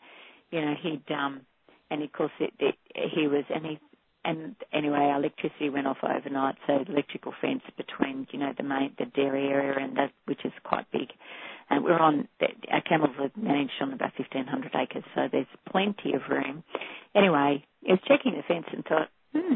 you 0.52 0.60
know, 0.60 0.74
he'd 0.82 1.04
um, 1.14 1.42
and 1.90 2.04
of 2.04 2.12
course, 2.12 2.32
it, 2.40 2.52
it, 2.60 2.76
he 3.16 3.28
was, 3.28 3.46
and 3.54 3.66
he 3.66 3.80
and 4.26 4.56
anyway, 4.74 5.00
our 5.00 5.18
electricity 5.20 5.70
went 5.70 5.88
off 5.88 5.98
overnight, 6.04 6.56
so 6.68 6.80
the 6.86 6.94
electrical 6.94 7.34
fence 7.42 7.62
between, 7.78 8.28
you 8.32 8.40
know, 8.40 8.54
the 8.56 8.64
main, 8.64 8.94
the 8.98 9.06
dairy 9.06 9.48
area 9.48 9.78
and 9.80 9.98
that, 9.98 10.12
which 10.26 10.46
is 10.46 10.54
quite 10.64 10.90
big. 10.92 11.10
And 11.70 11.84
we're 11.84 12.00
on, 12.00 12.28
our 12.72 12.82
camels 12.82 13.12
are 13.20 13.32
managed 13.36 13.74
on 13.82 13.94
about 13.94 14.12
1,500 14.18 14.72
acres, 14.76 15.04
so 15.16 15.28
there's 15.32 15.48
plenty 15.72 16.14
of 16.14 16.22
room. 16.30 16.64
Anyway, 17.16 17.66
I 17.88 17.92
was 17.92 18.00
checking 18.08 18.34
the 18.34 18.44
fence 18.48 18.66
and 18.72 18.86
thought, 18.86 19.10
hmm, 19.34 19.56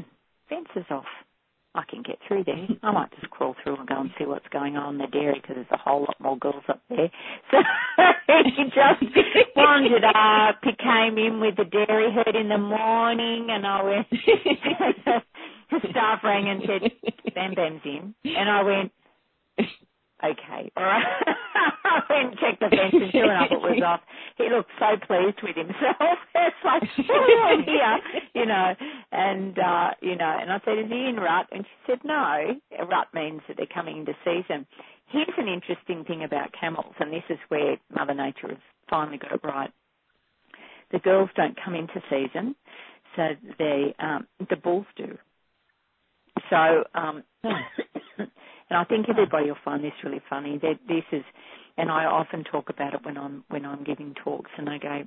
fence 0.50 0.68
is 0.76 0.86
off. 0.90 1.06
I 1.78 1.84
can 1.88 2.02
get 2.02 2.18
through 2.28 2.44
there. 2.44 2.68
I 2.82 2.92
might 2.92 3.12
just 3.12 3.30
crawl 3.30 3.56
through 3.64 3.76
and 3.78 3.88
go 3.88 4.02
and 4.02 4.10
see 4.18 4.26
what's 4.26 4.48
going 4.52 4.78
on 4.78 4.96
in 4.96 4.98
the 5.00 5.08
dairy 5.08 5.40
because 5.40 5.58
there's 5.58 5.68
a 5.72 5.78
whole 5.78 6.02
lot 6.02 6.16
more 6.20 6.38
girls 6.38 6.64
up 6.68 6.82
there. 6.90 7.12
So 7.52 7.58
he 8.44 8.64
just 8.66 9.56
wandered 9.56 10.04
up. 10.04 10.60
He 10.64 10.72
came 10.78 11.18
in 11.18 11.40
with 11.40 11.56
the 11.56 11.66
dairy 11.66 12.12
herd 12.12 12.36
in 12.36 12.50
the 12.50 12.58
morning, 12.58 13.48
and 13.50 13.66
I 13.66 13.84
went. 13.84 14.08
the 15.72 15.90
staff 15.90 16.20
rang 16.24 16.50
and 16.50 16.62
said, 16.66 16.92
"Bam 17.34 17.54
Bam's 17.56 17.82
in," 17.86 18.14
and 18.26 18.50
I 18.50 18.64
went, 18.64 18.92
"Okay, 20.24 20.72
all 20.76 20.84
right." 20.84 21.06
I 21.88 22.02
went 22.10 22.30
and 22.30 22.40
checked 22.40 22.60
the 22.60 22.70
fence, 22.70 22.94
and 22.94 23.12
sure 23.12 23.32
enough, 23.32 23.52
it 23.52 23.62
was 23.62 23.82
off. 23.86 24.02
He 24.38 24.50
looked 24.50 24.72
so 24.80 24.98
pleased 25.06 25.40
with 25.42 25.56
himself. 25.56 26.20
it's 26.36 26.64
like, 26.64 26.84
oh, 27.10 27.58
here, 27.66 28.00
you 28.36 28.46
know. 28.46 28.76
And 29.12 29.58
uh, 29.58 29.90
you 30.02 30.16
know, 30.16 30.38
and 30.40 30.52
I 30.52 30.60
said, 30.66 30.78
"Is 30.78 30.90
he 30.90 31.08
in 31.08 31.18
rut?" 31.18 31.48
And 31.52 31.64
she 31.64 31.92
said, 31.92 32.00
"No. 32.04 32.56
Rut 32.90 33.08
means 33.14 33.42
that 33.48 33.58
they're 33.58 33.74
coming 33.74 33.98
into 33.98 34.14
season." 34.24 34.66
Here's 35.10 35.38
an 35.38 35.48
interesting 35.48 36.04
thing 36.04 36.24
about 36.24 36.50
camels, 36.60 36.94
and 37.00 37.12
this 37.14 37.24
is 37.30 37.40
where 37.48 37.78
Mother 37.96 38.14
Nature 38.14 38.50
has 38.50 38.58
finally 38.90 39.18
got 39.18 39.32
it 39.32 39.42
right. 39.44 39.72
The 40.92 41.00
girls 41.00 41.30
don't 41.36 41.58
come 41.64 41.76
into 41.76 42.02
season, 42.10 42.56
so 43.16 43.30
they 43.58 43.96
um, 44.00 44.28
the 44.50 44.58
bulls 44.58 44.86
do. 44.96 45.18
So, 46.50 46.84
um, 46.94 47.24
and 48.70 48.78
I 48.78 48.84
think 48.84 49.08
everybody 49.10 49.48
will 49.48 49.58
find 49.64 49.84
this 49.84 49.94
really 50.04 50.22
funny. 50.30 50.58
That 50.58 50.80
this 50.88 51.04
is 51.12 51.24
and 51.78 51.92
I 51.92 52.06
often 52.06 52.44
talk 52.44 52.70
about 52.70 52.94
it 52.94 53.06
when 53.06 53.18
I'm 53.18 53.44
when 53.50 53.66
I'm 53.66 53.84
giving 53.84 54.16
talks, 54.16 54.52
and 54.58 54.70
I 54.70 54.78
go, 54.78 55.04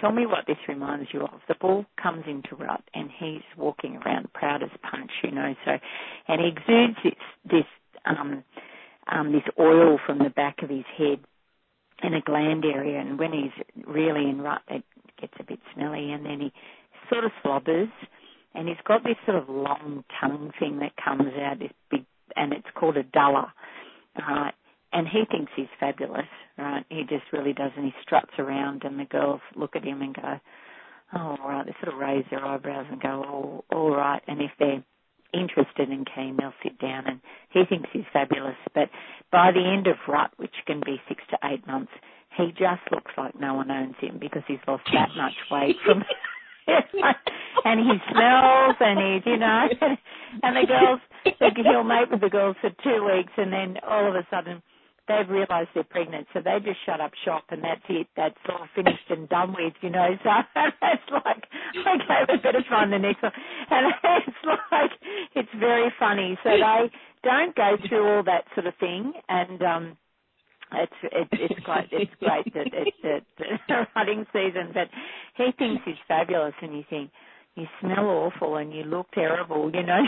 "Tell 0.00 0.12
me 0.12 0.26
what 0.26 0.46
this 0.46 0.58
reminds 0.68 1.12
you 1.12 1.22
of." 1.22 1.40
The 1.48 1.56
bull 1.60 1.86
comes 2.00 2.24
into 2.26 2.54
rut, 2.54 2.82
and 2.94 3.10
he's 3.18 3.42
walking 3.56 3.96
around 3.96 4.32
proud 4.32 4.62
as 4.62 4.70
punch, 4.82 5.10
you 5.24 5.32
know. 5.32 5.54
So, 5.64 5.78
and 6.28 6.40
he 6.40 6.48
exudes 6.48 6.98
this 7.02 7.14
this 7.44 7.66
um, 8.04 8.44
um, 9.10 9.32
this 9.32 9.42
oil 9.58 9.98
from 10.06 10.18
the 10.18 10.30
back 10.30 10.62
of 10.62 10.70
his 10.70 10.84
head 10.96 11.18
in 12.02 12.14
a 12.14 12.20
gland 12.20 12.64
area, 12.64 13.00
and 13.00 13.18
when 13.18 13.32
he's 13.32 13.84
really 13.86 14.28
in 14.28 14.40
rut, 14.40 14.62
it 14.68 14.84
gets 15.20 15.34
a 15.40 15.44
bit 15.44 15.58
smelly, 15.74 16.12
and 16.12 16.24
then 16.24 16.40
he 16.40 16.52
sort 17.10 17.24
of 17.24 17.32
slobbers, 17.42 17.88
and 18.54 18.68
he's 18.68 18.76
got 18.86 19.02
this 19.02 19.16
sort 19.26 19.36
of 19.36 19.48
long 19.48 20.04
tongue 20.20 20.52
thing 20.60 20.78
that 20.78 20.92
comes 21.02 21.32
out, 21.40 21.58
this 21.58 21.72
big, 21.90 22.04
and 22.36 22.52
it's 22.52 22.66
called 22.74 22.96
a 22.96 23.02
dulla, 23.02 23.52
right? 24.18 24.52
and 24.92 25.06
he 25.06 25.24
thinks 25.30 25.52
he's 25.54 25.66
fabulous, 25.78 26.28
right? 26.56 26.84
He 26.88 27.02
just 27.02 27.24
really 27.32 27.52
does, 27.52 27.72
and 27.76 27.84
he 27.84 27.92
struts 28.02 28.32
around, 28.38 28.84
and 28.84 28.98
the 28.98 29.04
girls 29.04 29.40
look 29.54 29.76
at 29.76 29.84
him 29.84 30.02
and 30.02 30.14
go, 30.14 30.40
"Oh, 31.14 31.36
all 31.40 31.48
right." 31.48 31.66
They 31.66 31.74
sort 31.82 31.94
of 31.94 32.00
raise 32.00 32.24
their 32.30 32.44
eyebrows 32.44 32.86
and 32.90 33.00
go, 33.00 33.24
"Oh, 33.26 33.64
all 33.76 33.90
right." 33.94 34.22
And 34.26 34.40
if 34.40 34.50
they're 34.58 34.82
interested 35.34 35.90
and 35.90 36.08
keen, 36.14 36.36
they'll 36.36 36.54
sit 36.62 36.78
down, 36.78 37.06
and 37.06 37.20
he 37.50 37.64
thinks 37.66 37.90
he's 37.92 38.06
fabulous. 38.12 38.56
But 38.74 38.90
by 39.30 39.52
the 39.52 39.64
end 39.64 39.86
of 39.86 39.96
rut, 40.08 40.32
which 40.38 40.54
can 40.66 40.80
be 40.80 41.00
six 41.06 41.22
to 41.30 41.38
eight 41.44 41.66
months, 41.66 41.92
he 42.36 42.52
just 42.52 42.82
looks 42.90 43.12
like 43.18 43.38
no 43.38 43.54
one 43.54 43.70
owns 43.70 43.96
him 43.98 44.18
because 44.18 44.42
he's 44.46 44.58
lost 44.66 44.84
that 44.92 45.14
much 45.16 45.34
weight 45.50 45.76
from. 45.84 46.04
and 47.64 47.80
he 47.80 47.96
smells 48.12 48.76
and 48.80 48.98
he's 48.98 49.26
you 49.26 49.38
know 49.38 49.66
and 50.42 50.56
the 50.56 50.66
girls 50.66 51.00
he'll 51.56 51.84
mate 51.84 52.10
with 52.10 52.20
the 52.20 52.30
girls 52.30 52.56
for 52.60 52.70
two 52.82 53.04
weeks 53.04 53.32
and 53.36 53.52
then 53.52 53.76
all 53.86 54.08
of 54.08 54.14
a 54.14 54.26
sudden 54.30 54.62
they've 55.08 55.28
realised 55.28 55.70
they're 55.74 55.84
pregnant, 55.84 56.28
so 56.32 56.40
they 56.40 56.58
just 56.62 56.78
shut 56.84 57.00
up 57.00 57.12
shop 57.24 57.44
and 57.50 57.64
that's 57.64 57.82
it. 57.88 58.06
That's 58.16 58.36
all 58.48 58.68
finished 58.76 59.08
and 59.08 59.28
done 59.28 59.54
with, 59.56 59.72
you 59.80 59.90
know. 59.90 60.10
So 60.22 60.30
it's 60.82 61.10
like, 61.10 61.44
okay, 61.74 62.20
we 62.28 62.36
better 62.38 62.62
find 62.68 62.92
the 62.92 62.98
next 62.98 63.22
one. 63.22 63.32
And 63.70 63.92
it's 64.04 64.36
like, 64.44 64.90
it's 65.34 65.54
very 65.58 65.92
funny. 65.98 66.38
So 66.44 66.50
they 66.50 66.90
don't 67.24 67.56
go 67.56 67.76
through 67.88 68.06
all 68.06 68.22
that 68.24 68.44
sort 68.54 68.66
of 68.66 68.74
thing, 68.76 69.12
and 69.28 69.62
um, 69.62 69.96
it's 70.72 70.92
it, 71.02 71.28
it's 71.32 71.64
quite 71.64 71.88
it's 71.92 72.12
great 72.20 72.52
that 72.54 72.66
it's 72.72 73.26
the 73.68 73.86
hunting 73.94 74.26
season. 74.32 74.70
But 74.72 74.88
he 75.36 75.52
thinks 75.58 75.82
he's 75.84 75.96
fabulous, 76.06 76.54
and 76.62 76.74
you 76.76 76.84
think 76.88 77.10
you 77.58 77.66
smell 77.80 78.06
awful 78.06 78.56
and 78.56 78.72
you 78.72 78.84
look 78.84 79.10
terrible, 79.12 79.70
you 79.74 79.82
know. 79.82 79.98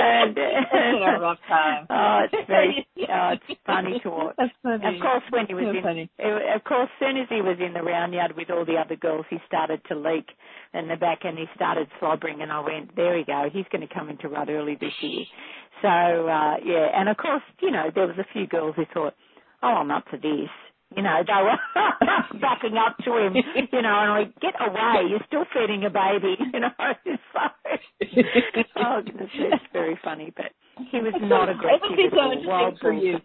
and, 0.00 0.38
uh, 0.38 0.40
a 0.40 1.20
rough 1.20 1.38
time. 1.46 1.86
Oh, 1.90 2.20
it's 2.24 2.46
very, 2.48 2.86
oh, 2.98 3.34
it's 3.34 3.60
funny 3.66 4.00
to 4.02 4.10
watch. 4.10 4.36
That's. 4.38 4.52
Of 4.64 5.00
course, 5.02 5.22
when 5.28 5.46
he 5.46 5.54
was 5.54 5.64
so 5.64 5.76
in, 5.76 5.82
funny. 5.82 6.10
of 6.54 6.64
course, 6.64 6.88
soon 6.98 7.18
as 7.18 7.28
he 7.28 7.42
was 7.42 7.58
in 7.60 7.74
the 7.74 7.82
round 7.82 8.14
yard 8.14 8.32
with 8.36 8.50
all 8.50 8.64
the 8.64 8.76
other 8.76 8.96
girls, 8.96 9.26
he 9.28 9.36
started 9.46 9.82
to 9.88 9.94
leak 9.94 10.30
in 10.72 10.88
the 10.88 10.96
back 10.96 11.20
and 11.24 11.36
he 11.36 11.44
started 11.54 11.88
slobbering, 11.98 12.40
and 12.40 12.50
I 12.50 12.60
went, 12.60 12.96
there 12.96 13.14
we 13.14 13.24
go, 13.24 13.50
he's 13.52 13.66
going 13.70 13.86
to 13.86 13.94
come 13.94 14.08
into 14.08 14.28
rut 14.28 14.48
early 14.48 14.78
this 14.80 14.94
year. 15.02 15.24
So 15.82 15.88
uh 15.88 16.56
yeah, 16.64 16.88
and 16.94 17.08
of 17.08 17.16
course, 17.16 17.42
you 17.60 17.70
know, 17.70 17.90
there 17.94 18.06
was 18.06 18.18
a 18.18 18.32
few 18.32 18.46
girls 18.46 18.74
who 18.76 18.84
thought, 18.92 19.14
oh, 19.62 19.68
I'm 19.68 19.90
up 19.90 20.04
for 20.10 20.16
this 20.16 20.50
you 20.96 21.02
know, 21.02 21.22
they 21.22 21.42
were 21.42 21.58
backing 22.40 22.74
up 22.74 22.98
to 23.04 23.14
him, 23.14 23.34
you 23.36 23.82
know, 23.82 23.94
and 24.02 24.10
I 24.10 24.24
get 24.42 24.58
away, 24.58 25.06
you're 25.08 25.22
still 25.26 25.46
feeding 25.54 25.84
a 25.84 25.90
baby, 25.90 26.34
you 26.52 26.60
know. 26.60 26.70
So, 28.10 28.62
oh 28.76 29.00
goodness, 29.04 29.30
it's 29.34 29.64
very 29.72 29.98
funny, 30.02 30.32
but 30.34 30.50
he 30.90 30.98
was 30.98 31.14
not 31.20 31.48
aggressive 31.48 31.84
it 31.84 31.90
must 31.90 31.96
be 31.96 32.08
so 32.10 32.20
all. 32.20 32.32
interesting 32.32 32.50
Wild 32.50 32.78
for 32.80 32.92
you. 32.92 33.16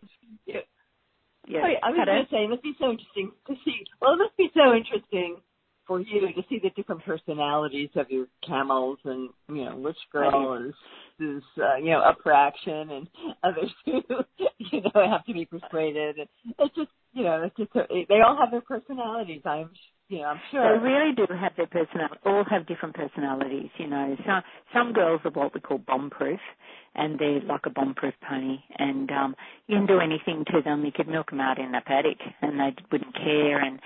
Yeah. 1.47 1.63
Wait, 1.63 1.77
I 1.81 1.89
was 1.89 1.97
going 2.05 2.25
to 2.25 2.29
say, 2.29 2.43
it 2.45 2.49
must 2.49 2.63
be 2.63 2.73
so 2.77 2.91
interesting 2.91 3.31
to 3.47 3.53
see. 3.65 3.85
Well, 4.01 4.13
it 4.13 4.21
must 4.21 4.37
be 4.37 4.49
so 4.53 4.73
interesting 4.73 5.41
for 5.87 5.99
you 5.99 6.21
to 6.21 6.41
see 6.49 6.59
the 6.61 6.69
different 6.71 7.03
personalities 7.05 7.89
of 7.95 8.09
your 8.09 8.27
camels, 8.45 8.97
and 9.05 9.29
you 9.49 9.65
know 9.65 9.75
which 9.75 9.97
girl 10.11 10.65
is 10.67 10.73
is 11.19 11.43
uh, 11.57 11.77
you 11.77 11.91
know 11.91 11.99
up 11.99 12.17
for 12.23 12.33
action, 12.33 12.89
and 12.91 13.07
others 13.43 13.71
who 13.85 14.01
you 14.59 14.81
know 14.81 15.09
have 15.09 15.25
to 15.25 15.33
be 15.33 15.45
persuaded. 15.45 16.17
It's 16.59 16.75
just 16.75 16.89
you 17.13 17.23
know 17.23 17.43
it's 17.43 17.55
just 17.57 17.71
they 17.73 18.21
all 18.25 18.37
have 18.39 18.51
their 18.51 18.61
personalities. 18.61 19.41
I'm 19.45 19.69
you 20.07 20.19
know 20.19 20.25
I'm 20.25 20.39
sure. 20.51 20.77
They 20.77 20.83
really 20.83 21.15
do 21.15 21.25
have 21.33 21.53
their 21.57 21.67
personality. 21.67 22.19
All 22.25 22.43
have 22.49 22.67
different 22.67 22.95
personalities. 22.95 23.69
You 23.77 23.87
know, 23.87 24.15
some 24.25 24.41
some 24.73 24.93
girls 24.93 25.21
are 25.25 25.31
what 25.31 25.53
we 25.53 25.61
call 25.61 25.79
bomb-proof, 25.79 26.39
and 26.95 27.19
they're 27.19 27.41
like 27.41 27.65
a 27.65 27.69
bomb-proof 27.69 28.13
pony. 28.27 28.57
And 28.77 29.09
um, 29.11 29.35
you 29.67 29.77
can 29.77 29.87
do 29.87 29.99
anything 29.99 30.45
to 30.51 30.61
them. 30.63 30.85
You 30.85 30.91
could 30.91 31.07
milk 31.07 31.29
them 31.29 31.39
out 31.39 31.59
in 31.59 31.71
the 31.71 31.81
paddock, 31.85 32.17
and 32.41 32.59
they 32.59 32.75
wouldn't 32.91 33.15
care. 33.15 33.59
And 33.61 33.79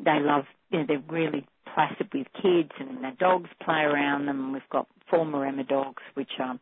they 0.00 0.18
love. 0.20 0.44
You 0.70 0.80
know, 0.80 0.84
they're 0.88 1.02
really 1.08 1.46
placid 1.74 2.08
with 2.12 2.26
kids, 2.40 2.70
and 2.78 2.98
the 2.98 3.12
dogs 3.18 3.50
play 3.64 3.80
around 3.80 4.26
them. 4.26 4.52
We've 4.52 4.62
got 4.70 4.86
four 5.10 5.24
Maremma 5.24 5.66
dogs, 5.68 6.02
which 6.14 6.30
um, 6.42 6.60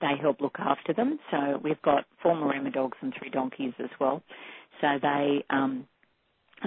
they 0.00 0.14
help 0.20 0.40
look 0.40 0.56
after 0.58 0.92
them. 0.92 1.18
So 1.30 1.60
we've 1.62 1.80
got 1.82 2.04
four 2.22 2.34
Maremma 2.34 2.72
dogs 2.72 2.96
and 3.00 3.12
three 3.18 3.30
donkeys 3.30 3.72
as 3.78 3.90
well. 3.98 4.22
So 4.80 4.98
they 5.00 5.44
um, 5.50 5.86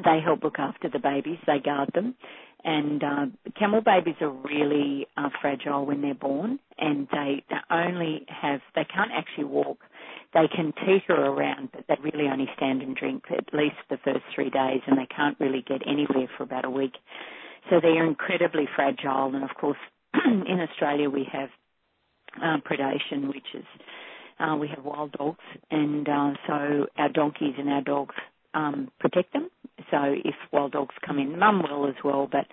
they 0.04 0.20
help 0.24 0.44
look 0.44 0.60
after 0.60 0.90
the 0.90 1.00
babies. 1.00 1.38
They 1.46 1.60
guard 1.60 1.92
them. 1.94 2.16
And 2.64 3.04
uh, 3.04 3.26
camel 3.60 3.82
babies 3.82 4.16
are 4.22 4.30
really 4.30 5.06
uh, 5.18 5.30
fragile 5.42 5.86
when 5.86 6.02
they're 6.02 6.14
born, 6.14 6.60
and 6.78 7.08
they, 7.12 7.44
they 7.50 7.58
only 7.70 8.26
have 8.30 8.62
they 8.74 8.86
can't 8.86 9.12
actually 9.12 9.44
walk. 9.44 9.80
They 10.34 10.48
can 10.54 10.74
teeter 10.86 11.14
around, 11.14 11.70
but 11.72 11.86
they 11.88 11.96
really 12.02 12.28
only 12.28 12.50
stand 12.56 12.82
and 12.82 12.96
drink 12.96 13.26
at 13.30 13.54
least 13.54 13.76
the 13.90 13.98
first 14.04 14.24
three 14.34 14.50
days, 14.50 14.82
and 14.88 14.98
they 14.98 15.06
can't 15.06 15.40
really 15.40 15.64
get 15.68 15.82
anywhere 15.88 16.28
for 16.38 16.44
about 16.44 16.66
a 16.66 16.70
week. 16.70 16.94
So 17.70 17.80
they're 17.82 18.06
incredibly 18.06 18.68
fragile, 18.76 19.34
and 19.36 19.44
of 19.44 19.56
course, 19.60 19.78
in 20.26 20.60
Australia 20.60 21.10
we 21.10 21.28
have 21.32 21.50
uh, 22.42 22.58
predation, 22.68 23.28
which 23.28 23.48
is 23.54 23.66
uh, 24.40 24.56
we 24.56 24.68
have 24.68 24.84
wild 24.84 25.12
dogs, 25.14 25.44
and 25.70 26.08
uh, 26.10 26.32
so 26.48 26.86
our 26.98 27.10
donkeys 27.10 27.54
and 27.58 27.70
our 27.70 27.82
dogs 27.82 28.16
um, 28.54 28.90
protect 29.00 29.34
them. 29.34 29.50
So 29.92 29.98
if 30.04 30.36
wild 30.52 30.72
dogs 30.72 30.96
come 31.06 31.20
in, 31.20 31.38
mum 31.38 31.64
will 31.64 31.88
as 31.88 31.96
well, 32.04 32.28
but 32.32 32.46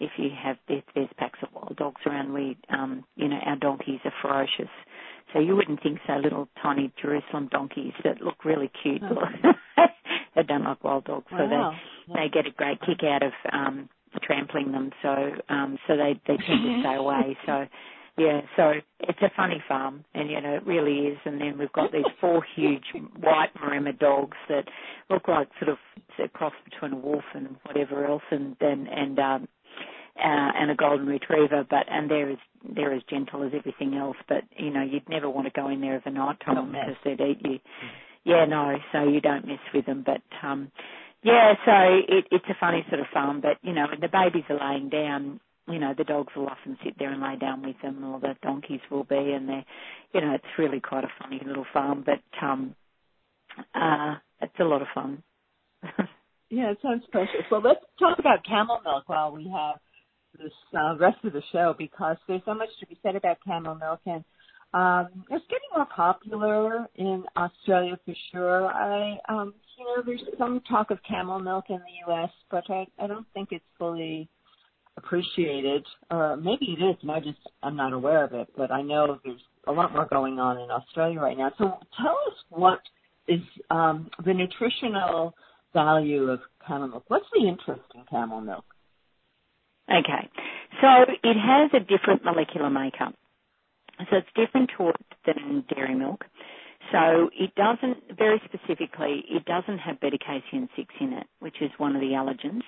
if 0.00 0.10
you 0.16 0.30
have 0.42 0.56
if 0.68 0.84
there's 0.94 1.08
packs 1.18 1.38
of 1.42 1.48
wild 1.54 1.76
dogs 1.76 2.00
around, 2.06 2.32
we 2.32 2.56
um, 2.70 3.04
you 3.16 3.28
know 3.28 3.38
our 3.44 3.56
donkeys 3.56 4.00
are 4.04 4.12
ferocious. 4.22 4.72
So 5.32 5.40
you 5.40 5.54
wouldn't 5.56 5.82
think 5.82 5.98
so. 6.06 6.14
Little 6.14 6.48
tiny 6.62 6.92
Jerusalem 7.00 7.48
donkeys 7.50 7.92
that 8.04 8.20
look 8.22 8.44
really 8.44 8.70
cute. 8.82 9.02
Oh. 9.04 9.16
they 10.34 10.42
don't 10.42 10.64
like 10.64 10.82
wild 10.82 11.04
dogs, 11.04 11.26
so 11.30 11.36
Wow. 11.44 11.74
they 12.08 12.14
they 12.14 12.28
get 12.28 12.46
a 12.46 12.50
great 12.50 12.80
kick 12.80 13.02
out 13.04 13.22
of 13.22 13.32
um, 13.52 13.88
trampling 14.22 14.72
them. 14.72 14.90
So 15.02 15.32
um, 15.48 15.78
so 15.86 15.96
they 15.96 16.14
they 16.26 16.36
tend 16.36 16.62
to 16.64 16.80
stay 16.82 16.94
away. 16.96 17.36
So 17.46 17.66
yeah, 18.16 18.40
so 18.56 18.72
it's 19.00 19.20
a 19.22 19.30
funny 19.36 19.62
farm, 19.68 20.04
and 20.14 20.30
you 20.30 20.40
know 20.40 20.54
it 20.54 20.66
really 20.66 21.06
is. 21.08 21.18
And 21.24 21.40
then 21.40 21.58
we've 21.58 21.72
got 21.72 21.92
these 21.92 22.04
four 22.20 22.42
huge 22.56 22.84
white 23.20 23.50
Maremma 23.62 23.96
dogs 23.98 24.36
that 24.48 24.64
look 25.10 25.28
like 25.28 25.48
sort 25.60 25.68
of 25.70 25.78
a 26.22 26.28
cross 26.28 26.52
between 26.64 26.92
a 26.94 26.96
wolf 26.96 27.22
and 27.34 27.56
whatever 27.64 28.04
else, 28.06 28.22
and 28.30 28.56
then 28.60 28.88
and 28.90 29.18
um, 29.18 29.48
and 30.22 30.70
a 30.70 30.74
golden 30.74 31.06
retriever, 31.06 31.64
but 31.68 31.86
and 31.90 32.10
they're 32.10 32.30
as 32.30 32.38
they're 32.74 32.92
as 32.94 33.02
gentle 33.08 33.42
as 33.44 33.52
everything 33.54 33.94
else. 33.94 34.16
But 34.28 34.44
you 34.56 34.70
know 34.70 34.82
you'd 34.82 35.08
never 35.08 35.28
want 35.30 35.46
to 35.46 35.52
go 35.60 35.68
in 35.68 35.80
there 35.80 35.96
of 35.96 36.02
a 36.06 36.10
night 36.10 36.38
time 36.44 36.56
Don't 36.56 36.72
mess. 36.72 36.86
because 37.04 37.18
they'd 37.18 37.26
eat 37.30 37.38
you. 37.44 37.58
Yeah, 38.24 38.44
no, 38.46 38.76
so 38.92 39.04
you 39.04 39.20
don't 39.20 39.46
mess 39.46 39.60
with 39.74 39.86
them, 39.86 40.02
but. 40.04 40.22
um 40.42 40.70
yeah, 41.20 41.54
so 41.66 41.72
it, 42.16 42.26
it's 42.30 42.44
a 42.48 42.54
funny 42.60 42.86
sort 42.88 43.00
of 43.00 43.06
farm, 43.12 43.40
but 43.40 43.56
you 43.62 43.72
know, 43.72 43.86
when 43.90 43.98
the 43.98 44.06
babies 44.06 44.44
are 44.50 44.70
laying 44.70 44.88
down, 44.88 45.40
you 45.68 45.80
know, 45.80 45.92
the 45.98 46.04
dogs 46.04 46.32
will 46.36 46.46
often 46.46 46.78
sit 46.84 46.94
there 46.96 47.10
and 47.12 47.20
lay 47.20 47.34
down 47.34 47.60
with 47.66 47.74
them, 47.82 48.04
or 48.04 48.20
the 48.20 48.36
donkeys 48.40 48.78
will 48.88 49.02
be, 49.02 49.16
and 49.16 49.48
they're, 49.48 49.64
you 50.14 50.20
know, 50.20 50.32
it's 50.34 50.44
really 50.56 50.78
quite 50.78 51.02
a 51.02 51.08
funny 51.20 51.40
little 51.44 51.66
farm, 51.72 52.04
but 52.06 52.22
um, 52.40 52.76
uh, 53.74 54.14
it's 54.40 54.54
a 54.60 54.64
lot 54.64 54.80
of 54.80 54.88
fun. 54.94 55.22
Yeah, 56.50 56.70
it 56.70 56.78
sounds 56.82 57.02
precious. 57.12 57.44
Well, 57.50 57.60
let's 57.62 57.80
talk 57.98 58.18
about 58.18 58.42
camel 58.46 58.80
milk 58.82 59.06
while 59.06 59.32
we 59.32 59.52
have 59.54 59.76
this 60.36 60.52
uh, 60.76 60.96
rest 60.98 61.18
of 61.24 61.32
the 61.32 61.42
show 61.52 61.74
because 61.76 62.16
there's 62.26 62.42
so 62.44 62.54
much 62.54 62.68
to 62.80 62.86
be 62.86 62.98
said 63.02 63.16
about 63.16 63.38
camel 63.44 63.74
milk 63.74 64.00
and 64.06 64.24
um, 64.74 65.24
it's 65.30 65.44
getting 65.46 65.68
more 65.74 65.86
popular 65.86 66.86
in 66.96 67.24
Australia 67.36 67.98
for 68.04 68.14
sure. 68.30 68.66
I, 68.66 69.18
um, 69.28 69.54
you 69.78 69.84
know, 69.84 70.02
there's 70.04 70.22
some 70.36 70.60
talk 70.68 70.90
of 70.90 70.98
camel 71.08 71.38
milk 71.38 71.66
in 71.70 71.76
the 71.78 72.12
U.S., 72.12 72.30
but 72.50 72.64
I, 72.68 72.86
I 72.98 73.06
don't 73.06 73.26
think 73.32 73.48
it's 73.52 73.64
fully 73.78 74.28
appreciated. 74.98 75.86
Or 76.10 76.36
maybe 76.36 76.76
it 76.78 76.82
is, 76.82 76.96
and 77.00 77.10
I 77.10 77.20
just 77.20 77.38
I'm 77.62 77.76
not 77.76 77.94
aware 77.94 78.24
of 78.24 78.34
it. 78.34 78.48
But 78.56 78.70
I 78.70 78.82
know 78.82 79.18
there's 79.24 79.40
a 79.66 79.72
lot 79.72 79.92
more 79.92 80.06
going 80.06 80.38
on 80.38 80.58
in 80.58 80.70
Australia 80.70 81.20
right 81.20 81.38
now. 81.38 81.50
So 81.56 81.78
tell 81.96 82.18
us 82.26 82.34
what 82.50 82.80
is 83.26 83.40
um, 83.70 84.10
the 84.24 84.34
nutritional 84.34 85.34
value 85.72 86.24
of 86.30 86.40
camel 86.66 86.88
milk. 86.88 87.04
What's 87.08 87.26
the 87.32 87.48
interest 87.48 87.82
in 87.94 88.04
camel 88.10 88.42
milk? 88.42 88.64
Okay, 89.90 90.28
so 90.80 90.88
it 91.24 91.36
has 91.36 91.70
a 91.74 91.80
different 91.80 92.24
molecular 92.24 92.70
makeup. 92.70 93.14
So 94.10 94.16
it's 94.18 94.28
different 94.36 94.70
to 94.78 94.90
it 94.90 95.06
than 95.26 95.64
dairy 95.74 95.94
milk. 95.94 96.24
So 96.92 97.30
it 97.38 97.54
doesn't, 97.54 98.16
very 98.16 98.40
specifically, 98.44 99.24
it 99.28 99.44
doesn't 99.44 99.78
have 99.78 100.00
beta 100.00 100.18
casein 100.18 100.68
6 100.76 100.94
in 101.00 101.12
it, 101.14 101.26
which 101.40 101.56
is 101.60 101.70
one 101.78 101.94
of 101.96 102.00
the 102.00 102.08
allergens, 102.08 102.62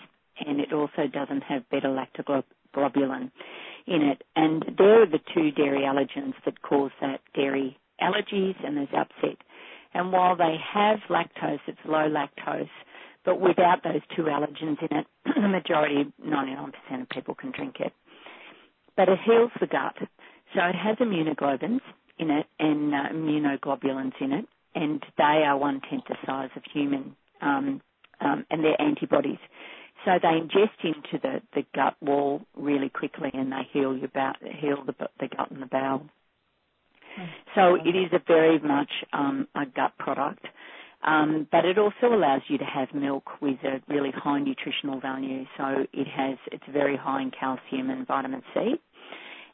and 0.45 0.61
it 0.61 0.73
also 0.73 1.07
doesn't 1.13 1.43
have 1.43 1.69
beta 1.71 1.89
lactoglobulin 1.89 3.31
in 3.87 4.03
it. 4.03 4.23
And 4.37 4.65
there 4.79 5.03
are 5.03 5.07
the 5.07 5.21
two 5.35 5.51
dairy 5.53 5.81
allergens 5.83 6.35
that 6.45 6.61
cause 6.63 6.91
that 7.01 7.21
dairy 7.35 7.79
allergies 8.01 8.57
and 8.65 8.77
there's 8.77 8.89
upset. 8.97 9.39
And 9.95 10.13
while 10.13 10.37
they 10.37 10.57
have 10.73 10.99
lactose, 11.09 11.61
it's 11.67 11.79
low 11.85 12.09
lactose, 12.09 12.69
but 13.25 13.41
without 13.41 13.83
those 13.85 14.01
two 14.17 14.23
allergens 14.23 14.79
in 14.91 14.97
it, 14.99 15.07
the 15.25 15.49
majority, 15.49 16.13
99% 16.25 17.03
of 17.03 17.09
people 17.09 17.35
can 17.35 17.51
drink 17.51 17.77
it. 17.81 17.93
But 18.97 19.09
it 19.09 19.19
heals 19.25 19.51
the 19.61 19.67
gut. 19.67 19.97
So 20.55 20.61
it 20.65 20.75
has 20.75 20.97
immunoglobins 20.99 21.81
in 22.19 22.31
it 22.31 22.47
and 22.59 22.95
uh, 22.95 23.09
immunoglobulins 23.13 24.13
in 24.21 24.33
it, 24.33 24.47
and 24.75 25.03
they 25.17 25.45
are 25.47 25.57
one 25.57 25.81
tenth 25.89 26.05
the 26.09 26.17
size 26.27 26.51
of 26.57 26.63
human, 26.73 27.17
um, 27.41 27.81
um, 28.21 28.45
and 28.51 28.65
they're 28.65 28.81
antibodies. 28.81 29.39
So 30.05 30.13
they 30.21 30.29
ingest 30.29 30.83
into 30.83 31.19
the, 31.23 31.43
the 31.55 31.65
gut 31.75 31.95
wall 32.01 32.43
really 32.57 32.89
quickly, 32.89 33.31
and 33.35 33.53
they 33.53 33.69
heal 33.73 33.97
your 33.97 34.11
heal 34.61 34.85
the, 34.85 34.95
the 35.19 35.29
gut 35.29 35.51
and 35.51 35.63
the 35.63 35.67
bowel. 35.67 36.07
So 37.55 37.75
it 37.75 37.97
is 37.97 38.13
a 38.13 38.21
very 38.27 38.59
much 38.59 38.91
um, 39.13 39.49
a 39.55 39.67
gut 39.67 39.93
product. 39.99 40.47
Um, 41.05 41.47
but 41.53 41.65
it 41.65 41.79
also 41.79 42.15
allows 42.15 42.43
you 42.49 42.59
to 42.59 42.65
have 42.65 42.93
milk 42.95 43.25
with 43.43 43.59
a 43.65 43.81
really 43.89 44.11
high 44.13 44.41
nutritional 44.41 45.01
value. 45.01 45.45
So 45.59 45.87
it 45.93 46.07
has, 46.09 46.39
it's 46.53 46.65
very 46.73 46.97
high 46.97 47.23
in 47.23 47.31
calcium 47.33 47.91
and 47.91 48.07
vitamin 48.07 48.43
C. 48.55 48.75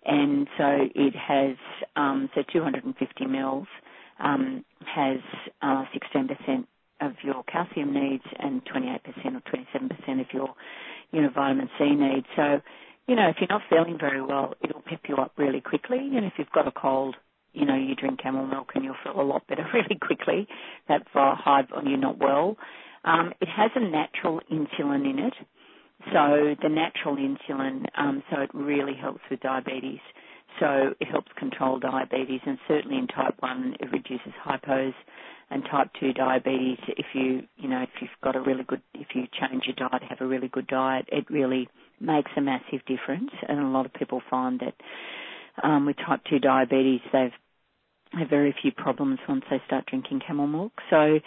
And 0.07 0.47
so 0.59 0.89
it 0.95 1.15
has, 1.17 1.57
um, 1.97 2.31
so 2.35 2.43
250 2.53 3.27
mils 3.27 3.67
um, 4.21 4.65
has 4.87 5.19
uh, 5.63 5.85
16% 6.17 6.65
of 7.01 7.13
your 7.25 7.43
calcium 7.45 7.93
needs 7.93 8.25
and 8.39 8.63
28% 8.67 9.01
or 9.37 9.43
27% 9.53 10.21
of 10.21 10.27
your, 10.33 10.55
you 11.13 11.23
know, 11.23 11.31
vitamin 11.35 11.69
C 11.79 11.91
needs. 11.91 12.27
So, 12.37 12.61
you 13.09 13.17
know, 13.17 13.29
if 13.29 13.37
you're 13.41 13.49
not 13.49 13.63
feeling 13.69 13.99
very 13.99 14.23
well, 14.23 14.55
it'll 14.63 14.83
pep 14.83 15.01
you 15.09 15.17
up 15.17 15.33
really 15.37 15.61
quickly. 15.61 15.99
And 15.99 16.25
if 16.25 16.35
you've 16.39 16.51
got 16.55 16.69
a 16.69 16.73
cold, 16.73 17.17
you 17.57 17.65
know, 17.65 17.75
you 17.75 17.95
drink 17.95 18.21
camel 18.23 18.47
milk 18.47 18.73
and 18.75 18.85
you'll 18.85 18.97
feel 19.03 19.21
a 19.21 19.25
lot 19.25 19.47
better 19.47 19.67
really 19.75 19.99
quickly. 20.01 20.47
That's 20.89 21.05
high 21.13 21.63
when 21.73 21.87
you're 21.89 21.99
not 21.99 22.19
well. 22.19 22.57
Um, 23.05 23.33
it 23.41 23.49
has 23.49 23.71
a 23.75 23.81
natural 23.81 24.41
insulin 24.53 25.09
in 25.11 25.19
it. 25.19 25.35
So 26.13 26.55
the 26.63 26.69
natural 26.69 27.17
insulin, 27.17 27.87
um, 27.97 28.23
so 28.31 28.41
it 28.43 28.51
really 28.53 28.95
helps 28.95 29.21
with 29.31 29.41
diabetes. 29.41 30.01
So 30.61 30.95
it 31.01 31.09
helps 31.09 31.29
control 31.39 31.79
diabetes 31.79 32.41
and 32.47 32.59
certainly 32.69 32.99
in 32.99 33.07
type 33.09 33.35
1 33.41 33.77
it 33.81 33.91
reduces 33.91 34.33
hypos 34.47 34.95
and 35.51 35.63
type 35.71 35.89
2 36.01 36.13
diabetes 36.13 36.79
if 36.89 37.07
you, 37.15 37.43
you 37.57 37.69
know, 37.69 37.83
if 37.83 37.91
you've 38.01 38.11
got 38.23 38.37
a 38.37 38.41
really 38.41 38.65
good, 38.65 38.83
if 38.95 39.09
you 39.15 39.25
change 39.41 39.65
your 39.67 39.89
diet, 39.89 40.03
have 40.09 40.21
a 40.21 40.27
really 40.27 40.49
good 40.49 40.67
diet, 40.67 41.09
it 41.11 41.29
really 41.31 41.69
makes 42.01 42.31
a 42.37 42.41
massive 42.41 42.85
difference. 42.87 43.31
And 43.49 43.61
a 43.61 43.69
lot 43.69 43.87
of 43.87 43.93
people 43.95 44.23
find 44.31 44.61
that 44.61 44.75
um, 45.63 45.87
with 45.87 45.97
type 45.97 46.21
2 46.29 46.39
diabetes, 46.39 47.01
they've 47.13 47.33
have 48.13 48.29
very 48.29 48.55
few 48.61 48.73
problems 48.73 49.19
once 49.29 49.45
they 49.51 49.61
start 49.67 49.87
drinking 49.87 50.21
camel 50.27 50.47
milk. 50.47 50.73
So 50.91 51.19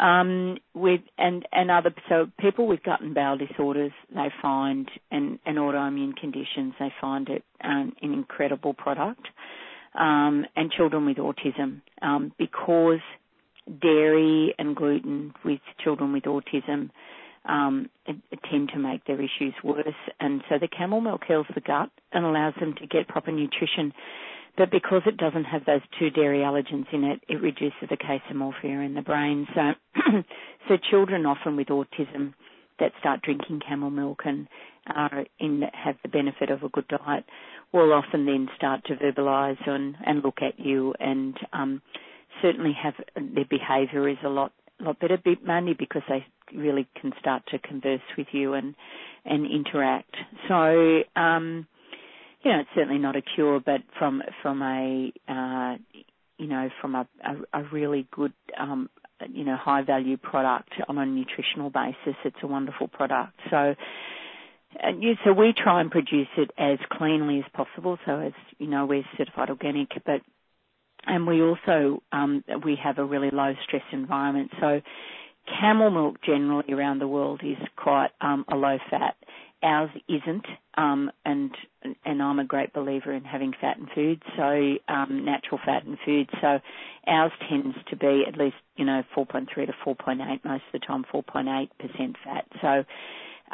um, 0.00 0.58
with 0.74 1.00
and 1.18 1.46
and 1.52 1.70
other 1.70 1.94
so 2.08 2.26
people 2.38 2.66
with 2.66 2.82
gut 2.82 3.00
and 3.00 3.14
bowel 3.14 3.38
disorders 3.38 3.92
they 4.14 4.28
find 4.42 4.90
and, 5.10 5.38
and 5.46 5.56
autoimmune 5.56 6.14
conditions 6.16 6.74
they 6.78 6.92
find 7.00 7.28
it 7.28 7.44
um, 7.64 7.94
an 8.02 8.12
incredible 8.12 8.74
product. 8.74 9.26
Um, 9.98 10.44
and 10.54 10.70
children 10.70 11.06
with 11.06 11.16
autism 11.16 11.80
um, 12.02 12.30
because 12.38 13.00
dairy 13.80 14.54
and 14.58 14.76
gluten 14.76 15.32
with 15.42 15.60
children 15.82 16.12
with 16.12 16.24
autism 16.24 16.90
um, 17.48 17.88
tend 18.50 18.70
to 18.74 18.78
make 18.78 19.04
their 19.06 19.16
issues 19.20 19.54
worse. 19.64 19.86
And 20.20 20.42
so 20.48 20.56
the 20.60 20.68
camel 20.68 21.00
milk 21.00 21.22
heals 21.26 21.46
the 21.54 21.60
gut 21.60 21.90
and 22.12 22.24
allows 22.24 22.54
them 22.60 22.74
to 22.80 22.86
get 22.86 23.08
proper 23.08 23.32
nutrition 23.32 23.92
but 24.56 24.70
because 24.70 25.02
it 25.06 25.16
doesn't 25.16 25.44
have 25.44 25.64
those 25.64 25.82
two 25.98 26.10
dairy 26.10 26.38
allergens 26.38 26.86
in 26.92 27.04
it, 27.04 27.20
it 27.28 27.40
reduces 27.40 27.88
the 27.88 27.96
casomorphin 27.96 28.84
in 28.86 28.94
the 28.94 29.02
brain. 29.02 29.46
So, 29.54 29.72
so 30.68 30.76
children 30.90 31.26
often 31.26 31.56
with 31.56 31.68
autism 31.68 32.34
that 32.78 32.92
start 33.00 33.22
drinking 33.22 33.60
camel 33.66 33.90
milk 33.90 34.22
and 34.24 34.48
are 34.86 35.24
in 35.40 35.62
have 35.72 35.96
the 36.02 36.08
benefit 36.08 36.50
of 36.50 36.62
a 36.62 36.68
good 36.68 36.86
diet 36.88 37.24
will 37.72 37.92
often 37.92 38.24
then 38.24 38.48
start 38.56 38.84
to 38.84 38.94
verbalise 38.94 39.58
and, 39.66 39.96
and 40.06 40.22
look 40.22 40.38
at 40.40 40.58
you 40.64 40.94
and 41.00 41.36
um, 41.52 41.82
certainly 42.42 42.72
have 42.80 42.94
their 43.16 43.44
behaviour 43.48 44.08
is 44.08 44.18
a 44.24 44.28
lot 44.28 44.52
lot 44.78 44.98
better, 45.00 45.18
mainly 45.44 45.74
because 45.74 46.02
they 46.08 46.24
really 46.54 46.86
can 47.00 47.12
start 47.18 47.42
to 47.48 47.58
converse 47.58 48.00
with 48.16 48.26
you 48.32 48.52
and 48.54 48.74
and 49.24 49.46
interact. 49.50 50.14
So 50.48 51.00
um, 51.16 51.66
you 52.46 52.52
know, 52.52 52.60
it's 52.60 52.70
certainly 52.76 52.98
not 52.98 53.16
a 53.16 53.22
cure, 53.22 53.58
but 53.58 53.80
from 53.98 54.22
from 54.40 54.62
a 54.62 55.12
uh, 55.28 55.76
you 56.38 56.46
know 56.46 56.68
from 56.80 56.94
a, 56.94 57.08
a, 57.24 57.60
a 57.60 57.64
really 57.72 58.06
good 58.12 58.32
um, 58.56 58.88
you 59.28 59.44
know 59.44 59.56
high 59.56 59.82
value 59.82 60.16
product 60.16 60.70
on 60.88 60.96
a 60.96 61.04
nutritional 61.04 61.70
basis, 61.70 62.14
it's 62.24 62.36
a 62.42 62.46
wonderful 62.46 62.88
product. 62.88 63.32
So. 63.50 63.74
And 64.78 65.02
yeah, 65.02 65.14
so 65.24 65.32
we 65.32 65.54
try 65.56 65.80
and 65.80 65.90
produce 65.90 66.28
it 66.36 66.50
as 66.58 66.78
cleanly 66.92 67.38
as 67.38 67.44
possible. 67.54 67.96
So 68.04 68.18
as 68.18 68.32
you 68.58 68.66
know, 68.66 68.84
we're 68.84 69.04
certified 69.16 69.48
organic, 69.48 69.88
but 70.04 70.20
and 71.06 71.26
we 71.26 71.40
also 71.40 72.02
um, 72.12 72.44
we 72.62 72.76
have 72.84 72.98
a 72.98 73.04
really 73.04 73.30
low 73.32 73.54
stress 73.66 73.84
environment. 73.92 74.50
So 74.60 74.82
camel 75.58 75.90
milk 75.90 76.16
generally 76.26 76.74
around 76.74 76.98
the 76.98 77.08
world 77.08 77.40
is 77.42 77.56
quite 77.76 78.10
um, 78.20 78.44
a 78.52 78.56
low 78.56 78.76
fat 78.90 79.16
Ours 79.62 79.90
isn't, 80.08 80.46
um, 80.76 81.10
and 81.24 81.50
and 82.04 82.22
I'm 82.22 82.38
a 82.38 82.44
great 82.44 82.72
believer 82.74 83.12
in 83.12 83.24
having 83.24 83.52
fat 83.58 83.78
in 83.78 83.86
food, 83.94 84.22
so 84.36 84.76
um, 84.92 85.24
natural 85.24 85.58
fat 85.64 85.84
in 85.84 85.96
food. 86.04 86.28
So 86.40 86.58
ours 87.06 87.32
tends 87.48 87.76
to 87.88 87.96
be 87.96 88.24
at 88.28 88.38
least 88.38 88.56
you 88.76 88.84
know 88.84 89.02
4.3 89.16 89.48
to 89.48 89.72
4.8 89.84 90.44
most 90.44 90.62
of 90.72 90.72
the 90.72 90.78
time, 90.78 91.04
4.8 91.12 91.68
percent 91.78 92.16
fat. 92.22 92.44
So 92.60 92.84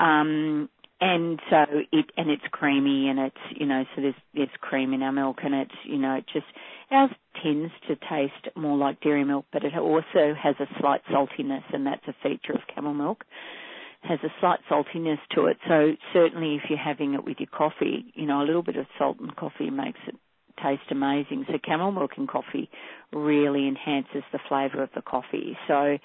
um, 0.03 0.69
and 1.01 1.41
so 1.51 1.65
it 1.93 2.07
and 2.17 2.31
it's 2.31 2.45
creamy 2.51 3.09
and 3.09 3.19
it's 3.19 3.59
you 3.59 3.67
know 3.67 3.85
so 3.95 4.03
there's 4.03 4.15
there's 4.35 4.49
cream 4.61 4.93
in 4.93 5.03
our 5.03 5.13
milk 5.13 5.39
and 5.45 5.55
it's 5.55 5.75
you 5.85 5.99
know 5.99 6.15
it 6.15 6.25
just 6.33 6.47
ours 6.91 7.11
tends 7.43 7.73
to 7.89 7.97
taste 7.97 8.55
more 8.57 8.77
like 8.77 9.01
dairy 9.01 9.25
milk, 9.25 9.47
but 9.53 9.65
it 9.65 9.75
also 9.77 10.35
has 10.41 10.55
a 10.61 10.67
slight 10.79 11.01
saltiness 11.11 11.65
and 11.73 11.87
that's 11.87 12.07
a 12.07 12.15
feature 12.23 12.53
of 12.53 12.61
camel 12.73 12.95
milk 12.95 13.25
has 14.03 14.19
a 14.25 14.29
slight 14.41 14.59
saltiness 14.71 15.19
to 15.35 15.47
it. 15.47 15.57
So 15.69 15.93
certainly 16.13 16.57
if 16.57 16.63
you're 16.69 16.79
having 16.79 17.15
it 17.15 17.25
with 17.25 17.39
your 17.39 17.49
coffee, 17.49 18.05
you 18.15 18.27
know, 18.27 18.43
a 18.43 18.45
little 18.47 18.63
bit 18.63 18.77
of 18.77 18.87
salt 18.99 19.19
in 19.21 19.31
coffee 19.31 19.71
makes 19.71 19.99
it 20.09 20.17
taste 20.63 20.83
amazing. 20.91 21.45
So 21.49 21.55
camel 21.65 21.93
milk 21.93 22.13
in 22.19 22.27
coffee 22.27 22.69
really 23.13 23.69
enhances 23.69 24.23
the 24.33 24.41
flavour 24.49 24.83
of 24.83 24.91
the 24.95 25.03
coffee. 25.03 25.57
So, 25.69 25.99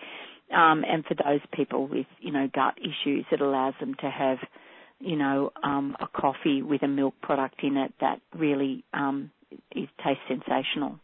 um, 0.56 0.84
and 0.88 1.04
for 1.06 1.16
those 1.16 1.42
people 1.54 1.88
with, 1.88 2.06
you 2.20 2.32
know, 2.32 2.48
gut 2.54 2.78
issues, 2.80 3.26
it 3.32 3.42
allows 3.42 3.74
them 3.80 3.96
to 4.02 4.10
have, 4.10 4.38
you 5.00 5.16
know, 5.16 5.52
um, 5.64 5.98
a 6.00 6.08
coffee 6.08 6.62
with 6.62 6.84
a 6.84 6.88
milk 6.88 7.16
product 7.22 7.64
in 7.64 7.78
it 7.78 7.94
that 8.00 8.22
really 8.38 8.84
um, 8.94 9.32
is 9.76 9.88
tastes 10.04 10.22
sensational. 10.28 11.00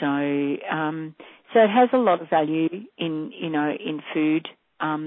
So, 0.00 0.06
um, 0.06 1.14
so 1.52 1.60
it 1.60 1.70
has 1.70 1.88
a 1.92 1.98
lot 1.98 2.22
of 2.22 2.30
value 2.30 2.68
in, 2.98 3.32
you 3.38 3.50
know, 3.50 3.70
in 3.70 4.00
food 4.12 4.48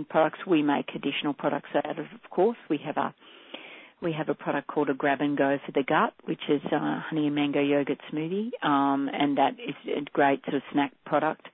products. 0.09 0.39
We 0.47 0.61
make 0.61 0.89
additional 0.95 1.34
products 1.34 1.70
out 1.76 1.99
of, 1.99 2.05
of 2.05 2.30
course. 2.30 2.57
We 2.70 2.78
have 2.86 2.97
a 2.97 3.13
we 4.01 4.13
have 4.13 4.30
a 4.30 4.36
product 4.36 4.68
called 4.68 4.89
a 4.89 4.93
Grab 4.93 5.22
and 5.22 5.36
Go 5.38 5.57
for 5.65 5.72
the 5.72 5.84
gut, 5.84 6.13
which 6.26 6.41
is 6.49 6.61
a 6.72 7.03
honey 7.09 7.28
and 7.28 7.36
mango 7.36 7.59
yogurt 7.59 7.99
smoothie, 8.11 8.51
um, 8.63 9.09
and 9.11 9.38
that 9.38 9.53
is 9.53 9.76
a 9.88 10.01
great 10.13 10.43
sort 10.43 10.55
of 10.55 10.61
snack 10.72 10.91
product. 11.05 11.47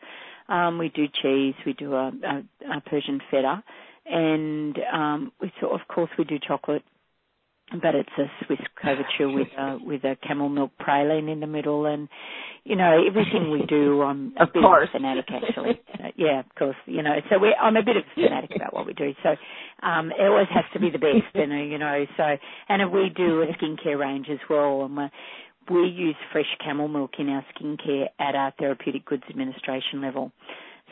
Um, 0.49 0.77
we 0.77 0.89
do 0.89 1.07
cheese, 1.07 1.55
we 1.65 1.71
do 1.71 1.93
a, 1.93 2.11
Persian 2.85 3.21
feta, 3.31 3.63
and 4.05 4.77
um, 4.91 5.31
of 5.41 5.79
course 5.87 6.09
we 6.17 6.25
do 6.25 6.37
chocolate 6.37 6.83
but 7.81 7.95
it's 7.95 8.09
a 8.17 8.25
Swiss 8.45 8.59
couverture 8.83 9.33
with 9.33 9.47
a 9.57 9.77
with 9.83 10.03
a 10.03 10.15
camel 10.25 10.49
milk 10.49 10.71
praline 10.81 11.31
in 11.31 11.39
the 11.39 11.47
middle, 11.47 11.85
and 11.85 12.07
you 12.63 12.75
know 12.75 13.03
everything 13.07 13.51
we 13.51 13.65
do. 13.65 14.01
I'm 14.03 14.33
a 14.39 14.43
of 14.43 14.53
bit 14.53 14.63
course. 14.63 14.89
of 14.93 14.95
a 14.95 14.99
fanatic 14.99 15.25
actually. 15.29 15.81
uh, 15.93 16.07
yeah, 16.15 16.39
of 16.41 16.55
course. 16.57 16.75
You 16.85 17.03
know, 17.03 17.15
so 17.29 17.39
we 17.39 17.55
I'm 17.59 17.75
a 17.77 17.83
bit 17.83 17.97
of 17.97 18.03
a 18.03 18.15
fanatic 18.15 18.51
about 18.55 18.73
what 18.73 18.85
we 18.85 18.93
do. 18.93 19.13
So 19.23 19.35
um, 19.85 20.11
it 20.11 20.21
always 20.23 20.47
has 20.53 20.65
to 20.73 20.79
be 20.79 20.89
the 20.89 20.99
best, 20.99 21.33
and 21.35 21.51
you 21.71 21.77
know. 21.77 22.05
So 22.17 22.23
and 22.69 22.91
we 22.91 23.09
do 23.15 23.41
a 23.41 23.47
skincare 23.57 23.97
range 23.99 24.27
as 24.31 24.39
well, 24.49 24.83
and 24.83 24.97
we 24.97 25.03
we 25.71 25.87
use 25.87 26.15
fresh 26.31 26.57
camel 26.63 26.87
milk 26.87 27.11
in 27.19 27.29
our 27.29 27.45
skincare 27.55 28.07
at 28.19 28.35
our 28.35 28.53
therapeutic 28.59 29.05
goods 29.05 29.23
administration 29.29 30.01
level. 30.01 30.31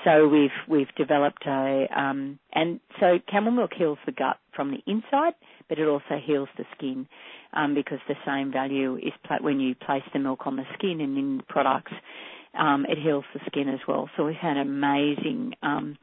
So 0.04 0.28
we've 0.28 0.50
we've 0.68 0.94
developed 0.98 1.46
a 1.46 1.86
um, 1.96 2.40
and 2.54 2.80
so 3.00 3.20
camel 3.30 3.52
milk 3.52 3.72
heals 3.78 4.00
the 4.06 4.12
gut 4.12 4.38
from 4.56 4.72
the 4.72 4.80
inside 4.92 5.34
but 5.72 5.80
it 5.80 5.88
also 5.88 6.20
heals 6.22 6.50
the 6.58 6.66
skin 6.76 7.08
um, 7.54 7.74
because 7.74 8.00
the 8.10 8.16
same 8.26 8.52
value 8.52 8.98
is 8.98 9.14
pla- 9.26 9.38
when 9.40 9.62
you 9.62 9.74
place 9.74 10.04
the 10.12 10.20
milk 10.20 10.46
on 10.46 10.58
the 10.58 10.66
skin 10.74 11.00
and 11.00 11.18
in 11.18 11.38
the 11.38 11.44
products, 11.44 11.94
um, 12.60 12.86
it 12.90 12.98
heals 13.02 13.24
the 13.34 13.40
skin 13.48 13.70
as 13.70 13.80
well. 13.88 14.10
So 14.18 14.26
we've 14.26 14.36
had 14.36 14.58
amazing, 14.58 15.54
um, 15.64 15.98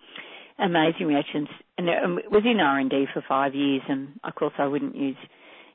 amazing 0.59 1.07
reactions, 1.09 1.49
and 1.77 1.87
it 1.87 2.31
was 2.33 2.45
in 2.47 2.61
R 2.61 2.79
and 2.79 2.89
D 2.89 3.05
for 3.13 3.23
five 3.29 3.55
years. 3.55 3.83
And 3.91 4.19
of 4.25 4.35
course, 4.37 4.55
I 4.57 4.67
wouldn't 4.67 4.97
use 4.97 5.19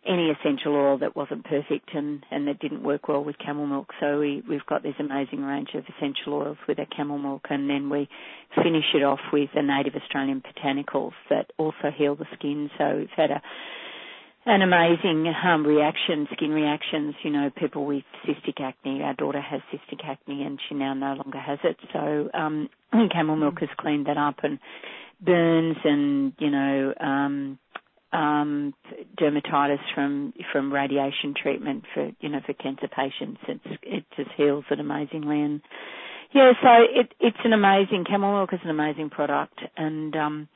any 0.08 0.32
essential 0.32 0.76
oil 0.76 0.98
that 0.98 1.16
wasn't 1.16 1.46
perfect 1.46 1.94
and, 1.94 2.26
and 2.32 2.48
that 2.48 2.60
didn't 2.60 2.84
work 2.84 3.08
well 3.08 3.24
with 3.24 3.38
camel 3.38 3.68
milk. 3.68 3.90
So 4.00 4.20
we, 4.20 4.42
we've 4.50 4.66
got 4.66 4.84
this 4.84 4.96
amazing 5.00 5.44
range 5.44 5.70
of 5.76 5.84
essential 5.96 6.34
oils 6.34 6.58
with 6.68 6.80
our 6.80 6.86
camel 6.88 7.18
milk 7.20 7.46
and 7.50 7.70
then 7.70 7.90
we 7.90 8.10
finish 8.56 8.84
it 8.94 9.04
off 9.04 9.20
with 9.32 9.50
the 9.56 9.62
native 9.62 9.94
Australian 9.96 10.42
botanicals 10.42 11.14
that 11.30 11.52
also 11.58 11.90
heal 11.96 12.16
the 12.16 12.26
skin. 12.38 12.70
So 12.78 12.98
we've 12.98 13.10
had 13.16 13.32
a 13.32 13.42
an 14.46 14.62
amazing 14.62 15.32
um, 15.44 15.66
reaction, 15.66 16.28
skin 16.34 16.52
reactions. 16.52 17.16
You 17.24 17.32
know, 17.32 17.50
people 17.56 17.86
with 17.86 18.04
cystic 18.28 18.60
acne. 18.62 19.02
Our 19.02 19.14
daughter 19.14 19.42
has 19.42 19.62
cystic 19.74 20.04
acne, 20.06 20.44
and 20.44 20.60
she 20.68 20.76
now 20.76 20.94
no 20.94 21.14
longer 21.14 21.40
has 21.40 21.60
it. 21.64 21.78
So 21.92 22.30
um, 22.34 22.70
camel 23.12 23.36
milk 23.36 23.60
has 23.62 23.70
cleaned 23.78 24.08
that 24.08 24.18
up, 24.18 24.38
and 24.44 24.60
burns, 25.22 25.78
and 25.84 26.34
you 26.40 26.50
know, 26.50 26.94
um, 27.00 27.60
um, 28.12 28.74
dermatitis 29.20 29.80
from 29.96 30.34
from 30.52 30.72
radiation 30.72 31.34
treatment 31.42 31.84
for 31.94 32.12
you 32.20 32.30
know 32.30 32.40
for 32.46 32.54
cancer 32.54 32.88
patients. 32.88 33.40
It's 33.48 33.80
it 33.82 34.06
just 34.16 34.30
heals 34.36 34.66
it 34.70 34.80
amazingly, 34.80 35.42
and 35.42 35.62
yeah, 36.34 36.52
so 36.62 36.70
it 37.02 37.14
it's 37.20 37.38
an 37.44 37.54
amazing 37.54 38.06
camel 38.10 38.34
milk 38.34 38.54
is 38.54 38.60
an 38.64 38.70
amazing 38.70 39.10
product, 39.10 39.60
and 39.78 40.16
um, 40.16 40.48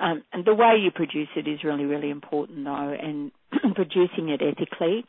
um, 0.00 0.22
and 0.32 0.44
the 0.44 0.54
way 0.54 0.76
you 0.82 0.90
produce 0.90 1.28
it 1.36 1.48
is 1.48 1.64
really, 1.64 1.84
really 1.84 2.10
important 2.10 2.64
though, 2.64 2.96
and 3.00 3.32
producing 3.74 4.28
it 4.28 4.40
ethically 4.42 5.04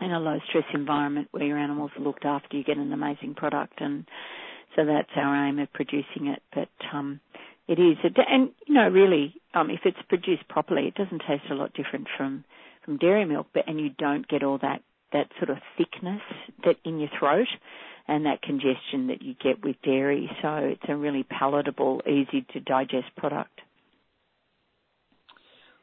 in 0.00 0.10
a 0.12 0.20
low 0.20 0.38
stress 0.48 0.64
environment 0.74 1.28
where 1.30 1.44
your 1.44 1.58
animals 1.58 1.90
are 1.98 2.02
looked 2.02 2.24
after, 2.24 2.56
you 2.56 2.64
get 2.64 2.76
an 2.76 2.92
amazing 2.92 3.34
product. 3.34 3.80
And 3.80 4.06
So 4.76 4.84
that's 4.84 5.08
our 5.16 5.46
aim 5.48 5.58
of 5.58 5.72
producing 5.72 6.26
it. 6.26 6.42
But 6.54 6.68
um, 6.92 7.20
it 7.68 7.78
is, 7.78 7.96
and 8.04 8.50
you 8.66 8.74
know, 8.74 8.88
really, 8.88 9.34
um, 9.54 9.70
if 9.70 9.80
it's 9.84 9.98
produced 10.08 10.46
properly, 10.48 10.86
it 10.88 10.94
doesn't 10.94 11.22
taste 11.26 11.44
a 11.50 11.54
lot 11.54 11.72
different 11.74 12.08
from 12.16 12.44
from 12.84 12.98
dairy 12.98 13.24
milk. 13.24 13.48
But 13.52 13.68
and 13.68 13.80
you 13.80 13.90
don't 13.90 14.26
get 14.28 14.42
all 14.42 14.58
that 14.58 14.82
that 15.12 15.28
sort 15.38 15.50
of 15.50 15.58
thickness 15.78 16.20
that 16.64 16.76
in 16.84 16.98
your 17.00 17.08
throat 17.18 17.48
and 18.08 18.26
that 18.26 18.42
congestion 18.42 19.08
that 19.08 19.22
you 19.22 19.34
get 19.42 19.64
with 19.64 19.76
dairy. 19.82 20.30
So 20.42 20.48
it's 20.56 20.82
a 20.88 20.94
really 20.96 21.24
palatable, 21.24 22.02
easy 22.06 22.46
to 22.52 22.60
digest 22.60 23.08
product. 23.16 23.60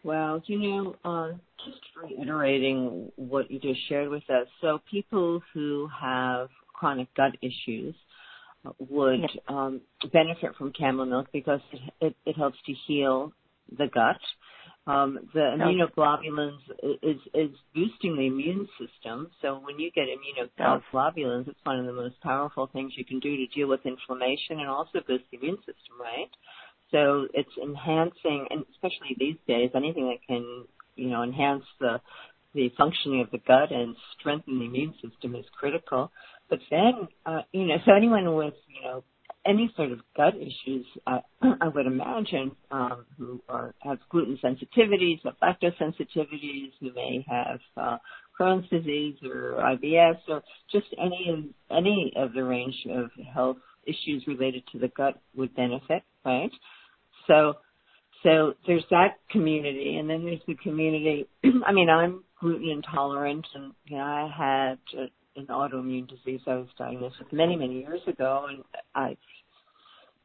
Well, 0.03 0.43
you 0.47 0.59
know, 0.59 0.95
uh, 1.05 1.31
just 1.65 1.79
reiterating 2.01 3.11
what 3.15 3.49
you 3.49 3.59
just 3.59 3.79
shared 3.87 4.09
with 4.09 4.29
us. 4.29 4.47
So 4.61 4.81
people 4.91 5.41
who 5.53 5.89
have 5.99 6.49
chronic 6.73 7.07
gut 7.15 7.37
issues 7.41 7.95
would 8.79 9.21
yep. 9.21 9.29
um, 9.47 9.81
benefit 10.11 10.55
from 10.57 10.73
camel 10.73 11.05
milk 11.05 11.27
because 11.31 11.61
it, 11.71 11.81
it, 12.01 12.15
it 12.25 12.37
helps 12.37 12.57
to 12.65 12.73
heal 12.87 13.31
the 13.77 13.87
gut. 13.93 14.19
Um, 14.85 15.29
the 15.33 15.39
immunoglobulins 15.39 16.59
is, 17.01 17.17
is 17.33 17.51
boosting 17.73 18.17
the 18.17 18.27
immune 18.27 18.67
system. 18.77 19.31
So 19.41 19.61
when 19.63 19.79
you 19.79 19.89
get 19.91 20.05
immunoglobulins, 20.09 21.47
it's 21.47 21.59
one 21.63 21.79
of 21.79 21.85
the 21.85 21.93
most 21.93 22.19
powerful 22.21 22.69
things 22.73 22.91
you 22.97 23.05
can 23.05 23.19
do 23.19 23.37
to 23.37 23.47
deal 23.47 23.69
with 23.69 23.85
inflammation 23.85 24.59
and 24.59 24.67
also 24.67 24.99
boost 25.07 25.23
the 25.31 25.37
immune 25.37 25.57
system, 25.59 25.95
right? 25.99 26.29
So 26.93 27.27
it's 27.33 27.49
enhancing, 27.61 28.47
and 28.51 28.65
especially 28.71 29.17
these 29.19 29.37
days, 29.47 29.71
anything 29.75 30.07
that 30.09 30.19
can, 30.27 30.65
you 30.95 31.09
know, 31.09 31.23
enhance 31.23 31.65
the 31.81 31.99
the 32.53 32.71
functioning 32.77 33.21
of 33.21 33.31
the 33.31 33.39
gut 33.39 33.71
and 33.71 33.95
strengthen 34.19 34.59
the 34.59 34.65
immune 34.65 34.93
system 35.01 35.35
is 35.35 35.45
critical. 35.57 36.11
But 36.51 36.59
then, 36.69 37.07
uh, 37.25 37.41
you 37.51 37.65
know, 37.65 37.77
so 37.85 37.93
anyone 37.93 38.35
with, 38.35 38.53
you 38.67 38.83
know, 38.83 39.03
any 39.45 39.73
sort 39.75 39.91
of 39.91 39.99
gut 40.15 40.35
issues, 40.35 40.85
uh, 41.07 41.21
I 41.61 41.67
would 41.67 41.87
imagine, 41.87 42.51
um, 42.71 43.05
who 43.17 43.41
are 43.49 43.73
have 43.81 43.97
gluten 44.11 44.37
sensitivities, 44.43 45.19
have 45.23 45.33
lactose 45.41 45.75
sensitivities, 45.81 46.71
who 46.79 46.93
may 46.93 47.25
have 47.27 47.59
uh, 47.75 47.97
Crohn's 48.39 48.69
disease 48.69 49.15
or 49.23 49.53
IBS, 49.75 50.19
or 50.27 50.43
just 50.71 50.87
any 50.99 51.53
any 51.71 52.13
of 52.15 52.33
the 52.33 52.43
range 52.43 52.85
of 52.91 53.09
health 53.33 53.57
issues 53.87 54.23
related 54.27 54.63
to 54.71 54.79
the 54.79 54.89
gut 54.89 55.19
would 55.35 55.55
benefit, 55.55 56.03
right? 56.23 56.51
So, 57.27 57.55
so 58.23 58.53
there's 58.67 58.85
that 58.89 59.19
community, 59.31 59.97
and 59.97 60.09
then 60.09 60.23
there's 60.23 60.41
the 60.47 60.55
community. 60.55 61.27
I 61.65 61.71
mean, 61.71 61.89
I'm 61.89 62.23
gluten 62.39 62.69
intolerant, 62.69 63.45
and 63.53 63.73
you 63.85 63.97
know, 63.97 64.03
I 64.03 64.31
had 64.35 64.99
a, 64.99 65.39
an 65.39 65.47
autoimmune 65.47 66.07
disease 66.07 66.41
I 66.47 66.55
was 66.55 66.67
diagnosed 66.77 67.15
with 67.19 67.33
many, 67.33 67.55
many 67.55 67.79
years 67.79 68.01
ago, 68.07 68.47
and 68.49 68.63
I've 68.95 69.17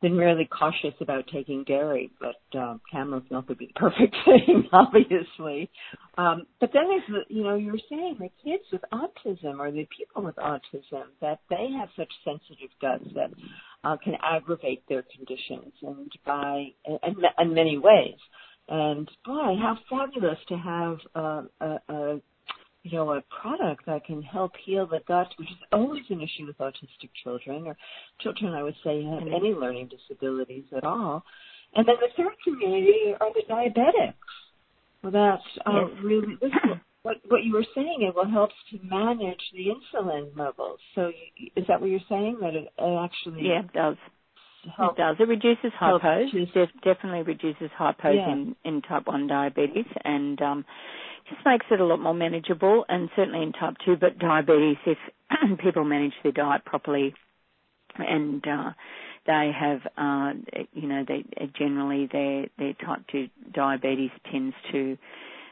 been 0.00 0.16
really 0.16 0.46
cautious 0.46 0.94
about 1.00 1.24
taking 1.32 1.64
dairy, 1.64 2.10
but 2.20 2.58
um, 2.58 2.80
camel's 2.90 3.24
milk 3.30 3.48
would 3.48 3.58
be 3.58 3.66
the 3.66 3.80
perfect 3.80 4.14
thing, 4.24 4.68
obviously. 4.72 5.68
Um, 6.16 6.46
but 6.60 6.70
then 6.72 6.84
there's, 6.88 7.02
the, 7.08 7.34
you 7.34 7.42
know, 7.42 7.56
you 7.56 7.72
were 7.72 7.80
saying 7.90 8.16
the 8.20 8.30
kids 8.44 8.62
with 8.72 8.82
autism 8.92 9.58
or 9.58 9.72
the 9.72 9.88
people 9.96 10.22
with 10.22 10.36
autism 10.36 11.04
that 11.20 11.40
they 11.50 11.68
have 11.78 11.88
such 11.96 12.12
sensitive 12.24 12.70
guts 12.80 13.04
that 13.14 13.30
uh, 13.84 13.96
can 14.02 14.14
aggravate 14.22 14.82
their 14.88 15.04
conditions 15.14 15.72
and 15.82 16.10
by 16.26 16.66
in, 16.84 17.14
in 17.38 17.54
many 17.54 17.78
ways. 17.78 18.16
And 18.68 19.08
boy, 19.24 19.56
how 19.60 19.78
fabulous 19.88 20.38
to 20.48 20.56
have 20.56 20.98
uh, 21.14 21.42
a, 21.60 21.80
a 21.88 22.20
you 22.82 22.96
know, 22.96 23.12
a 23.12 23.22
product 23.42 23.86
that 23.86 24.04
can 24.04 24.22
help 24.22 24.52
heal 24.64 24.86
the 24.86 25.00
gut, 25.06 25.28
which 25.38 25.48
is 25.50 25.56
always 25.72 26.04
an 26.10 26.20
issue 26.20 26.46
with 26.46 26.58
autistic 26.58 27.10
children 27.22 27.66
or 27.66 27.76
children, 28.20 28.54
I 28.54 28.62
would 28.62 28.76
say, 28.84 29.04
have 29.04 29.22
any 29.22 29.52
learning 29.52 29.90
disabilities 29.90 30.64
at 30.76 30.84
all. 30.84 31.24
And 31.74 31.86
then 31.86 31.96
the 32.00 32.08
third 32.16 32.32
community 32.44 33.14
are 33.20 33.32
the 33.34 33.42
diabetics. 33.48 34.14
Well, 35.02 35.12
that's 35.12 35.66
uh, 35.66 35.86
yes. 35.86 36.02
really 36.02 36.34
this 36.40 36.50
is 36.64 36.78
what 37.08 37.16
what 37.28 37.44
you 37.44 37.54
were 37.54 37.66
saying. 37.74 37.98
It 38.00 38.14
will 38.14 38.30
helps 38.30 38.54
to 38.70 38.78
manage 38.82 39.40
the 39.52 39.66
insulin 39.68 40.36
levels. 40.36 40.78
So, 40.94 41.12
you, 41.36 41.50
is 41.56 41.66
that 41.68 41.80
what 41.80 41.90
you're 41.90 42.00
saying? 42.08 42.38
That 42.40 42.54
it, 42.54 42.68
it 42.78 43.04
actually 43.04 43.48
yeah, 43.48 43.60
it 43.60 43.72
does. 43.72 43.96
Help, 44.76 44.98
it 44.98 45.00
does. 45.00 45.16
It 45.20 45.28
reduces 45.28 45.72
hypos. 45.80 46.28
It 46.34 46.68
definitely 46.84 47.22
reduces 47.22 47.70
hypos 47.78 48.16
yeah. 48.16 48.32
in, 48.32 48.56
in 48.64 48.82
type 48.82 49.06
1 49.06 49.28
diabetes. 49.28 49.86
And 50.04 50.40
um, 50.42 50.64
just 51.30 51.40
makes 51.46 51.66
it 51.70 51.80
a 51.80 51.84
lot 51.84 52.00
more 52.00 52.14
manageable 52.14 52.84
and 52.88 53.08
certainly 53.16 53.42
in 53.42 53.52
type 53.52 53.74
2, 53.84 53.96
but 53.96 54.18
diabetes, 54.18 54.76
if 54.86 54.98
people 55.58 55.84
manage 55.84 56.12
their 56.22 56.32
diet 56.32 56.64
properly 56.64 57.14
and 57.96 58.46
uh, 58.46 58.70
they 59.26 59.50
have, 59.58 59.80
uh, 59.96 60.32
you 60.72 60.88
know, 60.88 61.04
they 61.06 61.24
generally 61.58 62.08
their 62.10 62.46
their 62.58 62.72
type 62.74 63.04
2 63.12 63.28
diabetes 63.52 64.10
tends 64.30 64.54
to 64.72 64.96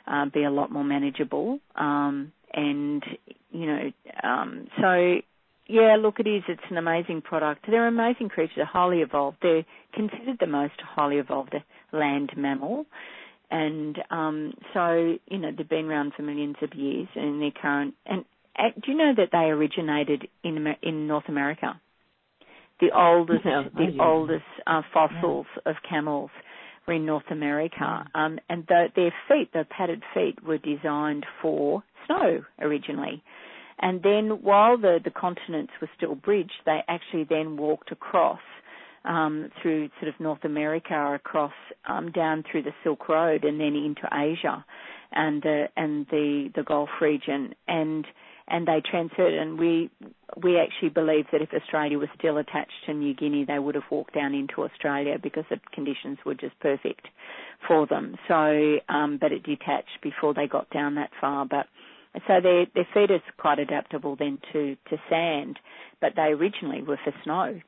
uh, 0.07 0.27
be 0.27 0.45
a 0.45 0.51
lot 0.51 0.71
more 0.71 0.85
manageable. 0.85 1.61
Um, 1.75 2.33
and, 2.53 3.03
you 3.51 3.67
know, 3.67 3.93
um, 4.23 4.69
so 4.81 5.21
yeah, 5.69 5.97
look, 6.01 6.21
it 6.21 6.29
is. 6.29 6.43
It's 6.49 6.63
an 6.71 6.77
amazing 6.77 7.23
product. 7.23 7.65
They're 7.69 7.89
amazing 7.89 8.29
creatures. 8.29 8.55
They're 8.57 8.67
highly 8.67 8.99
evolved. 8.99 9.39
They're 9.43 9.65
considered 9.93 10.39
the 10.39 10.47
most 10.47 10.75
highly 10.81 11.17
evolved 11.17 11.55
land 11.93 12.31
mammal. 12.37 12.87
And 13.51 13.97
um, 14.11 14.55
so, 14.75 15.17
you 15.27 15.39
know, 15.39 15.51
they've 15.57 15.69
been 15.69 15.87
around 15.87 16.13
for 16.17 16.23
millions 16.23 16.57
of 16.63 16.75
years 16.75 17.09
in 17.15 17.41
their 17.41 17.51
current. 17.51 17.95
And 18.05 18.25
uh, 18.59 18.71
do 18.75 18.93
you 18.93 18.97
know 18.97 19.13
that 19.17 19.31
they 19.33 19.51
originated 19.51 20.29
in 20.43 20.67
in 20.83 21.07
North 21.07 21.29
America? 21.29 21.81
The 22.81 22.91
oldest, 22.95 23.45
the 23.45 23.97
oldest 24.03 24.45
uh, 24.67 24.83
fossils 24.93 25.47
yeah. 25.57 25.71
of 25.71 25.77
camels 25.89 26.31
in 26.95 27.07
North 27.07 27.30
America, 27.30 28.05
um, 28.14 28.39
and 28.49 28.64
the, 28.68 28.87
their 28.95 29.12
feet, 29.28 29.53
the 29.53 29.66
padded 29.68 30.03
feet, 30.14 30.43
were 30.45 30.59
designed 30.59 31.26
for 31.43 31.82
snow 32.07 32.45
originally. 32.61 33.22
And 33.78 34.03
then, 34.03 34.43
while 34.43 34.78
the 34.78 35.01
the 35.05 35.11
continents 35.11 35.72
were 35.80 35.91
still 35.97 36.14
bridged, 36.14 36.62
they 36.64 36.80
actually 36.89 37.24
then 37.24 37.57
walked 37.57 37.93
across 37.93 38.41
um, 39.05 39.51
through 39.61 39.91
sort 40.01 40.12
of 40.12 40.18
North 40.18 40.45
America, 40.45 41.14
across 41.14 41.53
um, 41.89 42.11
down 42.11 42.43
through 42.51 42.62
the 42.62 42.72
Silk 42.82 43.09
Road, 43.09 43.45
and 43.45 43.61
then 43.61 43.74
into 43.76 44.09
Asia 44.12 44.64
and 45.12 45.43
the 45.43 45.66
and 45.76 46.07
the 46.11 46.51
the 46.55 46.62
Gulf 46.62 46.89
region, 47.01 47.55
and 47.68 48.07
and 48.49 48.67
they 48.67 48.83
transferred. 48.89 49.35
And 49.35 49.59
we 49.59 49.91
we 50.43 50.59
actually 50.59 50.91
believe 50.91 51.27
that 51.33 51.43
if 51.43 51.51
Australia 51.53 51.99
was 51.99 52.09
still 52.19 52.39
attached 52.39 52.73
to 52.87 52.95
New 52.95 53.15
Guinea, 53.15 53.45
they 53.45 53.59
would 53.59 53.75
have 53.75 53.85
walked 53.91 54.15
down 54.15 54.35
into 54.35 54.63
Australia 54.63 55.17
because 55.23 55.45
the 55.51 55.59
conditions 55.73 56.19
were 56.25 56.35
just 56.35 56.59
perfect 56.61 57.07
for 57.67 57.87
them. 57.87 58.17
So, 58.29 58.79
um, 58.89 59.19
but 59.21 59.33
it 59.33 59.43
detached 59.43 60.01
before 60.03 60.35
they 60.35 60.47
got 60.47 60.71
down 60.71 60.97
that 60.97 61.11
far, 61.21 61.47
but. 61.47 61.67
So 62.27 62.41
their 62.43 62.65
their 62.75 62.89
feet 62.95 63.11
is 63.11 63.21
quite 63.37 63.59
adaptable 63.59 64.17
then 64.17 64.39
to 64.55 64.75
to 64.89 64.97
sand, 65.11 65.59
but 66.01 66.13
they 66.17 66.33
originally 66.33 66.81
were 66.83 66.99
for 67.05 67.13
snow. 67.25 67.61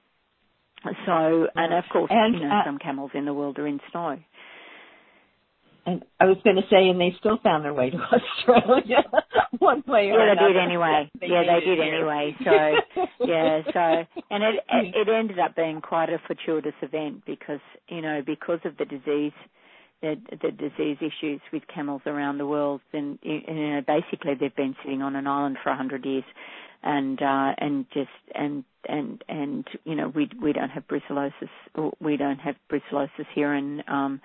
So, 1.04 1.48
and 1.54 1.74
of 1.74 1.84
course, 1.92 2.10
and, 2.10 2.34
you 2.34 2.40
know, 2.40 2.54
uh, 2.54 2.64
some 2.64 2.78
camels 2.78 3.10
in 3.14 3.24
the 3.24 3.34
world 3.34 3.58
are 3.58 3.66
in 3.66 3.80
snow. 3.90 4.18
And 5.88 6.04
I 6.20 6.26
was 6.26 6.36
going 6.44 6.56
to 6.56 6.62
say, 6.70 6.88
and 6.88 7.00
they 7.00 7.14
still 7.18 7.38
found 7.42 7.64
their 7.64 7.72
way 7.72 7.88
to 7.88 7.96
Australia 8.42 9.04
one 9.58 9.82
way 9.86 10.10
or 10.10 10.18
yeah, 10.18 10.32
another. 10.32 10.48
they 10.48 10.52
did 10.52 10.62
anyway. 10.62 11.10
They 11.18 11.26
yeah, 11.28 11.42
they 11.48 11.64
did 11.64 11.80
anyway. 11.80 12.36
So, 12.44 13.04
yeah, 13.26 13.62
so, 13.72 14.22
and 14.30 14.44
it, 14.44 14.54
it 14.70 15.08
ended 15.08 15.38
up 15.38 15.56
being 15.56 15.80
quite 15.80 16.10
a 16.10 16.18
fortuitous 16.26 16.74
event 16.82 17.22
because, 17.26 17.60
you 17.88 18.02
know, 18.02 18.20
because 18.24 18.60
of 18.66 18.76
the 18.76 18.84
disease, 18.84 19.32
the, 20.02 20.16
the 20.30 20.50
disease 20.50 20.98
issues 21.00 21.40
with 21.52 21.62
camels 21.74 22.02
around 22.04 22.36
the 22.36 22.46
world, 22.46 22.82
and 22.92 23.18
you 23.22 23.40
know, 23.48 23.80
basically 23.86 24.34
they've 24.38 24.54
been 24.54 24.76
sitting 24.84 25.00
on 25.00 25.16
an 25.16 25.26
island 25.26 25.56
for 25.62 25.70
a 25.70 25.76
hundred 25.76 26.04
years 26.04 26.24
and 26.82 27.20
uh, 27.20 27.52
and 27.58 27.86
just 27.92 28.10
and 28.34 28.62
and 28.88 29.24
and 29.28 29.66
you 29.84 29.96
know 29.96 30.12
we 30.14 30.30
we 30.40 30.52
don't 30.52 30.70
have 30.70 30.84
brucellosis 30.86 31.48
we 32.00 32.16
don't 32.16 32.38
have 32.38 32.54
brucellosis 32.70 33.26
here 33.34 33.52
in 33.54 33.82
um 33.88 34.20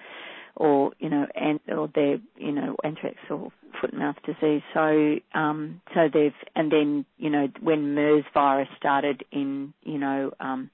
or 0.55 0.91
you 0.99 1.09
know 1.09 1.25
and 1.35 1.59
or 1.69 1.89
they 1.93 2.15
you 2.37 2.51
know 2.51 2.75
anthrax 2.83 3.17
or 3.29 3.51
foot 3.81 3.91
and 3.91 3.99
mouth 3.99 4.15
disease 4.25 4.61
so 4.73 5.15
um 5.33 5.81
so 5.93 6.07
they've 6.13 6.33
and 6.55 6.71
then 6.71 7.05
you 7.17 7.29
know 7.29 7.47
when 7.61 7.95
MERS 7.95 8.23
virus 8.33 8.67
started 8.77 9.23
in 9.31 9.73
you 9.83 9.97
know 9.97 10.31
um 10.39 10.69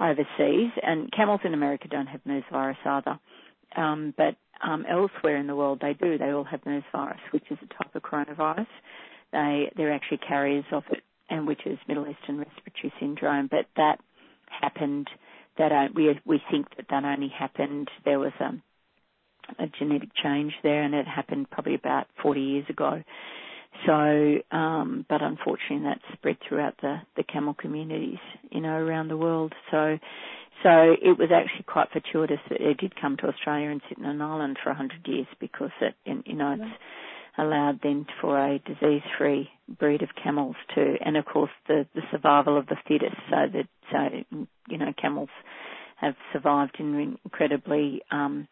overseas 0.00 0.70
and 0.82 1.12
camels 1.12 1.40
in 1.44 1.52
America 1.54 1.86
don't 1.88 2.06
have 2.06 2.20
MERS 2.24 2.44
virus 2.50 2.78
either 2.84 3.18
um 3.76 4.14
but 4.16 4.36
um 4.66 4.84
elsewhere 4.88 5.36
in 5.36 5.46
the 5.46 5.56
world 5.56 5.78
they 5.80 5.92
do 5.94 6.16
they 6.18 6.30
all 6.30 6.44
have 6.44 6.64
MERS 6.64 6.84
virus 6.92 7.20
which 7.32 7.44
is 7.50 7.58
a 7.62 7.82
type 7.82 7.94
of 7.94 8.02
coronavirus 8.02 8.66
they 9.32 9.70
they're 9.76 9.92
actually 9.92 10.18
carriers 10.18 10.64
of 10.72 10.82
it 10.90 11.02
and 11.30 11.46
which 11.46 11.60
is 11.64 11.78
Middle 11.88 12.06
Eastern 12.06 12.38
Respiratory 12.38 12.92
Syndrome. 13.00 13.48
But 13.50 13.66
that 13.76 14.00
happened. 14.60 15.08
That 15.58 15.72
uh, 15.72 15.88
we 15.94 16.20
we 16.26 16.40
think 16.50 16.66
that 16.76 16.86
that 16.90 17.04
only 17.04 17.28
happened. 17.28 17.88
There 18.04 18.18
was 18.18 18.32
a, 18.40 18.46
um, 18.46 18.62
a 19.58 19.66
genetic 19.66 20.10
change 20.22 20.52
there, 20.62 20.82
and 20.82 20.94
it 20.94 21.06
happened 21.06 21.50
probably 21.50 21.74
about 21.74 22.06
40 22.22 22.40
years 22.40 22.64
ago. 22.68 23.02
So, 23.86 24.38
um, 24.50 25.06
but 25.08 25.22
unfortunately, 25.22 25.84
that's 25.84 26.18
spread 26.18 26.36
throughout 26.46 26.74
the 26.82 26.98
the 27.16 27.22
camel 27.22 27.54
communities, 27.54 28.18
you 28.50 28.60
know, 28.60 28.74
around 28.74 29.08
the 29.08 29.16
world. 29.16 29.54
So, 29.70 29.98
so 30.62 30.94
it 31.00 31.16
was 31.18 31.30
actually 31.32 31.64
quite 31.66 31.90
fortuitous 31.90 32.40
that 32.50 32.60
it 32.60 32.78
did 32.78 33.00
come 33.00 33.16
to 33.18 33.28
Australia 33.28 33.70
and 33.70 33.80
sit 33.88 33.98
in 33.98 34.04
an 34.04 34.20
island 34.20 34.58
for 34.62 34.70
100 34.70 35.06
years 35.06 35.26
because 35.38 35.70
it, 35.80 35.94
you 36.04 36.34
know, 36.34 36.52
it's 36.52 36.78
allowed 37.38 37.80
then 37.82 38.06
for 38.20 38.38
a 38.38 38.58
disease-free 38.58 39.48
breed 39.78 40.02
of 40.02 40.10
camels 40.22 40.56
to, 40.74 40.96
and 41.04 41.16
of 41.16 41.24
course 41.24 41.50
the, 41.68 41.86
the 41.94 42.02
survival 42.10 42.58
of 42.58 42.66
the 42.66 42.76
fittest, 42.86 43.16
so 43.30 43.46
that, 43.52 43.68
so, 43.90 44.46
you 44.68 44.78
know, 44.78 44.92
camels 45.00 45.30
have 45.96 46.14
survived 46.32 46.76
in 46.78 47.18
incredibly, 47.24 48.02
um, 48.10 48.48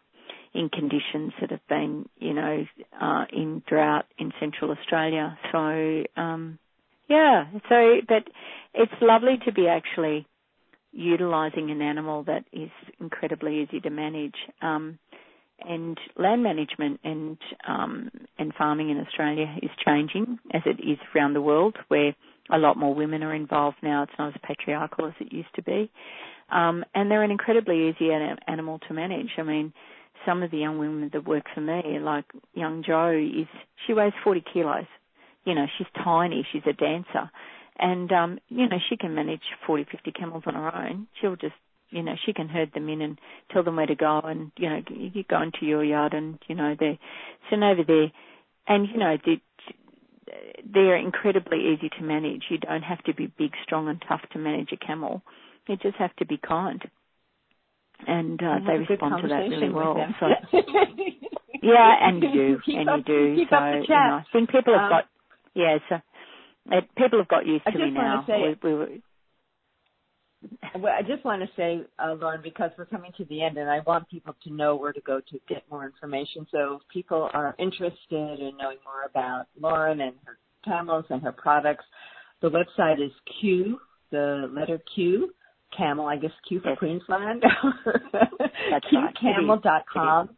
in 0.55 0.69
conditions 0.69 1.33
that 1.41 1.51
have 1.51 1.67
been, 1.69 2.09
you 2.19 2.35
know, 2.35 2.65
uh, 3.01 3.25
in 3.33 3.63
drought 3.67 4.07
in 4.19 4.33
central 4.41 4.71
Australia. 4.71 5.39
So, 5.53 6.05
um, 6.17 6.59
yeah, 7.09 7.45
so, 7.69 7.97
but 8.07 8.25
it's 8.75 8.93
lovely 9.01 9.39
to 9.45 9.53
be 9.53 9.67
actually 9.69 10.27
utilizing 10.93 11.71
an 11.71 11.83
animal 11.83 12.25
that 12.25 12.45
is 12.53 12.71
incredibly 13.01 13.63
easy 13.63 13.81
to 13.81 13.91
manage. 13.91 14.37
Um, 14.63 14.99
and 15.61 15.99
land 16.17 16.43
management 16.43 17.01
and 17.03 17.37
um, 17.67 18.11
and 18.39 18.53
farming 18.55 18.91
in 18.91 19.01
Australia 19.01 19.57
is 19.63 19.71
changing 19.85 20.39
as 20.55 20.63
it 20.65 20.81
is 20.81 20.99
around 21.15 21.35
the 21.35 21.43
world, 21.43 21.77
where 21.89 22.15
a 22.51 22.59
lot 22.59 22.77
more 22.77 22.95
women 22.95 23.23
are 23.23 23.35
involved 23.35 23.77
now. 23.83 24.05
It's 24.05 24.13
not 24.19 24.35
as 24.35 24.41
patriarchal 24.43 25.07
as 25.07 25.15
it 25.21 25.33
used 25.33 25.53
to 25.57 25.63
be, 25.63 25.91
um, 26.51 26.85
and 26.95 27.11
they're 27.11 27.25
an 27.25 27.31
incredibly 27.31 27.89
easy 27.89 28.11
animal 28.47 28.79
to 28.87 28.95
manage. 28.95 29.31
I 29.37 29.43
mean, 29.43 29.73
some 30.27 30.43
of 30.43 30.51
the 30.51 30.59
young 30.59 30.79
women 30.79 31.11
that 31.13 31.27
work 31.27 31.45
for 31.55 31.61
me, 31.61 31.99
like 32.01 32.25
young 32.55 32.83
Jo, 32.83 33.11
is 33.11 33.47
she 33.87 33.95
weighs 33.95 34.13
40 34.23 34.43
kilos. 34.53 34.87
You 35.45 35.55
know, 35.55 35.67
she's 35.77 35.87
tiny. 36.03 36.47
She's 36.53 36.63
a 36.67 36.73
dancer, 36.73 37.31
and 37.79 38.13
um, 38.13 38.39
you 38.49 38.69
know 38.69 38.79
she 38.89 38.97
can 38.97 39.15
manage 39.15 39.43
40, 39.67 39.87
50 39.91 40.13
camels 40.13 40.43
on 40.47 40.55
her 40.55 40.75
own. 40.75 41.07
She'll 41.21 41.37
just 41.37 41.55
you 41.91 42.03
know, 42.03 42.15
she 42.25 42.33
can 42.33 42.49
herd 42.49 42.73
them 42.75 42.89
in 42.89 43.01
and 43.01 43.19
tell 43.51 43.63
them 43.63 43.77
where 43.77 43.87
to 43.87 43.95
go 43.95 44.21
and, 44.21 44.53
you 44.57 44.69
know, 44.69 44.83
you 44.91 45.25
go 45.29 45.41
into 45.41 45.65
your 45.65 45.83
yard 45.83 46.13
and, 46.13 46.39
you 46.47 46.55
know, 46.55 46.77
they 46.79 46.99
send 47.49 47.65
over 47.65 47.83
there. 47.87 48.13
And, 48.67 48.89
you 48.89 48.99
know, 48.99 49.17
they, 49.25 49.41
they're 50.71 50.97
incredibly 50.97 51.73
easy 51.73 51.89
to 51.99 52.03
manage. 52.03 52.45
You 52.51 52.59
don't 52.59 52.83
have 52.83 53.03
to 53.05 53.15
be 53.15 53.33
big, 53.39 53.53
strong 53.65 53.89
and 53.89 54.03
tough 54.07 54.21
to 54.33 54.39
manage 54.39 54.71
a 54.73 54.77
camel. 54.77 55.23
You 55.67 55.77
just 55.77 55.97
have 55.97 56.15
to 56.17 56.27
be 56.27 56.37
kind. 56.39 56.83
And 58.07 58.41
uh, 58.43 58.59
they 58.67 58.79
respond 58.79 59.23
to 59.23 59.29
that 59.29 59.49
really 59.49 59.71
well. 59.71 59.97
So, 60.21 60.27
yeah, 61.63 61.95
and 62.01 62.23
you 62.23 62.33
do, 62.33 62.59
keep 62.65 62.79
and 62.79 62.89
up, 62.89 62.99
you 62.99 63.05
do. 63.05 63.37
Keep 63.37 63.51
so, 63.51 63.57
up 63.57 63.63
the 63.73 63.81
chat. 63.81 63.89
you 63.89 63.95
know, 63.95 64.15
I 64.15 64.25
think 64.33 64.51
people 64.51 64.75
have 64.75 64.85
Um, 64.85 64.91
got, 64.91 65.05
yeah, 65.55 65.79
so 65.89 65.97
it, 66.71 66.85
people 66.97 67.19
have 67.19 67.29
got 67.29 67.47
used 67.47 67.65
I 67.67 67.71
to 67.73 67.79
me 67.79 67.91
now. 67.91 68.25
say- 68.27 68.57
we, 68.63 68.75
we 68.75 69.03
Well, 70.79 70.95
I 70.97 71.03
just 71.03 71.25
want 71.25 71.43
to 71.43 71.49
say, 71.57 71.81
uh, 71.99 72.15
Lauren, 72.15 72.41
because 72.43 72.71
we're 72.79 72.85
coming 72.87 73.11
to 73.17 73.25
the 73.25 73.43
end, 73.43 73.59
and 73.59 73.69
I 73.69 73.81
want 73.81 74.09
people 74.09 74.37
to 74.45 74.53
know 74.53 74.77
where 74.77 74.93
to 74.93 75.01
go 75.01 75.21
to 75.21 75.41
get 75.49 75.65
more 75.71 75.85
information. 75.85 76.47
So, 76.53 76.77
if 76.81 76.89
people 76.89 77.29
are 77.35 77.57
interested 77.59 78.39
in 78.41 78.57
knowing 78.57 78.79
more 78.85 79.05
about 79.11 79.47
Lauren 79.61 80.01
and 80.01 80.15
her 80.25 80.39
camels 80.65 81.05
and 81.11 81.21
her 81.23 81.33
products, 81.33 81.85
the 82.41 82.51
website 82.51 83.05
is 83.05 83.11
Q, 83.41 83.81
the 84.13 84.49
letter 84.55 84.81
Q, 84.95 85.35
camel, 85.77 86.07
I 86.07 86.17
guess 86.17 86.31
Q 86.49 86.61
for 86.61 86.71
Yes. 86.71 86.79
Queensland. 86.79 87.43
QCamel.com.au. 88.93 90.29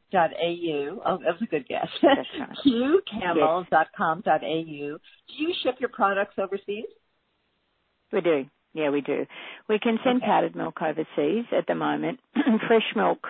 Oh, 1.07 1.19
that 1.19 1.33
was 1.33 1.43
a 1.43 1.47
good 1.47 1.67
guess. 1.69 1.89
Right. 2.03 2.27
QCamel.com.au. 2.67 4.99
Do 4.99 5.43
you 5.43 5.55
ship 5.63 5.77
your 5.79 5.91
products 5.91 6.35
overseas? 6.39 6.85
We 8.13 8.21
do. 8.21 8.47
Yeah, 8.73 8.91
we 8.91 9.01
do. 9.01 9.27
We 9.69 9.79
can 9.81 9.99
send 10.05 10.19
Okay. 10.19 10.27
powdered 10.27 10.55
milk 10.55 10.81
overseas 10.81 11.45
at 11.57 11.67
the 11.67 11.75
moment. 11.75 12.21
fresh 12.69 12.85
milk, 12.95 13.27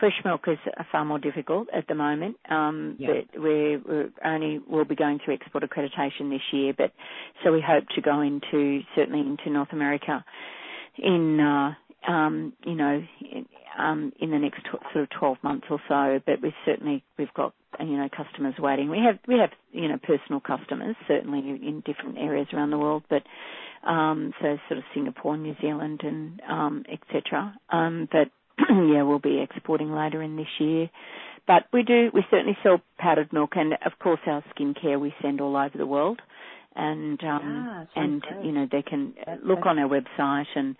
fresh 0.00 0.18
milk 0.24 0.48
is 0.48 0.56
far 0.90 1.04
more 1.04 1.18
difficult 1.18 1.68
at 1.74 1.86
the 1.88 1.94
moment. 1.94 2.36
Um, 2.48 2.96
Yeah. 2.98 3.08
but 3.32 3.40
we're, 3.40 3.78
we're 3.80 4.08
only 4.24 4.60
we'll 4.66 4.86
be 4.86 4.94
going 4.94 5.18
through 5.22 5.34
export 5.34 5.62
accreditation 5.64 6.30
this 6.30 6.40
year. 6.52 6.72
But 6.76 6.92
so 7.44 7.52
we 7.52 7.60
hope 7.60 7.84
to 7.96 8.00
go 8.00 8.20
into 8.22 8.80
certainly 8.94 9.20
into 9.20 9.50
North 9.50 9.72
America 9.72 10.24
in 11.02 11.40
uh, 11.40 11.74
um, 12.10 12.52
you 12.64 12.74
know 12.74 13.02
in, 13.20 13.46
um, 13.78 14.12
in 14.20 14.30
the 14.30 14.38
next 14.38 14.60
tw- 14.64 14.82
sort 14.92 15.04
of 15.04 15.10
12 15.18 15.36
months 15.42 15.66
or 15.70 15.80
so. 15.88 16.20
But 16.24 16.42
we 16.42 16.52
certainly 16.64 17.04
we've 17.18 17.32
got 17.34 17.54
you 17.80 17.96
know 17.96 18.08
customers 18.14 18.54
waiting. 18.58 18.90
We 18.90 18.98
have 18.98 19.18
we 19.26 19.36
have 19.40 19.50
you 19.72 19.88
know 19.88 19.98
personal 20.02 20.40
customers 20.40 20.96
certainly 21.06 21.40
in 21.40 21.82
different 21.86 22.18
areas 22.18 22.48
around 22.52 22.70
the 22.70 22.78
world, 22.78 23.04
but 23.08 23.22
um, 23.88 24.32
so 24.40 24.56
sort 24.68 24.78
of 24.78 24.84
Singapore, 24.94 25.36
New 25.36 25.54
Zealand, 25.60 26.00
and 26.02 26.40
um, 26.48 26.84
etc. 26.90 27.54
Um, 27.70 28.08
but 28.10 28.28
yeah, 28.70 29.02
we'll 29.02 29.18
be 29.20 29.40
exporting 29.40 29.92
later 29.92 30.22
in 30.22 30.36
this 30.36 30.46
year. 30.58 30.90
But 31.46 31.64
we 31.72 31.82
do, 31.82 32.10
we 32.12 32.22
certainly 32.30 32.58
sell 32.62 32.82
powdered 32.98 33.32
milk, 33.32 33.52
and 33.56 33.72
of 33.84 33.92
course 34.00 34.20
our 34.26 34.44
skincare 34.54 35.00
we 35.00 35.14
send 35.22 35.40
all 35.40 35.56
over 35.56 35.78
the 35.78 35.86
world. 35.86 36.20
And 36.78 37.22
um, 37.24 37.66
Ah, 37.68 37.74
sounds 37.78 37.88
and 37.96 38.22
great. 38.22 38.44
you 38.46 38.52
know 38.52 38.66
they 38.70 38.82
can 38.82 39.12
That's- 39.16 39.38
look 39.44 39.58
that's- 39.64 39.70
on 39.70 39.78
our 39.80 39.88
website 39.88 40.46
and 40.54 40.76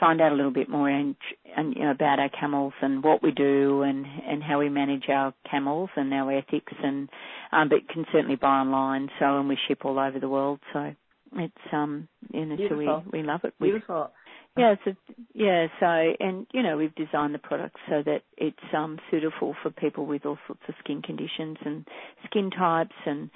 find 0.00 0.20
out 0.20 0.30
a 0.32 0.34
little 0.34 0.50
bit 0.50 0.68
more 0.68 0.90
and, 0.90 1.14
and 1.56 1.74
you 1.74 1.82
know 1.84 1.90
about 1.92 2.18
our 2.18 2.28
camels 2.28 2.74
and 2.82 3.02
what 3.02 3.22
we 3.22 3.30
do 3.30 3.80
and 3.82 4.04
and 4.28 4.42
how 4.42 4.58
we 4.58 4.68
manage 4.68 5.08
our 5.08 5.32
camels 5.50 5.88
and 5.96 6.12
our 6.12 6.30
ethics 6.32 6.72
and 6.82 7.08
um, 7.52 7.68
but 7.68 7.88
can 7.88 8.04
certainly 8.12 8.36
buy 8.36 8.58
online. 8.58 9.08
So 9.18 9.38
and 9.38 9.48
we 9.48 9.56
ship 9.68 9.84
all 9.86 9.98
over 9.98 10.18
the 10.18 10.28
world. 10.28 10.58
So 10.72 10.94
it's 11.36 11.66
um 11.72 12.08
you 12.32 12.44
know 12.44 12.56
so 12.68 12.76
we 12.76 12.88
we 13.20 13.22
love 13.22 13.40
it. 13.44 13.54
We, 13.60 13.68
Beautiful. 13.70 14.10
yeah, 14.58 14.74
so 14.84 14.94
yeah, 15.34 15.68
so 15.80 15.86
and 16.20 16.46
you 16.52 16.62
know 16.62 16.76
we've 16.76 16.94
designed 16.94 17.34
the 17.34 17.38
product 17.38 17.76
so 17.88 18.02
that 18.04 18.22
it's 18.36 18.68
um 18.74 18.98
suitable 19.10 19.54
for 19.62 19.70
people 19.70 20.04
with 20.06 20.26
all 20.26 20.38
sorts 20.46 20.62
of 20.68 20.74
skin 20.82 21.00
conditions 21.02 21.56
and 21.64 21.86
skin 22.26 22.50
types, 22.50 22.96
and 23.06 23.30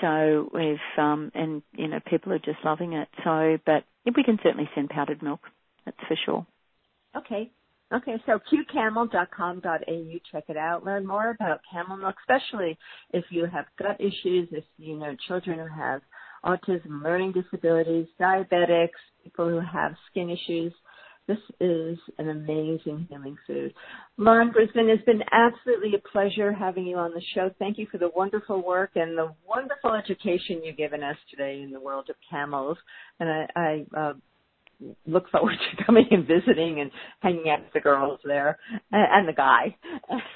so 0.00 0.50
we've 0.52 0.76
um 0.98 1.30
and 1.34 1.62
you 1.72 1.88
know 1.88 2.00
people 2.06 2.32
are 2.32 2.38
just 2.38 2.58
loving 2.64 2.94
it. 2.94 3.08
So, 3.22 3.58
but 3.64 3.84
we 4.04 4.22
can 4.22 4.38
certainly 4.42 4.68
send 4.74 4.90
powdered 4.90 5.22
milk, 5.22 5.40
that's 5.84 5.96
for 6.08 6.16
sure. 6.24 6.46
Okay. 7.16 7.50
Okay, 7.92 8.16
so 8.26 8.40
qcamel.com.au, 8.50 10.18
check 10.32 10.44
it 10.48 10.56
out. 10.56 10.84
Learn 10.84 11.06
more 11.06 11.30
about 11.30 11.60
camel 11.70 11.96
milk, 11.96 12.16
especially 12.22 12.76
if 13.12 13.24
you 13.30 13.46
have 13.46 13.66
gut 13.78 14.00
issues, 14.00 14.48
if 14.50 14.64
you 14.78 14.96
know 14.96 15.14
children 15.28 15.58
who 15.58 15.80
have 15.80 16.00
autism, 16.44 17.04
learning 17.04 17.32
disabilities, 17.32 18.06
diabetics, 18.20 18.88
people 19.22 19.48
who 19.48 19.60
have 19.60 19.94
skin 20.10 20.30
issues. 20.30 20.72
This 21.26 21.38
is 21.58 21.98
an 22.18 22.28
amazing 22.28 23.06
healing 23.08 23.36
food. 23.46 23.72
Lauren 24.18 24.50
Brisbane, 24.50 24.90
it's 24.90 25.04
been 25.04 25.22
absolutely 25.32 25.94
a 25.94 26.08
pleasure 26.12 26.52
having 26.52 26.86
you 26.86 26.96
on 26.96 27.12
the 27.12 27.22
show. 27.34 27.50
Thank 27.58 27.78
you 27.78 27.86
for 27.90 27.96
the 27.96 28.10
wonderful 28.14 28.62
work 28.62 28.90
and 28.96 29.16
the 29.16 29.34
wonderful 29.46 29.94
education 29.94 30.62
you've 30.62 30.76
given 30.76 31.02
us 31.02 31.16
today 31.30 31.62
in 31.62 31.70
the 31.70 31.80
world 31.80 32.10
of 32.10 32.16
camels. 32.30 32.76
And 33.20 33.30
I, 33.30 33.46
I 33.56 33.98
uh, 33.98 34.12
look 35.06 35.30
forward 35.30 35.56
to 35.56 35.84
coming 35.86 36.06
and 36.10 36.26
visiting 36.26 36.80
and 36.80 36.90
hanging 37.20 37.48
out 37.48 37.60
with 37.60 37.72
the 37.72 37.80
girls 37.80 38.20
there 38.24 38.58
and, 38.92 39.06
and 39.10 39.28
the 39.28 39.32
guy. 39.32 39.74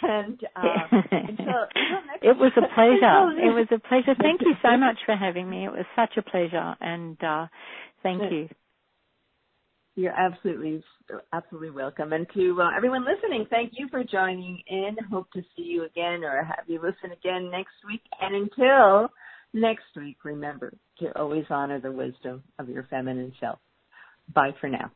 And 0.03 0.41
uh, 0.57 0.63
until, 0.91 1.27
until 1.75 2.31
it 2.31 2.37
was 2.37 2.53
a 2.57 2.61
pleasure. 2.75 3.47
It 3.47 3.55
was 3.55 3.67
a 3.71 3.79
pleasure. 3.89 4.15
Thank 4.21 4.41
you 4.41 4.55
so 4.63 4.77
much 4.77 4.97
for 5.05 5.17
having 5.17 5.49
me. 5.49 5.67
It 5.67 5.73
was 5.73 5.85
such 5.95 6.17
a 6.17 6.23
pleasure, 6.23 6.75
and 6.81 7.23
uh, 7.23 7.47
thank 8.03 8.23
you. 8.33 8.49
You're 9.99 10.13
absolutely, 10.13 10.81
absolutely 11.33 11.71
welcome. 11.71 12.13
And 12.13 12.25
to 12.33 12.63
uh, 12.63 12.71
everyone 12.77 13.05
listening, 13.05 13.47
thank 13.51 13.73
you 13.77 13.89
for 13.91 14.05
joining 14.05 14.63
in. 14.69 14.97
Hope 15.11 15.29
to 15.33 15.43
see 15.57 15.65
you 15.65 15.87
again 15.87 16.23
or 16.23 16.45
have 16.45 16.67
you 16.69 16.81
listen 16.81 17.11
again 17.11 17.51
next 17.51 17.73
week. 17.85 18.03
And 18.21 18.33
until 18.37 19.09
next 19.53 19.87
week, 19.97 20.19
remember 20.23 20.73
to 21.01 21.19
always 21.19 21.47
honor 21.51 21.81
the 21.81 21.91
wisdom 21.91 22.45
of 22.61 22.69
your 22.69 22.85
feminine 22.89 23.33
self. 23.41 23.59
Bye 24.33 24.53
for 24.61 24.69
now. 24.69 24.93